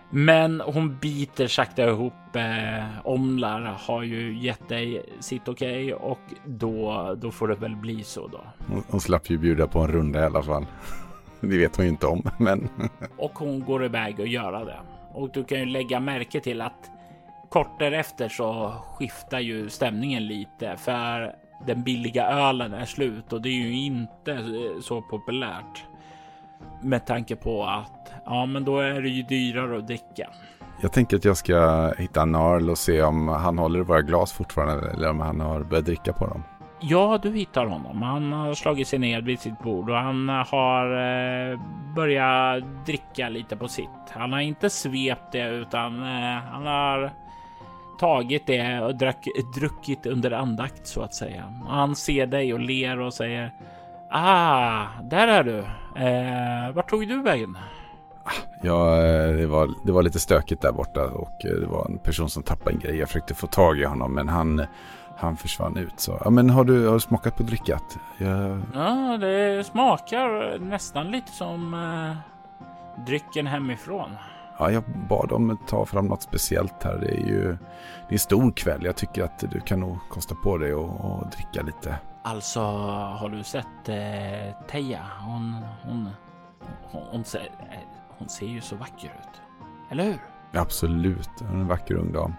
Men 0.10 0.62
hon 0.62 0.98
biter 0.98 1.48
sakta 1.48 1.90
ihop. 1.90 2.14
Eh, 2.36 3.08
Omlar 3.08 3.62
har 3.62 4.04
ju 4.04 4.38
gett 4.40 4.70
dig 4.70 5.06
sitt 5.20 5.48
okej 5.48 5.94
okay, 5.94 6.10
och 6.10 6.20
då, 6.46 7.16
då 7.22 7.32
får 7.32 7.48
det 7.48 7.56
väl 7.56 7.76
bli 7.76 8.04
så 8.04 8.28
då. 8.28 8.42
Hon, 8.68 8.84
hon 8.88 9.02
slapp 9.02 9.30
ju 9.30 9.38
bjuda 9.38 9.68
på 9.68 9.80
en 9.80 9.88
runda 9.88 10.20
i 10.20 10.26
alla 10.26 10.44
fall. 10.44 10.66
Det 11.42 11.58
vet 11.58 11.76
hon 11.76 11.86
ju 11.86 11.92
inte 11.92 12.08
om, 12.08 12.24
men. 12.38 12.70
och 13.18 13.40
hon 13.40 13.60
går 13.60 13.86
iväg 13.86 14.20
och 14.20 14.28
göra 14.28 14.66
det. 14.66 14.80
Och 15.14 15.30
du 15.30 15.44
kan 15.44 15.60
ju 15.60 15.66
lägga 15.66 16.00
märke 16.00 16.40
till 16.40 16.62
att 16.62 16.92
kort 17.50 17.80
därefter 17.80 18.30
så 18.30 18.74
skiftar 18.96 19.40
ju 19.40 19.70
stämningen 19.70 20.28
lite 20.28 20.78
för 20.78 21.36
den 21.66 21.84
billiga 21.84 22.28
ölen 22.28 22.74
är 22.74 22.86
slut 22.86 23.34
och 23.34 23.42
det 23.42 23.50
är 23.50 23.54
ju 23.54 23.74
inte 23.74 24.46
så 24.82 25.02
populärt. 25.02 25.86
Med 26.82 27.06
tanke 27.06 27.36
på 27.36 27.66
att 27.66 28.12
ja, 28.26 28.46
men 28.46 28.66
då 28.66 28.80
är 28.80 29.02
det 29.02 29.10
ju 29.10 29.24
dyrare 29.24 29.78
att 29.78 29.88
dricka. 29.88 30.30
Jag 30.82 30.94
tänker 30.94 31.18
att 31.18 31.26
jag 31.26 31.38
ska 31.38 31.92
hitta 31.98 32.26
Narl 32.26 32.70
och 32.70 32.78
se 32.78 33.02
om 33.02 33.28
han 33.28 33.58
håller 33.58 33.80
i 33.80 33.84
våra 33.84 34.02
glas 34.02 34.34
fortfarande 34.34 34.92
eller 34.92 35.10
om 35.10 35.20
han 35.20 35.40
har 35.40 35.64
börjat 35.64 35.86
dricka 35.86 36.14
på 36.14 36.28
dem. 36.28 36.44
Ja, 36.80 37.20
du 37.22 37.34
hittar 37.34 37.66
honom. 37.66 38.02
Han 38.02 38.34
har 38.34 38.54
slagit 38.54 38.88
sig 38.88 39.00
ner 39.00 39.22
vid 39.22 39.40
sitt 39.40 39.60
bord 39.60 39.90
och 39.90 39.96
han 39.96 40.30
har 40.30 40.86
eh, 40.92 41.60
börjat 41.96 42.64
dricka 42.86 43.30
lite 43.30 43.56
på 43.58 43.68
sitt. 43.68 43.90
Han 44.10 44.34
har 44.34 44.40
inte 44.40 44.70
svept 44.70 45.32
det 45.32 45.50
utan 45.50 46.04
eh, 46.04 46.42
han 46.52 46.66
har 46.66 47.12
tagit 48.00 48.48
det 48.48 48.82
och 48.82 48.96
drack, 48.96 49.28
druckit 49.56 50.06
under 50.06 50.32
andakt 50.32 50.88
så 50.88 51.02
att 51.02 51.14
säga. 51.14 51.44
Han 51.68 51.96
ser 51.96 52.28
dig 52.28 52.54
och 52.54 52.60
ler 52.60 53.00
och 53.00 53.14
säger 53.14 53.52
Ah, 54.10 54.86
där 55.04 55.28
är 55.28 55.44
du. 55.44 55.58
Eh, 56.02 56.76
vart 56.76 56.90
tog 56.90 57.08
du 57.08 57.22
vägen? 57.22 57.58
Ja, 58.64 58.98
eh, 58.98 59.36
det 59.36 59.48
var, 59.48 59.70
det 59.86 59.92
var 59.92 60.04
lite 60.04 60.20
stökigt 60.20 60.62
där 60.62 60.72
borta 60.72 61.04
och 61.04 61.46
eh, 61.46 61.52
det 61.52 61.68
var 61.68 61.86
en 61.86 61.98
person 61.98 62.30
som 62.30 62.44
tappade 62.44 62.72
en 62.72 62.80
grej. 62.80 62.96
Jag 62.96 63.08
försökte 63.08 63.34
få 63.34 63.48
tag 63.48 63.80
i 63.80 63.84
honom 63.84 64.14
men 64.14 64.30
han 64.30 64.66
han 65.18 65.38
försvann 65.38 65.78
ut. 65.78 66.00
Så. 66.00 66.22
Ja, 66.24 66.30
men 66.30 66.50
har 66.50 66.64
du, 66.64 66.88
har 66.88 66.94
du 66.94 67.00
smakat 67.00 67.36
på 67.36 67.44
drickat? 67.44 68.00
Jag... 68.18 68.62
Ja, 68.74 69.18
det 69.18 69.64
smakar 69.66 70.60
nästan 70.60 71.12
lite 71.12 71.32
som 71.32 71.74
uh, 71.74 72.16
drycken 73.06 73.48
hemifrån. 73.48 74.10
Ja, 74.60 74.72
jag 74.72 74.84
bad 75.10 75.30
dem 75.30 75.58
ta 75.68 75.86
fram 75.86 76.06
något 76.06 76.22
speciellt 76.22 76.84
här. 76.84 76.98
Det 76.98 77.12
är 77.12 77.28
ju 77.28 77.58
det 78.08 78.10
är 78.10 78.14
en 78.14 78.20
stor 78.20 78.52
kväll. 78.52 78.86
Jag 78.86 78.96
tycker 78.96 79.24
att 79.24 79.44
du 79.52 79.60
kan 79.60 79.80
nog 79.80 79.98
kosta 80.10 80.36
på 80.36 80.58
dig 80.58 80.74
och, 80.74 80.90
och 81.06 81.28
dricka 81.30 81.62
lite. 81.62 82.00
Alltså, 82.24 82.60
har 82.60 83.30
du 83.30 83.44
sett 83.44 83.90
eh, 83.90 84.68
Teija? 84.68 85.02
Hon, 85.20 85.56
hon, 85.84 86.10
hon, 86.92 87.02
hon, 87.12 87.24
ser, 87.24 87.50
hon 88.18 88.30
ser 88.30 88.48
ju 88.48 88.62
så 88.62 88.76
vacker 88.76 89.08
ut. 89.08 89.42
Eller 89.92 90.04
hur? 90.04 90.20
Absolut, 90.54 91.30
hon 91.40 91.58
är 91.58 91.62
en 91.62 91.68
vacker 91.68 91.96
ung 91.96 92.12
dam. 92.12 92.34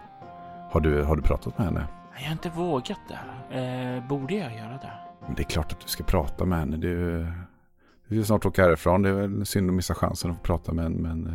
Har 0.71 0.81
du, 0.81 1.03
har 1.03 1.17
du 1.17 1.23
pratat 1.23 1.59
med 1.59 1.67
henne? 1.67 1.87
Jag 2.21 2.27
har 2.27 2.33
inte 2.33 2.51
vågat 2.51 3.01
det. 3.09 3.59
Eh, 3.59 4.09
borde 4.09 4.35
jag 4.35 4.57
göra 4.57 4.73
det? 4.73 4.93
Men 5.27 5.35
det 5.35 5.43
är 5.43 5.45
klart 5.45 5.73
att 5.73 5.81
du 5.81 5.89
ska 5.89 6.05
prata 6.05 6.45
med 6.45 6.59
henne. 6.59 6.77
Är 6.77 6.91
ju, 6.91 7.27
vi 8.07 8.25
snart 8.25 8.47
åka 8.47 8.63
härifrån. 8.63 9.03
Det 9.03 9.09
är 9.09 9.13
väl 9.13 9.47
synd 9.47 9.71
att 9.71 9.75
missa 9.75 9.95
chansen 9.95 10.31
att 10.31 10.37
få 10.37 10.43
prata 10.43 10.73
med 10.73 10.85
en, 10.85 10.93
men 10.93 11.27
eh, 11.27 11.33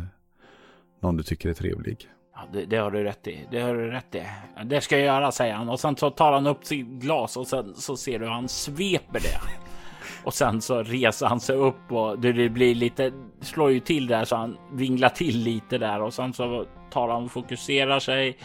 någon 1.00 1.16
du 1.16 1.22
tycker 1.22 1.48
är 1.48 1.54
trevlig. 1.54 2.08
Ja, 2.34 2.40
det, 2.52 2.64
det, 2.64 2.76
har 2.76 2.90
du 2.90 3.04
rätt 3.04 3.26
i. 3.26 3.46
Det 3.50 3.60
har 3.60 3.74
du 3.74 3.90
rätt 3.90 4.14
i. 4.14 4.22
Det 4.64 4.80
ska 4.80 4.98
jag 4.98 5.06
göra, 5.06 5.32
säger 5.32 5.54
han. 5.54 5.68
Och 5.68 5.80
sen 5.80 5.96
så 5.96 6.10
tar 6.10 6.32
han 6.32 6.46
upp 6.46 6.64
sitt 6.64 6.86
glas 6.86 7.36
och 7.36 7.46
sen 7.46 7.74
så 7.74 7.96
ser 7.96 8.18
du 8.18 8.24
hur 8.24 8.32
han 8.32 8.48
sveper 8.48 9.20
det. 9.20 9.40
Och 10.24 10.34
sen 10.34 10.60
så 10.60 10.82
reser 10.82 11.26
han 11.26 11.40
sig 11.40 11.56
upp 11.56 11.92
och 11.92 12.18
det 12.18 12.48
blir 12.48 12.74
lite, 12.74 13.12
slår 13.40 13.70
ju 13.70 13.80
till 13.80 14.06
där 14.06 14.24
så 14.24 14.36
han 14.36 14.56
vinglar 14.72 15.08
till 15.08 15.38
lite 15.38 15.78
där 15.78 16.02
och 16.02 16.14
sen 16.14 16.32
så 16.32 16.66
tar 16.90 17.08
han 17.08 17.24
och 17.24 17.30
fokuserar 17.30 18.00
sig. 18.00 18.38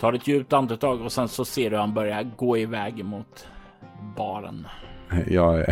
Tar 0.00 0.12
ett 0.12 0.28
djupt 0.28 0.52
andetag 0.52 1.00
och 1.00 1.12
sen 1.12 1.28
så 1.28 1.44
ser 1.44 1.70
du 1.70 1.76
han 1.76 1.94
börja 1.94 2.22
gå 2.22 2.58
iväg 2.58 3.04
mot 3.04 3.46
baren. 4.16 4.66
Jag, 5.26 5.64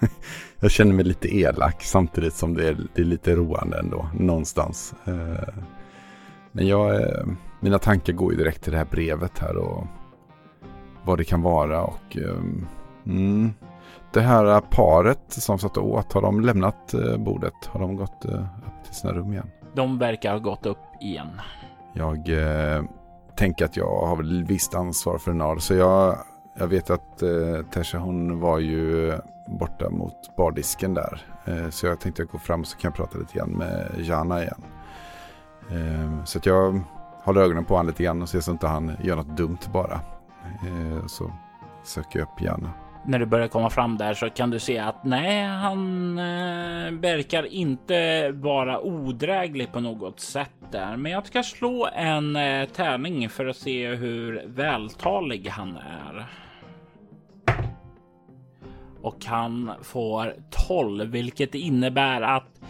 jag 0.60 0.70
känner 0.70 0.92
mig 0.92 1.04
lite 1.04 1.36
elak 1.36 1.82
samtidigt 1.82 2.34
som 2.34 2.54
det 2.54 2.68
är, 2.68 2.76
det 2.94 3.02
är 3.02 3.06
lite 3.06 3.34
roande 3.34 3.78
ändå 3.78 4.08
någonstans. 4.14 4.94
Eh, 5.04 5.54
men 6.52 6.66
jag, 6.66 7.02
eh, 7.02 7.26
mina 7.60 7.78
tankar 7.78 8.12
går 8.12 8.32
ju 8.32 8.38
direkt 8.38 8.62
till 8.62 8.72
det 8.72 8.78
här 8.78 8.88
brevet 8.90 9.38
här 9.38 9.56
och 9.56 9.86
vad 11.04 11.18
det 11.18 11.24
kan 11.24 11.42
vara 11.42 11.82
och 11.82 12.16
ehm, 12.16 12.66
mm, 13.06 13.52
det 14.12 14.20
här 14.20 14.60
paret 14.60 15.20
som 15.28 15.58
satt 15.58 15.76
åt, 15.76 16.12
har 16.12 16.22
de 16.22 16.40
lämnat 16.40 16.94
eh, 16.94 17.16
bordet? 17.16 17.66
Har 17.66 17.80
de 17.80 17.96
gått 17.96 18.24
upp 18.24 18.84
till 18.84 18.94
sina 18.94 19.12
rum 19.12 19.32
igen? 19.32 19.50
De 19.74 19.98
verkar 19.98 20.32
ha 20.32 20.38
gått 20.38 20.66
upp 20.66 20.78
igen. 21.00 21.40
Jag 21.92 22.28
Tänka 23.36 23.64
att 23.64 23.76
jag 23.76 24.06
har 24.06 24.16
väl 24.16 24.44
visst 24.44 24.74
ansvar 24.74 25.18
för 25.18 25.32
Nar 25.32 25.56
så 25.56 25.74
jag 25.74 26.18
jag 26.58 26.66
vet 26.66 26.90
att 26.90 27.22
eh, 27.22 27.62
Tesha 27.70 27.98
hon 27.98 28.40
var 28.40 28.58
ju 28.58 29.12
borta 29.46 29.90
mot 29.90 30.36
bardisken 30.36 30.94
där. 30.94 31.22
Eh, 31.44 31.70
så 31.70 31.86
jag 31.86 32.00
tänkte 32.00 32.24
gå 32.24 32.38
fram 32.38 32.64
så 32.64 32.76
kan 32.76 32.88
jag 32.88 32.96
prata 32.96 33.18
lite 33.18 33.38
grann 33.38 33.50
med 33.50 33.90
Jana 33.98 34.42
igen. 34.42 34.64
Eh, 35.70 36.24
så 36.24 36.38
att 36.38 36.46
jag 36.46 36.80
håller 37.24 37.40
ögonen 37.40 37.64
på 37.64 37.74
honom 37.74 37.86
lite 37.86 38.02
grann 38.02 38.22
och 38.22 38.28
ser 38.28 38.40
så 38.40 38.50
att 38.50 38.54
inte 38.54 38.66
han 38.66 38.96
gör 39.02 39.16
något 39.16 39.36
dumt 39.36 39.58
bara. 39.72 40.00
Eh, 40.44 41.06
så 41.06 41.32
söker 41.84 42.18
jag 42.18 42.28
upp 42.28 42.40
Jana. 42.40 42.70
När 43.06 43.18
du 43.18 43.26
börjar 43.26 43.48
komma 43.48 43.70
fram 43.70 43.96
där 43.98 44.14
så 44.14 44.30
kan 44.30 44.50
du 44.50 44.58
se 44.58 44.78
att 44.78 45.04
nej, 45.04 45.46
han 45.46 46.18
eh, 46.18 46.92
verkar 46.92 47.46
inte 47.46 48.30
vara 48.30 48.80
odräglig 48.80 49.72
på 49.72 49.80
något 49.80 50.20
sätt 50.20 50.52
där. 50.70 50.96
Men 50.96 51.12
jag 51.12 51.26
ska 51.26 51.42
slå 51.42 51.88
en 51.94 52.36
eh, 52.36 52.68
tärning 52.68 53.28
för 53.28 53.46
att 53.46 53.56
se 53.56 53.94
hur 53.94 54.42
vältalig 54.46 55.48
han 55.48 55.76
är 55.76 56.26
och 59.04 59.24
han 59.24 59.72
får 59.82 60.34
12, 60.68 61.10
vilket 61.10 61.54
innebär 61.54 62.22
att 62.22 62.60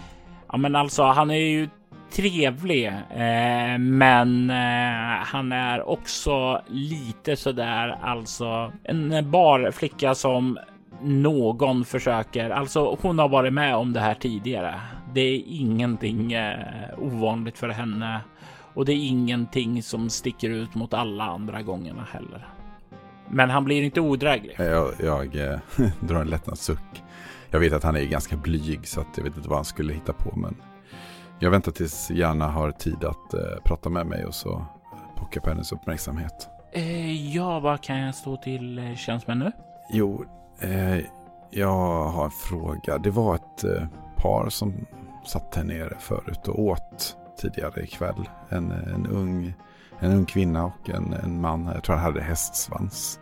ja, 0.49 0.57
men 0.57 0.77
alltså, 0.77 1.03
han 1.03 1.31
är 1.31 1.35
ju 1.35 1.69
trevlig, 2.15 2.87
eh, 2.87 3.79
men 3.79 4.51
eh, 4.51 5.25
han 5.25 5.53
är 5.53 5.89
också 5.89 6.63
lite 6.69 7.37
sådär 7.37 7.99
alltså 8.03 8.73
en 8.83 9.31
bar 9.31 9.71
flicka 9.71 10.15
som 10.15 10.59
någon 11.03 11.85
försöker. 11.85 12.51
Alltså, 12.51 12.99
hon 13.01 13.19
har 13.19 13.29
varit 13.29 13.53
med 13.53 13.77
om 13.77 13.93
det 13.93 14.01
här 14.01 14.15
tidigare. 14.15 14.81
Det 15.15 15.21
är 15.21 15.43
ingenting 15.47 16.33
eh, 16.33 16.59
ovanligt 16.99 17.59
för 17.59 17.69
henne 17.69 18.21
och 18.75 18.85
det 18.85 18.93
är 18.93 19.09
ingenting 19.09 19.83
som 19.83 20.11
sticker 20.11 20.51
ut 20.51 20.75
mot 20.75 20.95
alla 20.95 21.25
andra 21.25 21.63
gångerna 21.63 22.07
heller. 22.13 22.49
Men 23.29 23.51
han 23.51 23.65
blir 23.65 23.83
inte 23.83 24.01
odräglig. 24.01 24.55
Jag, 24.59 24.93
jag 25.01 25.37
eh, 25.37 25.59
drar 26.01 26.21
en 26.21 26.31
lättnadssuck. 26.31 27.03
Jag 27.51 27.61
vet 27.61 27.73
att 27.73 27.83
han 27.83 27.97
är 27.97 28.05
ganska 28.05 28.37
blyg 28.37 28.89
så 28.89 29.01
att 29.01 29.17
jag 29.17 29.25
vet 29.25 29.37
inte 29.37 29.49
vad 29.49 29.59
han 29.59 29.65
skulle 29.65 29.93
hitta 29.93 30.13
på. 30.13 30.37
Men 30.37 30.57
jag 31.45 31.51
väntar 31.51 31.73
tills 31.73 32.11
Janna 32.11 32.49
har 32.49 32.71
tid 32.71 33.05
att 33.05 33.35
äh, 33.35 33.41
prata 33.65 33.89
med 33.89 34.07
mig 34.07 34.25
och 34.25 34.35
så 34.35 34.67
pockar 35.17 35.41
på 35.41 35.51
hennes 35.51 35.73
uppmärksamhet. 35.73 36.49
Eh, 36.73 37.35
ja, 37.35 37.61
vad 37.61 37.81
kan 37.81 37.99
jag 37.99 38.15
stå 38.15 38.37
till 38.37 38.79
eh, 38.79 38.95
tjänst 38.95 39.27
med 39.27 39.37
nu? 39.37 39.53
Jo, 39.91 40.25
eh, 40.61 40.99
jag 41.51 42.05
har 42.05 42.25
en 42.25 42.31
fråga. 42.31 42.99
Det 42.99 43.11
var 43.11 43.35
ett 43.35 43.65
eh, 43.65 43.87
par 44.17 44.49
som 44.49 44.87
satt 45.27 45.55
här 45.55 45.65
nere 45.65 45.97
förut 46.01 46.49
och 46.49 46.59
åt 46.59 47.17
tidigare 47.41 47.83
ikväll. 47.83 48.29
En, 48.49 48.71
en 48.71 49.07
ung 49.07 49.55
en 49.99 50.13
ung 50.13 50.27
kvinna 50.27 50.65
och 50.65 50.91
en, 50.91 51.13
en 51.13 51.41
man. 51.41 51.71
Jag 51.75 51.85
tror 51.85 51.97
han 51.97 52.05
hade 52.05 52.21
hästsvans. 52.21 53.21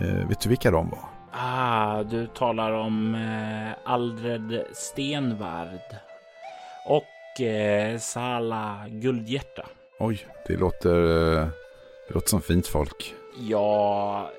Eh, 0.00 0.28
vet 0.28 0.40
du 0.40 0.48
vilka 0.48 0.70
de 0.70 0.90
var? 0.90 1.08
Ah, 1.32 2.02
du 2.02 2.26
talar 2.26 2.72
om 2.72 3.14
eh, 3.14 3.92
Aldred 3.92 4.62
Stenvard 4.74 5.96
och 6.86 7.04
eh, 7.40 7.98
Sala 7.98 8.84
Guldhjärta. 8.88 9.66
Oj, 9.98 10.26
det 10.46 10.56
låter, 10.56 10.96
eh, 11.38 11.48
det 12.08 12.14
låter 12.14 12.28
som 12.28 12.42
fint 12.42 12.66
folk. 12.66 13.14
Ja, 13.48 14.30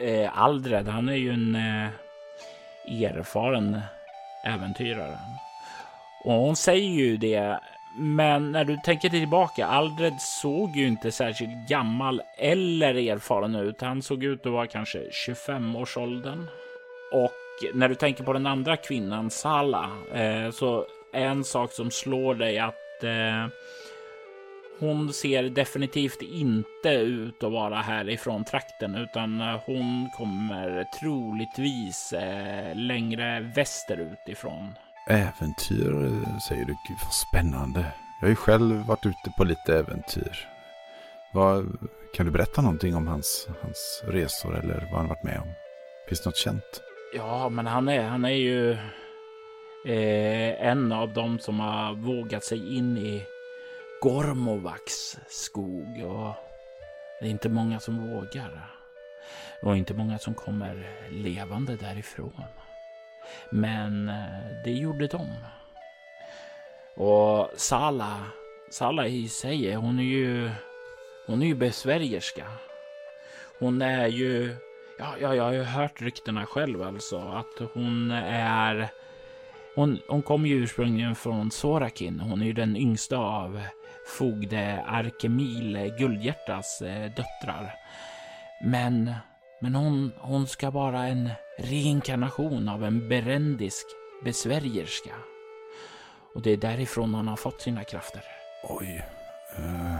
eh, 0.00 0.42
Aldred, 0.42 0.88
han 0.88 1.08
är 1.08 1.16
ju 1.16 1.30
en 1.30 1.54
eh, 1.54 3.04
erfaren 3.04 3.80
äventyrare. 4.46 5.18
Och 6.24 6.32
hon 6.32 6.56
säger 6.56 6.90
ju 6.90 7.16
det 7.16 7.60
men 7.96 8.52
när 8.52 8.64
du 8.64 8.76
tänker 8.76 9.08
tillbaka, 9.08 9.66
Aldred 9.66 10.20
såg 10.20 10.76
ju 10.76 10.86
inte 10.86 11.12
särskilt 11.12 11.68
gammal 11.68 12.22
eller 12.38 12.94
erfaren 12.94 13.54
ut. 13.54 13.80
Han 13.80 14.02
såg 14.02 14.24
ut 14.24 14.46
att 14.46 14.52
vara 14.52 14.66
kanske 14.66 14.98
25-årsåldern. 14.98 16.46
Och 17.12 17.32
när 17.74 17.88
du 17.88 17.94
tänker 17.94 18.24
på 18.24 18.32
den 18.32 18.46
andra 18.46 18.76
kvinnan, 18.76 19.30
Sala, 19.30 19.90
eh, 20.14 20.50
så 20.50 20.86
en 21.14 21.44
sak 21.44 21.72
som 21.72 21.90
slår 21.90 22.34
dig 22.34 22.58
att 22.58 23.04
eh, 23.04 23.46
hon 24.80 25.12
ser 25.12 25.42
definitivt 25.42 26.22
inte 26.22 26.88
ut 26.88 27.42
att 27.42 27.52
vara 27.52 27.76
härifrån 27.76 28.44
trakten, 28.44 28.94
utan 28.94 29.40
hon 29.40 30.10
kommer 30.18 30.84
troligtvis 31.00 32.12
eh, 32.12 32.76
längre 32.76 33.52
västerut 33.56 34.28
ifrån. 34.28 34.74
Äventyr 35.08 36.20
säger 36.48 36.64
du. 36.64 36.74
Gud 36.88 36.98
vad 37.02 37.12
spännande. 37.12 37.80
Jag 38.20 38.26
har 38.26 38.30
ju 38.30 38.36
själv 38.36 38.86
varit 38.86 39.06
ute 39.06 39.30
på 39.36 39.44
lite 39.44 39.78
äventyr. 39.78 40.48
Vad, 41.32 41.78
kan 42.14 42.26
du 42.26 42.32
berätta 42.32 42.62
någonting 42.62 42.96
om 42.96 43.08
hans, 43.08 43.48
hans 43.62 44.02
resor 44.04 44.58
eller 44.58 44.88
vad 44.90 45.00
han 45.00 45.08
varit 45.08 45.24
med 45.24 45.40
om? 45.40 45.52
Finns 46.08 46.22
det 46.22 46.28
något 46.28 46.36
känt? 46.36 46.80
Ja, 47.16 47.48
men 47.48 47.66
han 47.66 47.88
är, 47.88 48.02
han 48.02 48.24
är 48.24 48.28
ju 48.28 48.76
eh, 49.84 50.66
en 50.66 50.92
av 50.92 51.12
dem 51.12 51.38
som 51.38 51.60
har 51.60 51.94
vågat 51.94 52.44
sig 52.44 52.76
in 52.76 52.98
i 52.98 53.24
Gormovaks 54.02 55.18
skog. 55.28 56.04
Och 56.04 56.34
det 57.20 57.26
är 57.26 57.30
inte 57.30 57.48
många 57.48 57.80
som 57.80 58.10
vågar. 58.10 58.70
Och 59.62 59.76
inte 59.76 59.94
många 59.94 60.18
som 60.18 60.34
kommer 60.34 60.86
levande 61.10 61.76
därifrån. 61.76 62.44
Men 63.50 64.08
eh, 64.08 64.62
det 64.64 64.72
gjorde 64.72 65.06
de. 65.06 65.26
Och 66.96 67.50
Sala, 67.56 68.24
Sala 68.70 69.06
i 69.06 69.28
sig, 69.28 69.74
hon 69.74 69.98
är 69.98 70.02
ju, 70.02 70.50
hon 71.26 71.42
är 71.42 71.46
ju 71.46 71.54
besvärjerska. 71.54 72.46
Hon 73.58 73.82
är 73.82 74.06
ju, 74.06 74.56
ja, 74.98 75.14
ja, 75.20 75.34
jag 75.34 75.44
har 75.44 75.52
ju 75.52 75.62
hört 75.62 76.02
ryktena 76.02 76.46
själv 76.46 76.82
alltså, 76.82 77.18
att 77.18 77.68
hon 77.74 78.10
är, 78.10 78.88
hon, 79.74 79.98
hon 80.08 80.22
kommer 80.22 80.48
ju 80.48 80.54
ursprungligen 80.54 81.14
från 81.14 81.50
Sorakin. 81.50 82.20
Hon 82.20 82.42
är 82.42 82.46
ju 82.46 82.52
den 82.52 82.76
yngsta 82.76 83.18
av 83.18 83.60
fogde 84.18 84.84
Arkemil 84.86 85.94
Guldhjärtas 85.98 86.82
eh, 86.82 87.10
döttrar. 87.10 87.74
Men 88.64 89.14
men 89.60 89.74
hon, 89.74 90.12
hon 90.18 90.46
ska 90.46 90.70
vara 90.70 91.06
en 91.06 91.30
reinkarnation 91.58 92.68
av 92.68 92.84
en 92.84 93.08
berendisk 93.08 93.86
besvärjerska. 94.24 95.14
Och 96.34 96.42
det 96.42 96.50
är 96.50 96.56
därifrån 96.56 97.14
hon 97.14 97.28
har 97.28 97.36
fått 97.36 97.60
sina 97.60 97.84
krafter. 97.84 98.22
Oj. 98.62 99.04
Eh, 99.56 99.98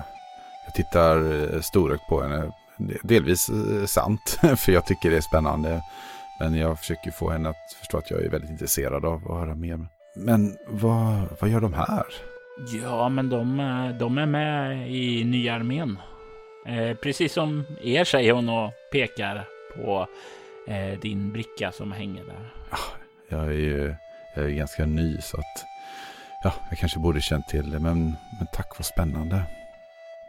jag 0.67 0.75
tittar 0.75 1.53
eh, 1.55 1.61
storögt 1.61 2.09
på 2.09 2.23
henne. 2.23 2.53
Delvis 3.03 3.51
sant, 3.87 4.39
för 4.57 4.73
jag 4.73 4.87
tycker 4.87 5.11
det 5.11 5.17
är 5.17 5.21
spännande. 5.21 5.83
Men 6.41 6.55
jag 6.55 6.79
försöker 6.79 7.11
få 7.11 7.31
henne 7.31 7.49
att 7.49 7.73
förstå 7.81 7.99
att 7.99 8.11
jag 8.11 8.23
är 8.23 8.31
väldigt 8.31 8.51
intresserad 8.51 9.05
av 9.05 9.33
att 9.33 9.39
höra 9.39 9.55
mer. 9.55 9.87
Men 10.17 10.57
vad, 10.69 11.27
vad 11.41 11.51
gör 11.51 11.61
de 11.61 11.73
här? 11.73 12.05
Ja, 12.83 13.09
men 13.09 13.29
de, 13.29 13.57
de 13.99 14.19
är 14.19 14.27
med 14.27 14.91
i 14.91 15.25
nya 15.25 15.55
armén. 15.55 15.99
Eh, 16.67 16.97
precis 16.97 17.33
som 17.33 17.65
er 17.83 18.05
säger 18.05 18.33
hon 18.33 18.49
och 18.49 18.73
pekar 18.93 19.45
på 19.77 20.07
eh, 20.69 21.01
din 21.01 21.33
bricka 21.33 21.73
som 21.73 21.93
hänger 21.93 22.25
där. 22.25 22.53
Jag 23.29 23.45
är 23.45 23.53
ju 23.53 23.95
jag 24.35 24.45
är 24.45 24.51
ganska 24.51 24.87
ny 24.87 25.21
så 25.21 25.37
att 25.37 25.65
ja, 26.43 26.53
jag 26.71 26.79
kanske 26.79 26.99
borde 26.99 27.21
känt 27.21 27.49
till 27.49 27.71
det. 27.71 27.79
Men, 27.79 28.05
men 28.39 28.47
tack 28.53 28.79
vad 28.79 28.87
spännande. 28.87 29.43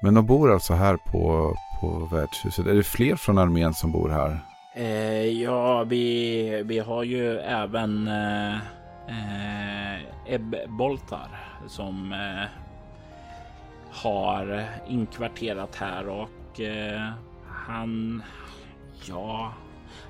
Men 0.02 0.14
de 0.14 0.26
bor 0.26 0.54
alltså 0.54 0.74
här 0.74 0.98
på, 0.98 1.56
på 1.82 2.10
värdshuset. 2.12 2.68
Är 2.68 2.74
det 2.74 2.84
fler 2.84 3.16
från 3.16 3.38
armén 3.38 3.74
som 3.74 3.92
bor 3.92 4.10
här? 4.10 4.40
Eh, 4.78 5.26
ja, 5.26 5.84
vi, 5.84 6.64
vi 6.66 6.80
har 6.80 7.04
ju 7.04 7.38
även 7.40 8.08
eh, 8.08 8.56
eh, 9.08 10.02
Ebb 10.26 10.56
Boltar 10.68 11.30
som 11.68 12.14
eh, 12.14 12.48
har 13.92 14.66
inkvarterat 14.88 15.76
här 15.76 16.08
och 16.08 16.60
eh, 16.60 17.10
han, 17.48 18.24
ja, 19.08 19.54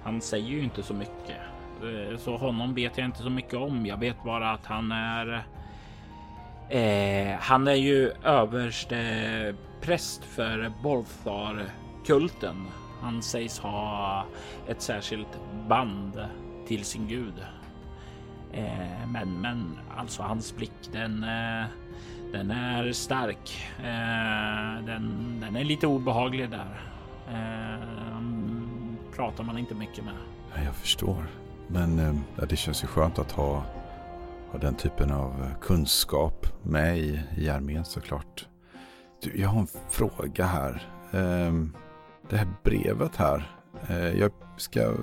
han 0.03 0.21
säger 0.21 0.49
ju 0.49 0.63
inte 0.63 0.83
så 0.83 0.93
mycket. 0.93 1.37
Eh, 1.81 2.17
så 2.17 2.37
honom 2.37 2.73
vet 2.73 2.97
jag 2.97 3.05
inte 3.07 3.23
så 3.23 3.29
mycket 3.29 3.53
om. 3.53 3.85
Jag 3.85 3.97
vet 3.97 4.23
bara 4.23 4.51
att 4.51 4.65
han 4.65 4.91
är 4.91 5.45
Eh, 6.69 7.37
han 7.39 7.67
är 7.67 7.75
ju 7.75 8.11
överste 8.23 9.55
präst 9.81 10.23
för 10.23 10.71
Bolthar-kulten. 10.83 12.67
Han 13.05 13.21
sägs 13.21 13.59
ha 13.59 14.25
ett 14.67 14.81
särskilt 14.81 15.39
band 15.67 16.27
till 16.67 16.85
sin 16.85 17.07
gud. 17.07 17.33
Eh, 18.53 19.07
men, 19.07 19.41
men 19.41 19.79
alltså 19.97 20.23
hans 20.23 20.55
blick, 20.55 20.89
den, 20.91 21.23
eh, 21.23 21.65
den 22.31 22.51
är 22.51 22.91
stark. 22.91 23.71
Eh, 23.77 24.85
den, 24.85 25.37
den 25.41 25.55
är 25.55 25.63
lite 25.63 25.87
obehaglig 25.87 26.49
där. 26.49 26.81
Eh, 27.27 28.19
pratar 29.15 29.43
man 29.43 29.57
inte 29.57 29.75
mycket 29.75 30.03
med. 30.05 30.15
Jag 30.65 30.75
förstår. 30.75 31.25
Men 31.67 31.99
eh, 31.99 32.45
det 32.49 32.55
känns 32.55 32.83
ju 32.83 32.87
skönt 32.87 33.19
att 33.19 33.31
ha 33.31 33.63
ha 34.51 34.59
den 34.59 34.75
typen 34.75 35.11
av 35.11 35.31
eh, 35.41 35.59
kunskap 35.61 36.47
med 36.63 36.97
i, 36.97 37.21
i 37.37 37.49
armén 37.49 37.85
såklart. 37.85 38.47
Du, 39.23 39.41
jag 39.41 39.49
har 39.49 39.59
en 39.59 39.67
fråga 39.89 40.45
här. 40.45 40.87
Ehm, 41.11 41.73
det 42.29 42.37
här 42.37 42.47
brevet 42.63 43.15
här. 43.15 43.51
Eh, 43.89 44.19
jag 44.19 44.31
ska 44.57 44.93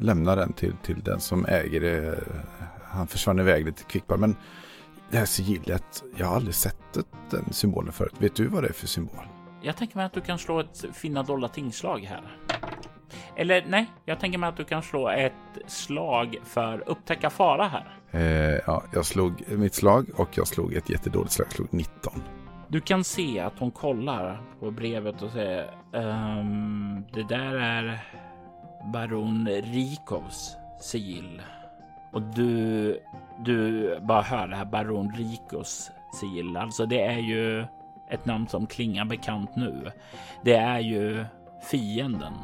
lämna 0.00 0.36
den 0.36 0.52
till, 0.52 0.72
till 0.82 1.02
den 1.02 1.20
som 1.20 1.46
äger 1.46 1.80
det. 1.80 2.24
Han 2.84 3.06
försvann 3.06 3.38
iväg 3.38 3.66
lite 3.66 3.84
kvickt 3.84 4.06
bara. 4.06 4.18
Men 4.18 4.36
det 5.10 5.16
här 5.16 5.24
sigillet, 5.24 6.02
jag 6.16 6.26
har 6.26 6.36
aldrig 6.36 6.54
sett 6.54 6.98
den 7.30 7.52
symbolen 7.52 7.92
förut. 7.92 8.14
Vet 8.18 8.36
du 8.36 8.46
vad 8.46 8.62
det 8.62 8.68
är 8.68 8.72
för 8.72 8.86
symbol? 8.86 9.24
Jag 9.62 9.76
tänker 9.76 9.96
mig 9.96 10.06
att 10.06 10.12
du 10.12 10.20
kan 10.20 10.38
slå 10.38 10.60
ett 10.60 10.84
fina 10.92 11.22
dollar 11.22 11.48
tingslag 11.48 11.98
här. 11.98 12.38
Eller 13.36 13.64
nej, 13.68 13.90
jag 14.04 14.20
tänker 14.20 14.38
mig 14.38 14.48
att 14.48 14.56
du 14.56 14.64
kan 14.64 14.82
slå 14.82 15.08
ett 15.08 15.32
slag 15.66 16.36
för 16.44 16.88
upptäcka 16.88 17.30
fara 17.30 17.68
här. 17.68 17.98
Eh, 18.10 18.60
ja, 18.66 18.82
jag 18.92 19.06
slog 19.06 19.44
mitt 19.48 19.74
slag 19.74 20.06
och 20.14 20.28
jag 20.38 20.46
slog 20.46 20.74
ett 20.74 20.90
jättedåligt 20.90 21.32
slag. 21.32 21.46
Jag 21.46 21.54
slog 21.54 21.68
19. 21.70 22.22
Du 22.74 22.80
kan 22.80 23.04
se 23.04 23.40
att 23.40 23.58
hon 23.58 23.70
kollar 23.70 24.42
på 24.60 24.70
brevet 24.70 25.22
och 25.22 25.30
säger 25.30 25.70
ehm, 25.92 27.04
det 27.12 27.22
där 27.22 27.54
är 27.54 28.00
baron 28.92 29.48
Rikovs 29.48 30.56
sigill. 30.80 31.42
Och 32.12 32.22
du, 32.22 32.98
du 33.38 33.98
bara 34.00 34.22
hör 34.22 34.48
det 34.48 34.56
här 34.56 34.64
baron 34.64 35.12
Rikos 35.16 35.90
sigill. 36.20 36.56
Alltså 36.56 36.86
det 36.86 37.00
är 37.00 37.18
ju 37.18 37.64
ett 38.10 38.26
namn 38.26 38.48
som 38.48 38.66
klingar 38.66 39.04
bekant 39.04 39.56
nu. 39.56 39.90
Det 40.44 40.54
är 40.54 40.80
ju 40.80 41.24
fienden 41.70 42.34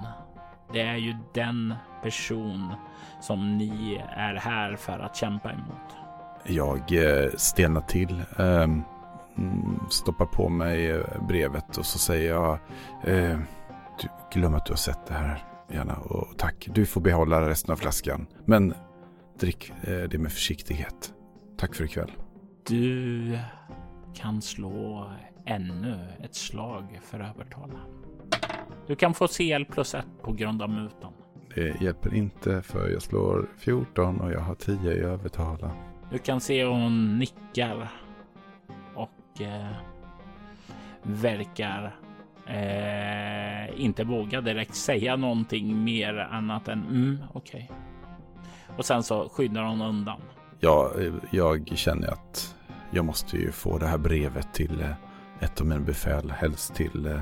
det 0.72 0.80
är 0.80 0.96
ju 0.96 1.16
den 1.34 1.74
person 2.02 2.74
som 3.20 3.58
ni 3.58 4.02
är 4.16 4.34
här 4.34 4.76
för 4.76 4.98
att 4.98 5.16
kämpa 5.16 5.52
emot. 5.52 5.96
Jag 6.44 6.92
eh, 6.92 7.30
stelnar 7.36 7.80
till, 7.80 8.22
Um 8.38 8.84
stoppar 9.90 10.26
på 10.26 10.48
mig 10.48 10.90
eh, 10.90 11.26
brevet 11.28 11.76
och 11.76 11.86
så 11.86 11.98
säger 11.98 12.30
jag 12.30 12.58
eh, 13.04 13.38
glöm 14.32 14.54
att 14.54 14.66
du 14.66 14.72
har 14.72 14.76
sett 14.76 15.06
det 15.06 15.14
här 15.14 15.44
gärna 15.72 15.96
och 15.96 16.38
tack. 16.38 16.68
Du 16.74 16.86
får 16.86 17.00
behålla 17.00 17.48
resten 17.48 17.72
av 17.72 17.76
flaskan. 17.76 18.26
Men 18.44 18.74
drick 19.40 19.72
eh, 19.82 20.02
det 20.02 20.18
med 20.18 20.32
försiktighet. 20.32 21.14
Tack 21.56 21.74
för 21.74 21.84
ikväll. 21.84 22.12
Du 22.66 23.38
kan 24.14 24.42
slå 24.42 25.10
ännu 25.46 25.98
ett 26.24 26.34
slag 26.34 27.00
för 27.02 27.20
övertala. 27.20 27.78
Du 28.86 28.96
kan 28.96 29.14
få 29.14 29.28
CL 29.28 29.64
plus 29.64 29.94
1 29.94 30.04
på 30.22 30.32
grund 30.32 30.62
av 30.62 30.70
mutan. 30.70 31.12
Det 31.54 31.80
hjälper 31.80 32.14
inte 32.14 32.62
för 32.62 32.88
jag 32.88 33.02
slår 33.02 33.48
14 33.58 34.20
och 34.20 34.32
jag 34.32 34.40
har 34.40 34.54
10 34.54 34.92
i 34.92 34.98
övertala. 34.98 35.70
Du 36.10 36.18
kan 36.18 36.40
se 36.40 36.64
hon 36.64 37.18
nickar 37.18 37.90
eh, 39.42 39.66
verkar 41.02 41.96
eh, 42.46 43.80
inte 43.80 44.04
våga 44.04 44.40
direkt 44.40 44.74
säga 44.74 45.16
någonting 45.16 45.84
mer 45.84 46.14
annat 46.14 46.68
än 46.68 46.86
mm, 46.86 47.18
okej. 47.32 47.70
Okay. 47.70 47.76
Och 48.76 48.84
sen 48.84 49.02
så 49.02 49.28
skyddar 49.28 49.62
hon 49.62 49.82
undan. 49.82 50.20
Ja, 50.60 50.92
jag 51.30 51.72
känner 51.74 52.08
att 52.08 52.56
jag 52.90 53.04
måste 53.04 53.36
ju 53.36 53.52
få 53.52 53.78
det 53.78 53.86
här 53.86 53.98
brevet 53.98 54.54
till 54.54 54.80
eh, 54.80 54.90
ett 55.40 55.60
av 55.60 55.66
mina 55.66 55.80
befäl, 55.80 56.30
helst 56.30 56.74
till 56.74 57.06
eh, 57.06 57.20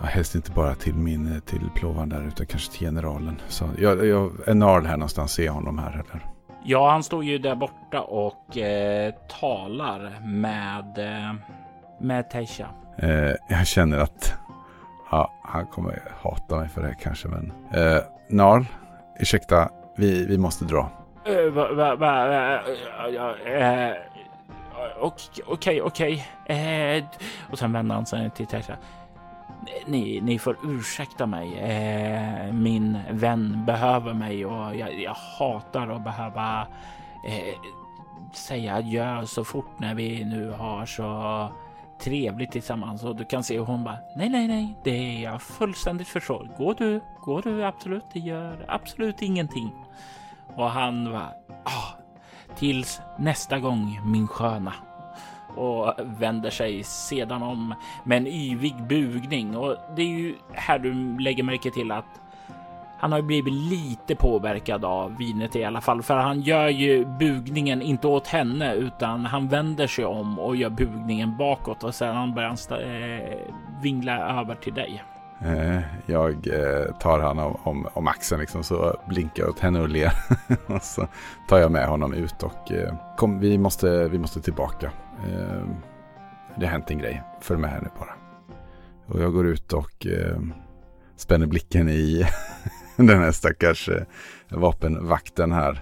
helst 0.00 0.34
inte 0.34 0.50
bara 0.50 0.74
till 0.74 0.94
min 0.94 1.32
eh, 1.32 1.38
till 1.40 1.70
plåvan 1.74 2.08
där 2.08 2.26
utan 2.26 2.46
kanske 2.46 2.72
till 2.72 2.86
generalen. 2.86 3.40
Så 3.48 3.70
jag, 3.78 4.06
jag, 4.06 4.32
en 4.46 4.62
här 4.62 4.96
någonstans, 4.96 5.32
ser 5.32 5.44
jag 5.44 5.52
honom 5.52 5.78
här 5.78 5.92
eller? 5.92 6.39
Ja, 6.64 6.90
han 6.90 7.02
står 7.02 7.24
ju 7.24 7.38
där 7.38 7.54
borta 7.54 8.00
och 8.00 8.56
eh, 8.56 9.14
talar 9.40 10.20
med, 10.20 10.98
eh, 10.98 11.34
med 11.98 12.30
Teisha. 12.30 12.66
Eh, 12.98 13.32
jag 13.48 13.66
känner 13.66 13.98
att 13.98 14.34
ja, 15.10 15.32
han 15.42 15.66
kommer 15.66 16.02
hata 16.22 16.56
mig 16.56 16.68
för 16.68 16.82
det 16.82 16.94
kanske, 16.94 17.28
men 17.28 17.52
eh, 17.74 18.02
Narl, 18.28 18.64
ursäkta, 19.20 19.68
vi, 19.96 20.26
vi 20.26 20.38
måste 20.38 20.64
dra. 20.64 20.90
Va, 21.52 21.72
va, 21.72 21.96
va, 21.96 22.58
uh, 22.58 23.92
Okej, 25.46 25.82
okej. 25.82 26.26
Eh, 26.46 27.04
och 27.50 27.58
sen 27.58 27.72
vänder 27.72 27.94
han 27.94 28.06
sig 28.06 28.30
till 28.30 28.46
Teisha 28.46 28.76
ni, 29.86 30.20
ni 30.20 30.38
får 30.38 30.56
ursäkta 30.64 31.26
mig. 31.26 31.58
Eh, 31.58 32.52
min 32.52 32.98
vän 33.10 33.64
behöver 33.66 34.14
mig 34.14 34.46
och 34.46 34.76
jag, 34.76 35.00
jag 35.00 35.14
hatar 35.38 35.88
att 35.88 36.04
behöva 36.04 36.66
eh, 37.26 37.54
säga 38.32 38.74
adjö 38.74 39.26
så 39.26 39.44
fort 39.44 39.78
när 39.78 39.94
vi 39.94 40.24
nu 40.24 40.50
har 40.50 40.86
så 40.86 41.48
trevligt 42.00 42.52
tillsammans 42.52 43.04
och 43.04 43.16
du 43.16 43.24
kan 43.24 43.44
se 43.44 43.58
hur 43.58 43.64
hon 43.64 43.84
bara 43.84 43.98
nej, 44.16 44.28
nej, 44.28 44.48
nej, 44.48 44.78
det 44.84 44.90
är 44.90 45.22
jag 45.22 45.42
fullständigt 45.42 46.08
förstår. 46.08 46.48
Går 46.58 46.74
du, 46.74 47.00
går 47.20 47.42
du 47.42 47.64
absolut, 47.64 48.04
det 48.12 48.20
gör 48.20 48.64
absolut 48.68 49.22
ingenting. 49.22 49.72
Och 50.56 50.70
han 50.70 51.12
var 51.12 51.32
ah, 51.64 51.94
tills 52.56 53.00
nästa 53.18 53.58
gång 53.58 54.00
min 54.04 54.28
sköna 54.28 54.72
och 55.56 55.94
vänder 55.98 56.50
sig 56.50 56.82
sedan 56.82 57.42
om 57.42 57.74
med 58.04 58.18
en 58.18 58.26
yvig 58.26 58.74
bugning. 58.88 59.56
Och 59.56 59.76
det 59.96 60.02
är 60.02 60.06
ju 60.06 60.34
här 60.52 60.78
du 60.78 61.18
lägger 61.18 61.42
märke 61.42 61.70
till 61.70 61.92
att 61.92 62.20
han 63.00 63.12
har 63.12 63.22
blivit 63.22 63.54
lite 63.54 64.14
påverkad 64.14 64.84
av 64.84 65.16
vinet 65.16 65.56
i 65.56 65.64
alla 65.64 65.80
fall, 65.80 66.02
för 66.02 66.16
han 66.16 66.40
gör 66.40 66.68
ju 66.68 67.04
bugningen 67.04 67.82
inte 67.82 68.08
åt 68.08 68.26
henne 68.26 68.74
utan 68.74 69.26
han 69.26 69.48
vänder 69.48 69.86
sig 69.86 70.04
om 70.04 70.38
och 70.38 70.56
gör 70.56 70.70
bugningen 70.70 71.36
bakåt 71.36 71.84
och 71.84 71.94
sedan 71.94 72.34
börjar 72.34 72.48
han 72.48 72.80
eh, 72.80 73.38
vingla 73.82 74.40
över 74.40 74.54
till 74.54 74.74
dig. 74.74 75.02
Eh, 75.44 75.80
jag 76.06 76.46
eh, 76.46 76.94
tar 77.00 77.20
han 77.20 77.38
om, 77.38 77.56
om, 77.62 77.88
om 77.92 78.08
axeln 78.08 78.40
liksom, 78.40 78.64
så 78.64 79.00
blinkar 79.08 79.48
åt 79.48 79.58
henne 79.58 79.80
och 79.80 79.88
ler. 79.88 80.12
och 80.66 80.82
så 80.82 81.08
tar 81.48 81.58
jag 81.58 81.72
med 81.72 81.86
honom 81.86 82.14
ut 82.14 82.42
och 82.42 82.72
eh, 82.72 82.94
kom, 83.16 83.38
vi, 83.38 83.58
måste, 83.58 84.08
vi 84.08 84.18
måste 84.18 84.40
tillbaka. 84.40 84.92
Det 86.56 86.66
har 86.66 86.72
hänt 86.72 86.90
en 86.90 86.98
grej. 86.98 87.22
Följ 87.40 87.60
med 87.60 87.70
här 87.70 87.80
nu 87.80 87.88
bara. 87.98 88.14
Och 89.06 89.22
jag 89.22 89.32
går 89.32 89.46
ut 89.46 89.72
och 89.72 90.06
spänner 91.16 91.46
blicken 91.46 91.88
i 91.88 92.26
den 92.96 93.08
här 93.08 93.32
stackars 93.32 93.90
vapenvakten 94.48 95.52
här. 95.52 95.80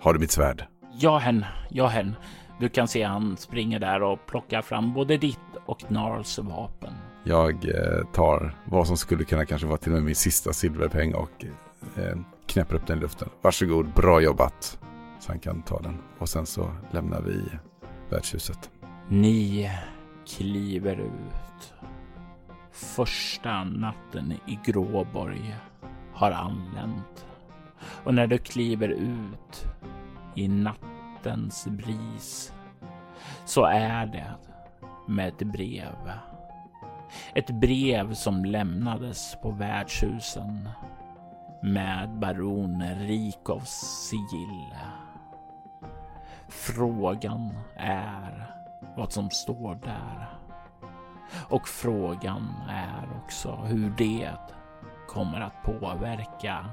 Har 0.00 0.12
du 0.12 0.20
mitt 0.20 0.30
svärd? 0.30 0.64
Ja, 0.92 1.18
hen. 1.18 1.44
Ja, 1.70 1.86
hen. 1.86 2.16
Du 2.60 2.68
kan 2.68 2.88
se 2.88 3.02
han 3.02 3.36
springer 3.36 3.78
där 3.78 4.02
och 4.02 4.26
plockar 4.26 4.62
fram 4.62 4.92
både 4.92 5.16
ditt 5.16 5.38
och 5.66 5.90
Narls 5.90 6.38
vapen. 6.38 6.92
Jag 7.24 7.64
eh, 7.64 8.06
tar 8.12 8.54
vad 8.64 8.86
som 8.86 8.96
skulle 8.96 9.24
kunna 9.24 9.44
kanske 9.44 9.66
vara 9.66 9.78
till 9.78 9.92
och 9.92 9.96
med 9.96 10.04
min 10.04 10.14
sista 10.14 10.52
silverpeng 10.52 11.14
och 11.14 11.44
eh, 11.96 12.18
knäpper 12.46 12.74
upp 12.74 12.86
den 12.86 12.98
i 12.98 13.00
luften. 13.00 13.28
Varsågod, 13.42 13.92
bra 13.94 14.20
jobbat. 14.20 14.78
Så 15.20 15.32
han 15.32 15.38
kan 15.38 15.62
ta 15.62 15.80
den. 15.80 15.98
Och 16.18 16.28
sen 16.28 16.46
så 16.46 16.70
lämnar 16.90 17.20
vi 17.20 17.42
värdshuset. 18.10 18.70
Ni 19.08 19.70
kliver 20.26 20.96
ut. 21.00 21.74
Första 22.72 23.64
natten 23.64 24.32
i 24.32 24.58
Gråborg 24.64 25.56
har 26.12 26.30
anlänt. 26.30 27.26
Och 28.04 28.14
när 28.14 28.26
du 28.26 28.38
kliver 28.38 28.88
ut 28.88 29.66
i 30.34 30.48
nattens 30.48 31.66
bris 31.66 32.52
så 33.44 33.64
är 33.64 34.06
det 34.06 34.34
med 35.06 35.28
ett 35.28 35.42
brev. 35.42 36.10
Ett 37.34 37.50
brev 37.50 38.14
som 38.14 38.44
lämnades 38.44 39.36
på 39.42 39.50
värdshusen 39.50 40.68
med 41.62 42.18
baron 42.18 42.82
Rikovs 42.82 44.08
sigill. 44.10 44.74
Frågan 46.48 47.50
är 47.76 48.54
vad 48.96 49.12
som 49.12 49.30
står 49.30 49.74
där. 49.74 50.28
Och 51.48 51.68
frågan 51.68 52.54
är 52.68 53.08
också 53.24 53.54
hur 53.54 53.90
det 53.90 54.30
kommer 55.08 55.40
att 55.40 55.62
påverka 55.62 56.66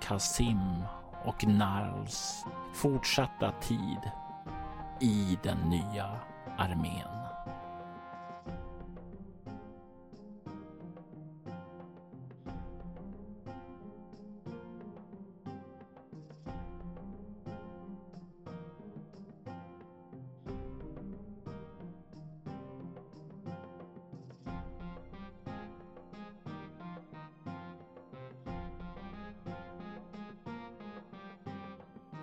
Kasim 0.00 0.82
och 1.24 1.46
Narls 1.46 2.44
fortsatta 2.74 3.52
tid 3.60 4.10
i 5.00 5.38
den 5.42 5.58
nya 5.58 6.10
armén. 6.58 7.25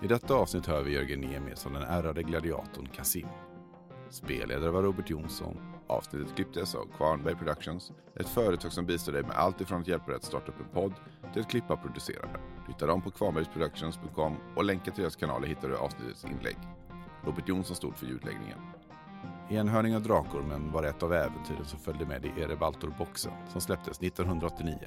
I 0.04 0.08
detta 0.08 0.36
avsnitt 0.36 0.66
hör 0.66 0.84
vi 0.84 0.94
Jörgen 0.94 1.22
Niemi 1.22 1.52
som 1.56 1.74
den 1.74 1.84
ärrade 1.84 2.24
gladiatorn 2.24 2.88
Kasim. 2.96 3.28
Spelledare 4.10 4.72
var 4.72 4.84
Robert 4.84 5.10
Jonsson. 5.10 5.58
Avsnittet 5.88 6.36
klipptes 6.36 6.76
av 6.76 6.86
Kvarnberg 6.98 7.36
Productions, 7.36 7.92
ett 8.20 8.30
företag 8.30 8.72
som 8.72 8.86
bistår 8.86 9.14
dig 9.14 9.24
med 9.24 9.36
allt 9.36 9.62
ifrån 9.62 9.82
att 9.82 9.88
hjälpa 9.88 10.06
dig 10.06 10.16
att 10.16 10.24
starta 10.24 10.52
upp 10.52 10.60
en 10.60 10.74
podd 10.74 10.94
till 11.34 11.42
att 11.42 11.50
klippa 11.50 11.74
och 11.74 11.82
producera 11.82 12.22
den. 12.22 12.42
Du 12.66 12.72
hittar 12.72 12.88
dem 12.88 13.02
på 13.02 13.12
kvarnbergsproductions.com 13.12 14.38
och 14.56 14.64
länkar 14.64 14.92
till 14.92 15.02
deras 15.02 15.16
kanaler 15.16 15.48
hittar 15.48 15.70
du 15.70 15.78
avsnittets 15.78 16.26
inlägg. 16.26 16.58
Robert 17.26 17.50
Jonsson 17.50 17.76
stod 17.76 17.96
för 17.96 18.06
ljudläggningen. 18.06 18.60
Enhörning 19.50 19.96
av 19.96 20.02
Drakormen 20.02 20.72
var 20.72 20.84
ett 20.84 21.04
av 21.04 21.14
äventyren 21.14 21.66
som 21.66 21.80
följde 21.80 22.06
med 22.06 22.26
i 22.26 22.42
Erebaltor-boxen 22.42 23.34
som 23.52 23.62
släpptes 23.62 24.02
1989. 24.02 24.78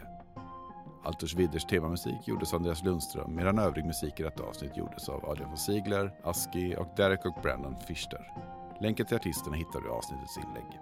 Altus 1.07 1.34
Widders 1.34 1.64
temamusik 1.64 2.28
gjordes 2.28 2.52
av 2.52 2.57
Andreas 2.57 2.84
Lundström 2.84 3.34
medan 3.34 3.59
övrig 3.59 3.84
musik 3.84 4.20
i 4.20 4.22
detta 4.22 4.42
avsnitt 4.42 4.76
gjordes 4.76 5.09
av 5.09 5.24
Adrian 5.24 5.48
von 5.48 5.59
Ziegler, 5.59 6.14
Aski 6.24 6.76
och 6.76 6.88
Derek 6.96 7.24
och 7.24 7.42
Brandon 7.42 7.76
Fischer. 7.80 8.32
Länken 8.80 9.07
till 9.07 9.16
artisterna 9.16 9.57
hittar 9.57 9.80
du 9.80 9.86
i 9.86 9.90
avsnittets 9.90 10.38
inlägg. 10.38 10.80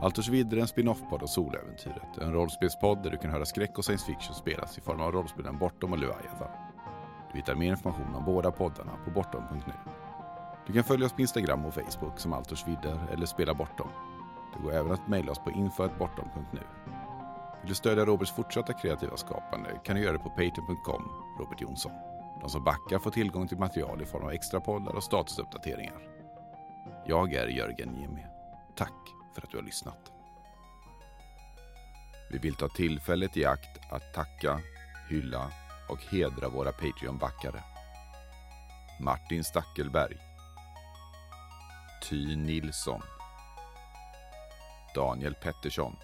Altus 0.00 0.28
Vidder 0.28 0.56
är 0.56 0.60
en 0.60 0.68
spin-off-podd 0.68 1.22
av 1.22 1.26
Soläventyret. 1.26 2.18
En 2.20 2.32
rollspelspodd 2.32 3.02
där 3.02 3.10
du 3.10 3.16
kan 3.16 3.30
höra 3.30 3.44
skräck 3.44 3.78
och 3.78 3.84
science 3.84 4.06
fiction 4.06 4.34
spelas 4.34 4.78
i 4.78 4.80
form 4.80 5.00
av 5.00 5.12
rollspelen 5.12 5.58
Bortom 5.58 5.92
och 5.92 5.98
Leviathan. 5.98 6.50
Du 7.32 7.38
hittar 7.38 7.54
mer 7.54 7.70
information 7.70 8.14
om 8.14 8.24
båda 8.24 8.50
poddarna 8.50 8.92
på 9.04 9.10
bortom.nu. 9.10 9.72
Du 10.66 10.72
kan 10.72 10.84
följa 10.84 11.06
oss 11.06 11.12
på 11.12 11.20
Instagram 11.20 11.64
och 11.64 11.74
Facebook 11.74 12.18
som 12.18 12.32
Altus 12.32 12.68
Vidder 12.68 13.08
eller 13.12 13.26
Spela 13.26 13.54
Bortom. 13.54 13.88
Det 14.56 14.62
går 14.62 14.72
även 14.72 14.92
att 14.92 15.08
mejla 15.08 15.32
oss 15.32 15.38
på 15.38 15.50
info.bortom.nu. 15.50 16.60
Vill 17.66 17.70
du 17.70 17.74
stödja 17.74 18.04
Roberts 18.04 18.32
fortsatta 18.32 18.72
kreativa 18.72 19.16
skapande 19.16 19.80
kan 19.84 19.96
du 19.96 20.02
göra 20.02 20.12
det 20.12 20.18
på 20.18 20.30
patreon.com 20.30 21.10
Robert 21.38 21.60
Jonsson. 21.60 21.92
De 22.40 22.50
som 22.50 22.64
backar 22.64 22.98
får 22.98 23.10
tillgång 23.10 23.48
till 23.48 23.58
material 23.58 24.02
i 24.02 24.06
form 24.06 24.24
av 24.24 24.30
extra 24.30 24.60
poddar 24.60 24.92
och 24.92 25.04
statusuppdateringar. 25.04 25.94
Jag 27.06 27.34
är 27.34 27.46
Jörgen 27.46 27.94
Jimmy. 28.00 28.20
Tack 28.76 28.92
för 29.34 29.42
att 29.42 29.50
du 29.50 29.56
har 29.56 29.64
lyssnat. 29.64 30.12
Vi 32.30 32.38
vill 32.38 32.54
ta 32.54 32.68
tillfället 32.68 33.36
i 33.36 33.44
akt 33.44 33.92
att 33.92 34.14
tacka, 34.14 34.60
hylla 35.10 35.50
och 35.88 36.02
hedra 36.10 36.48
våra 36.48 36.72
Patreon-backare. 36.72 37.62
Martin 39.00 39.44
Stackelberg. 39.44 40.16
Ty 42.08 42.36
Nilsson. 42.36 43.02
Daniel 44.94 45.34
Pettersson 45.34 45.96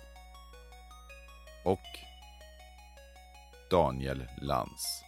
Daniel 3.72 4.28
Lantz. 4.40 5.02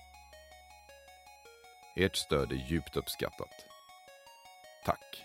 Ert 1.96 2.16
stöd 2.16 2.52
är 2.52 2.70
djupt 2.70 2.96
uppskattat. 2.96 3.66
Tack! 4.84 5.24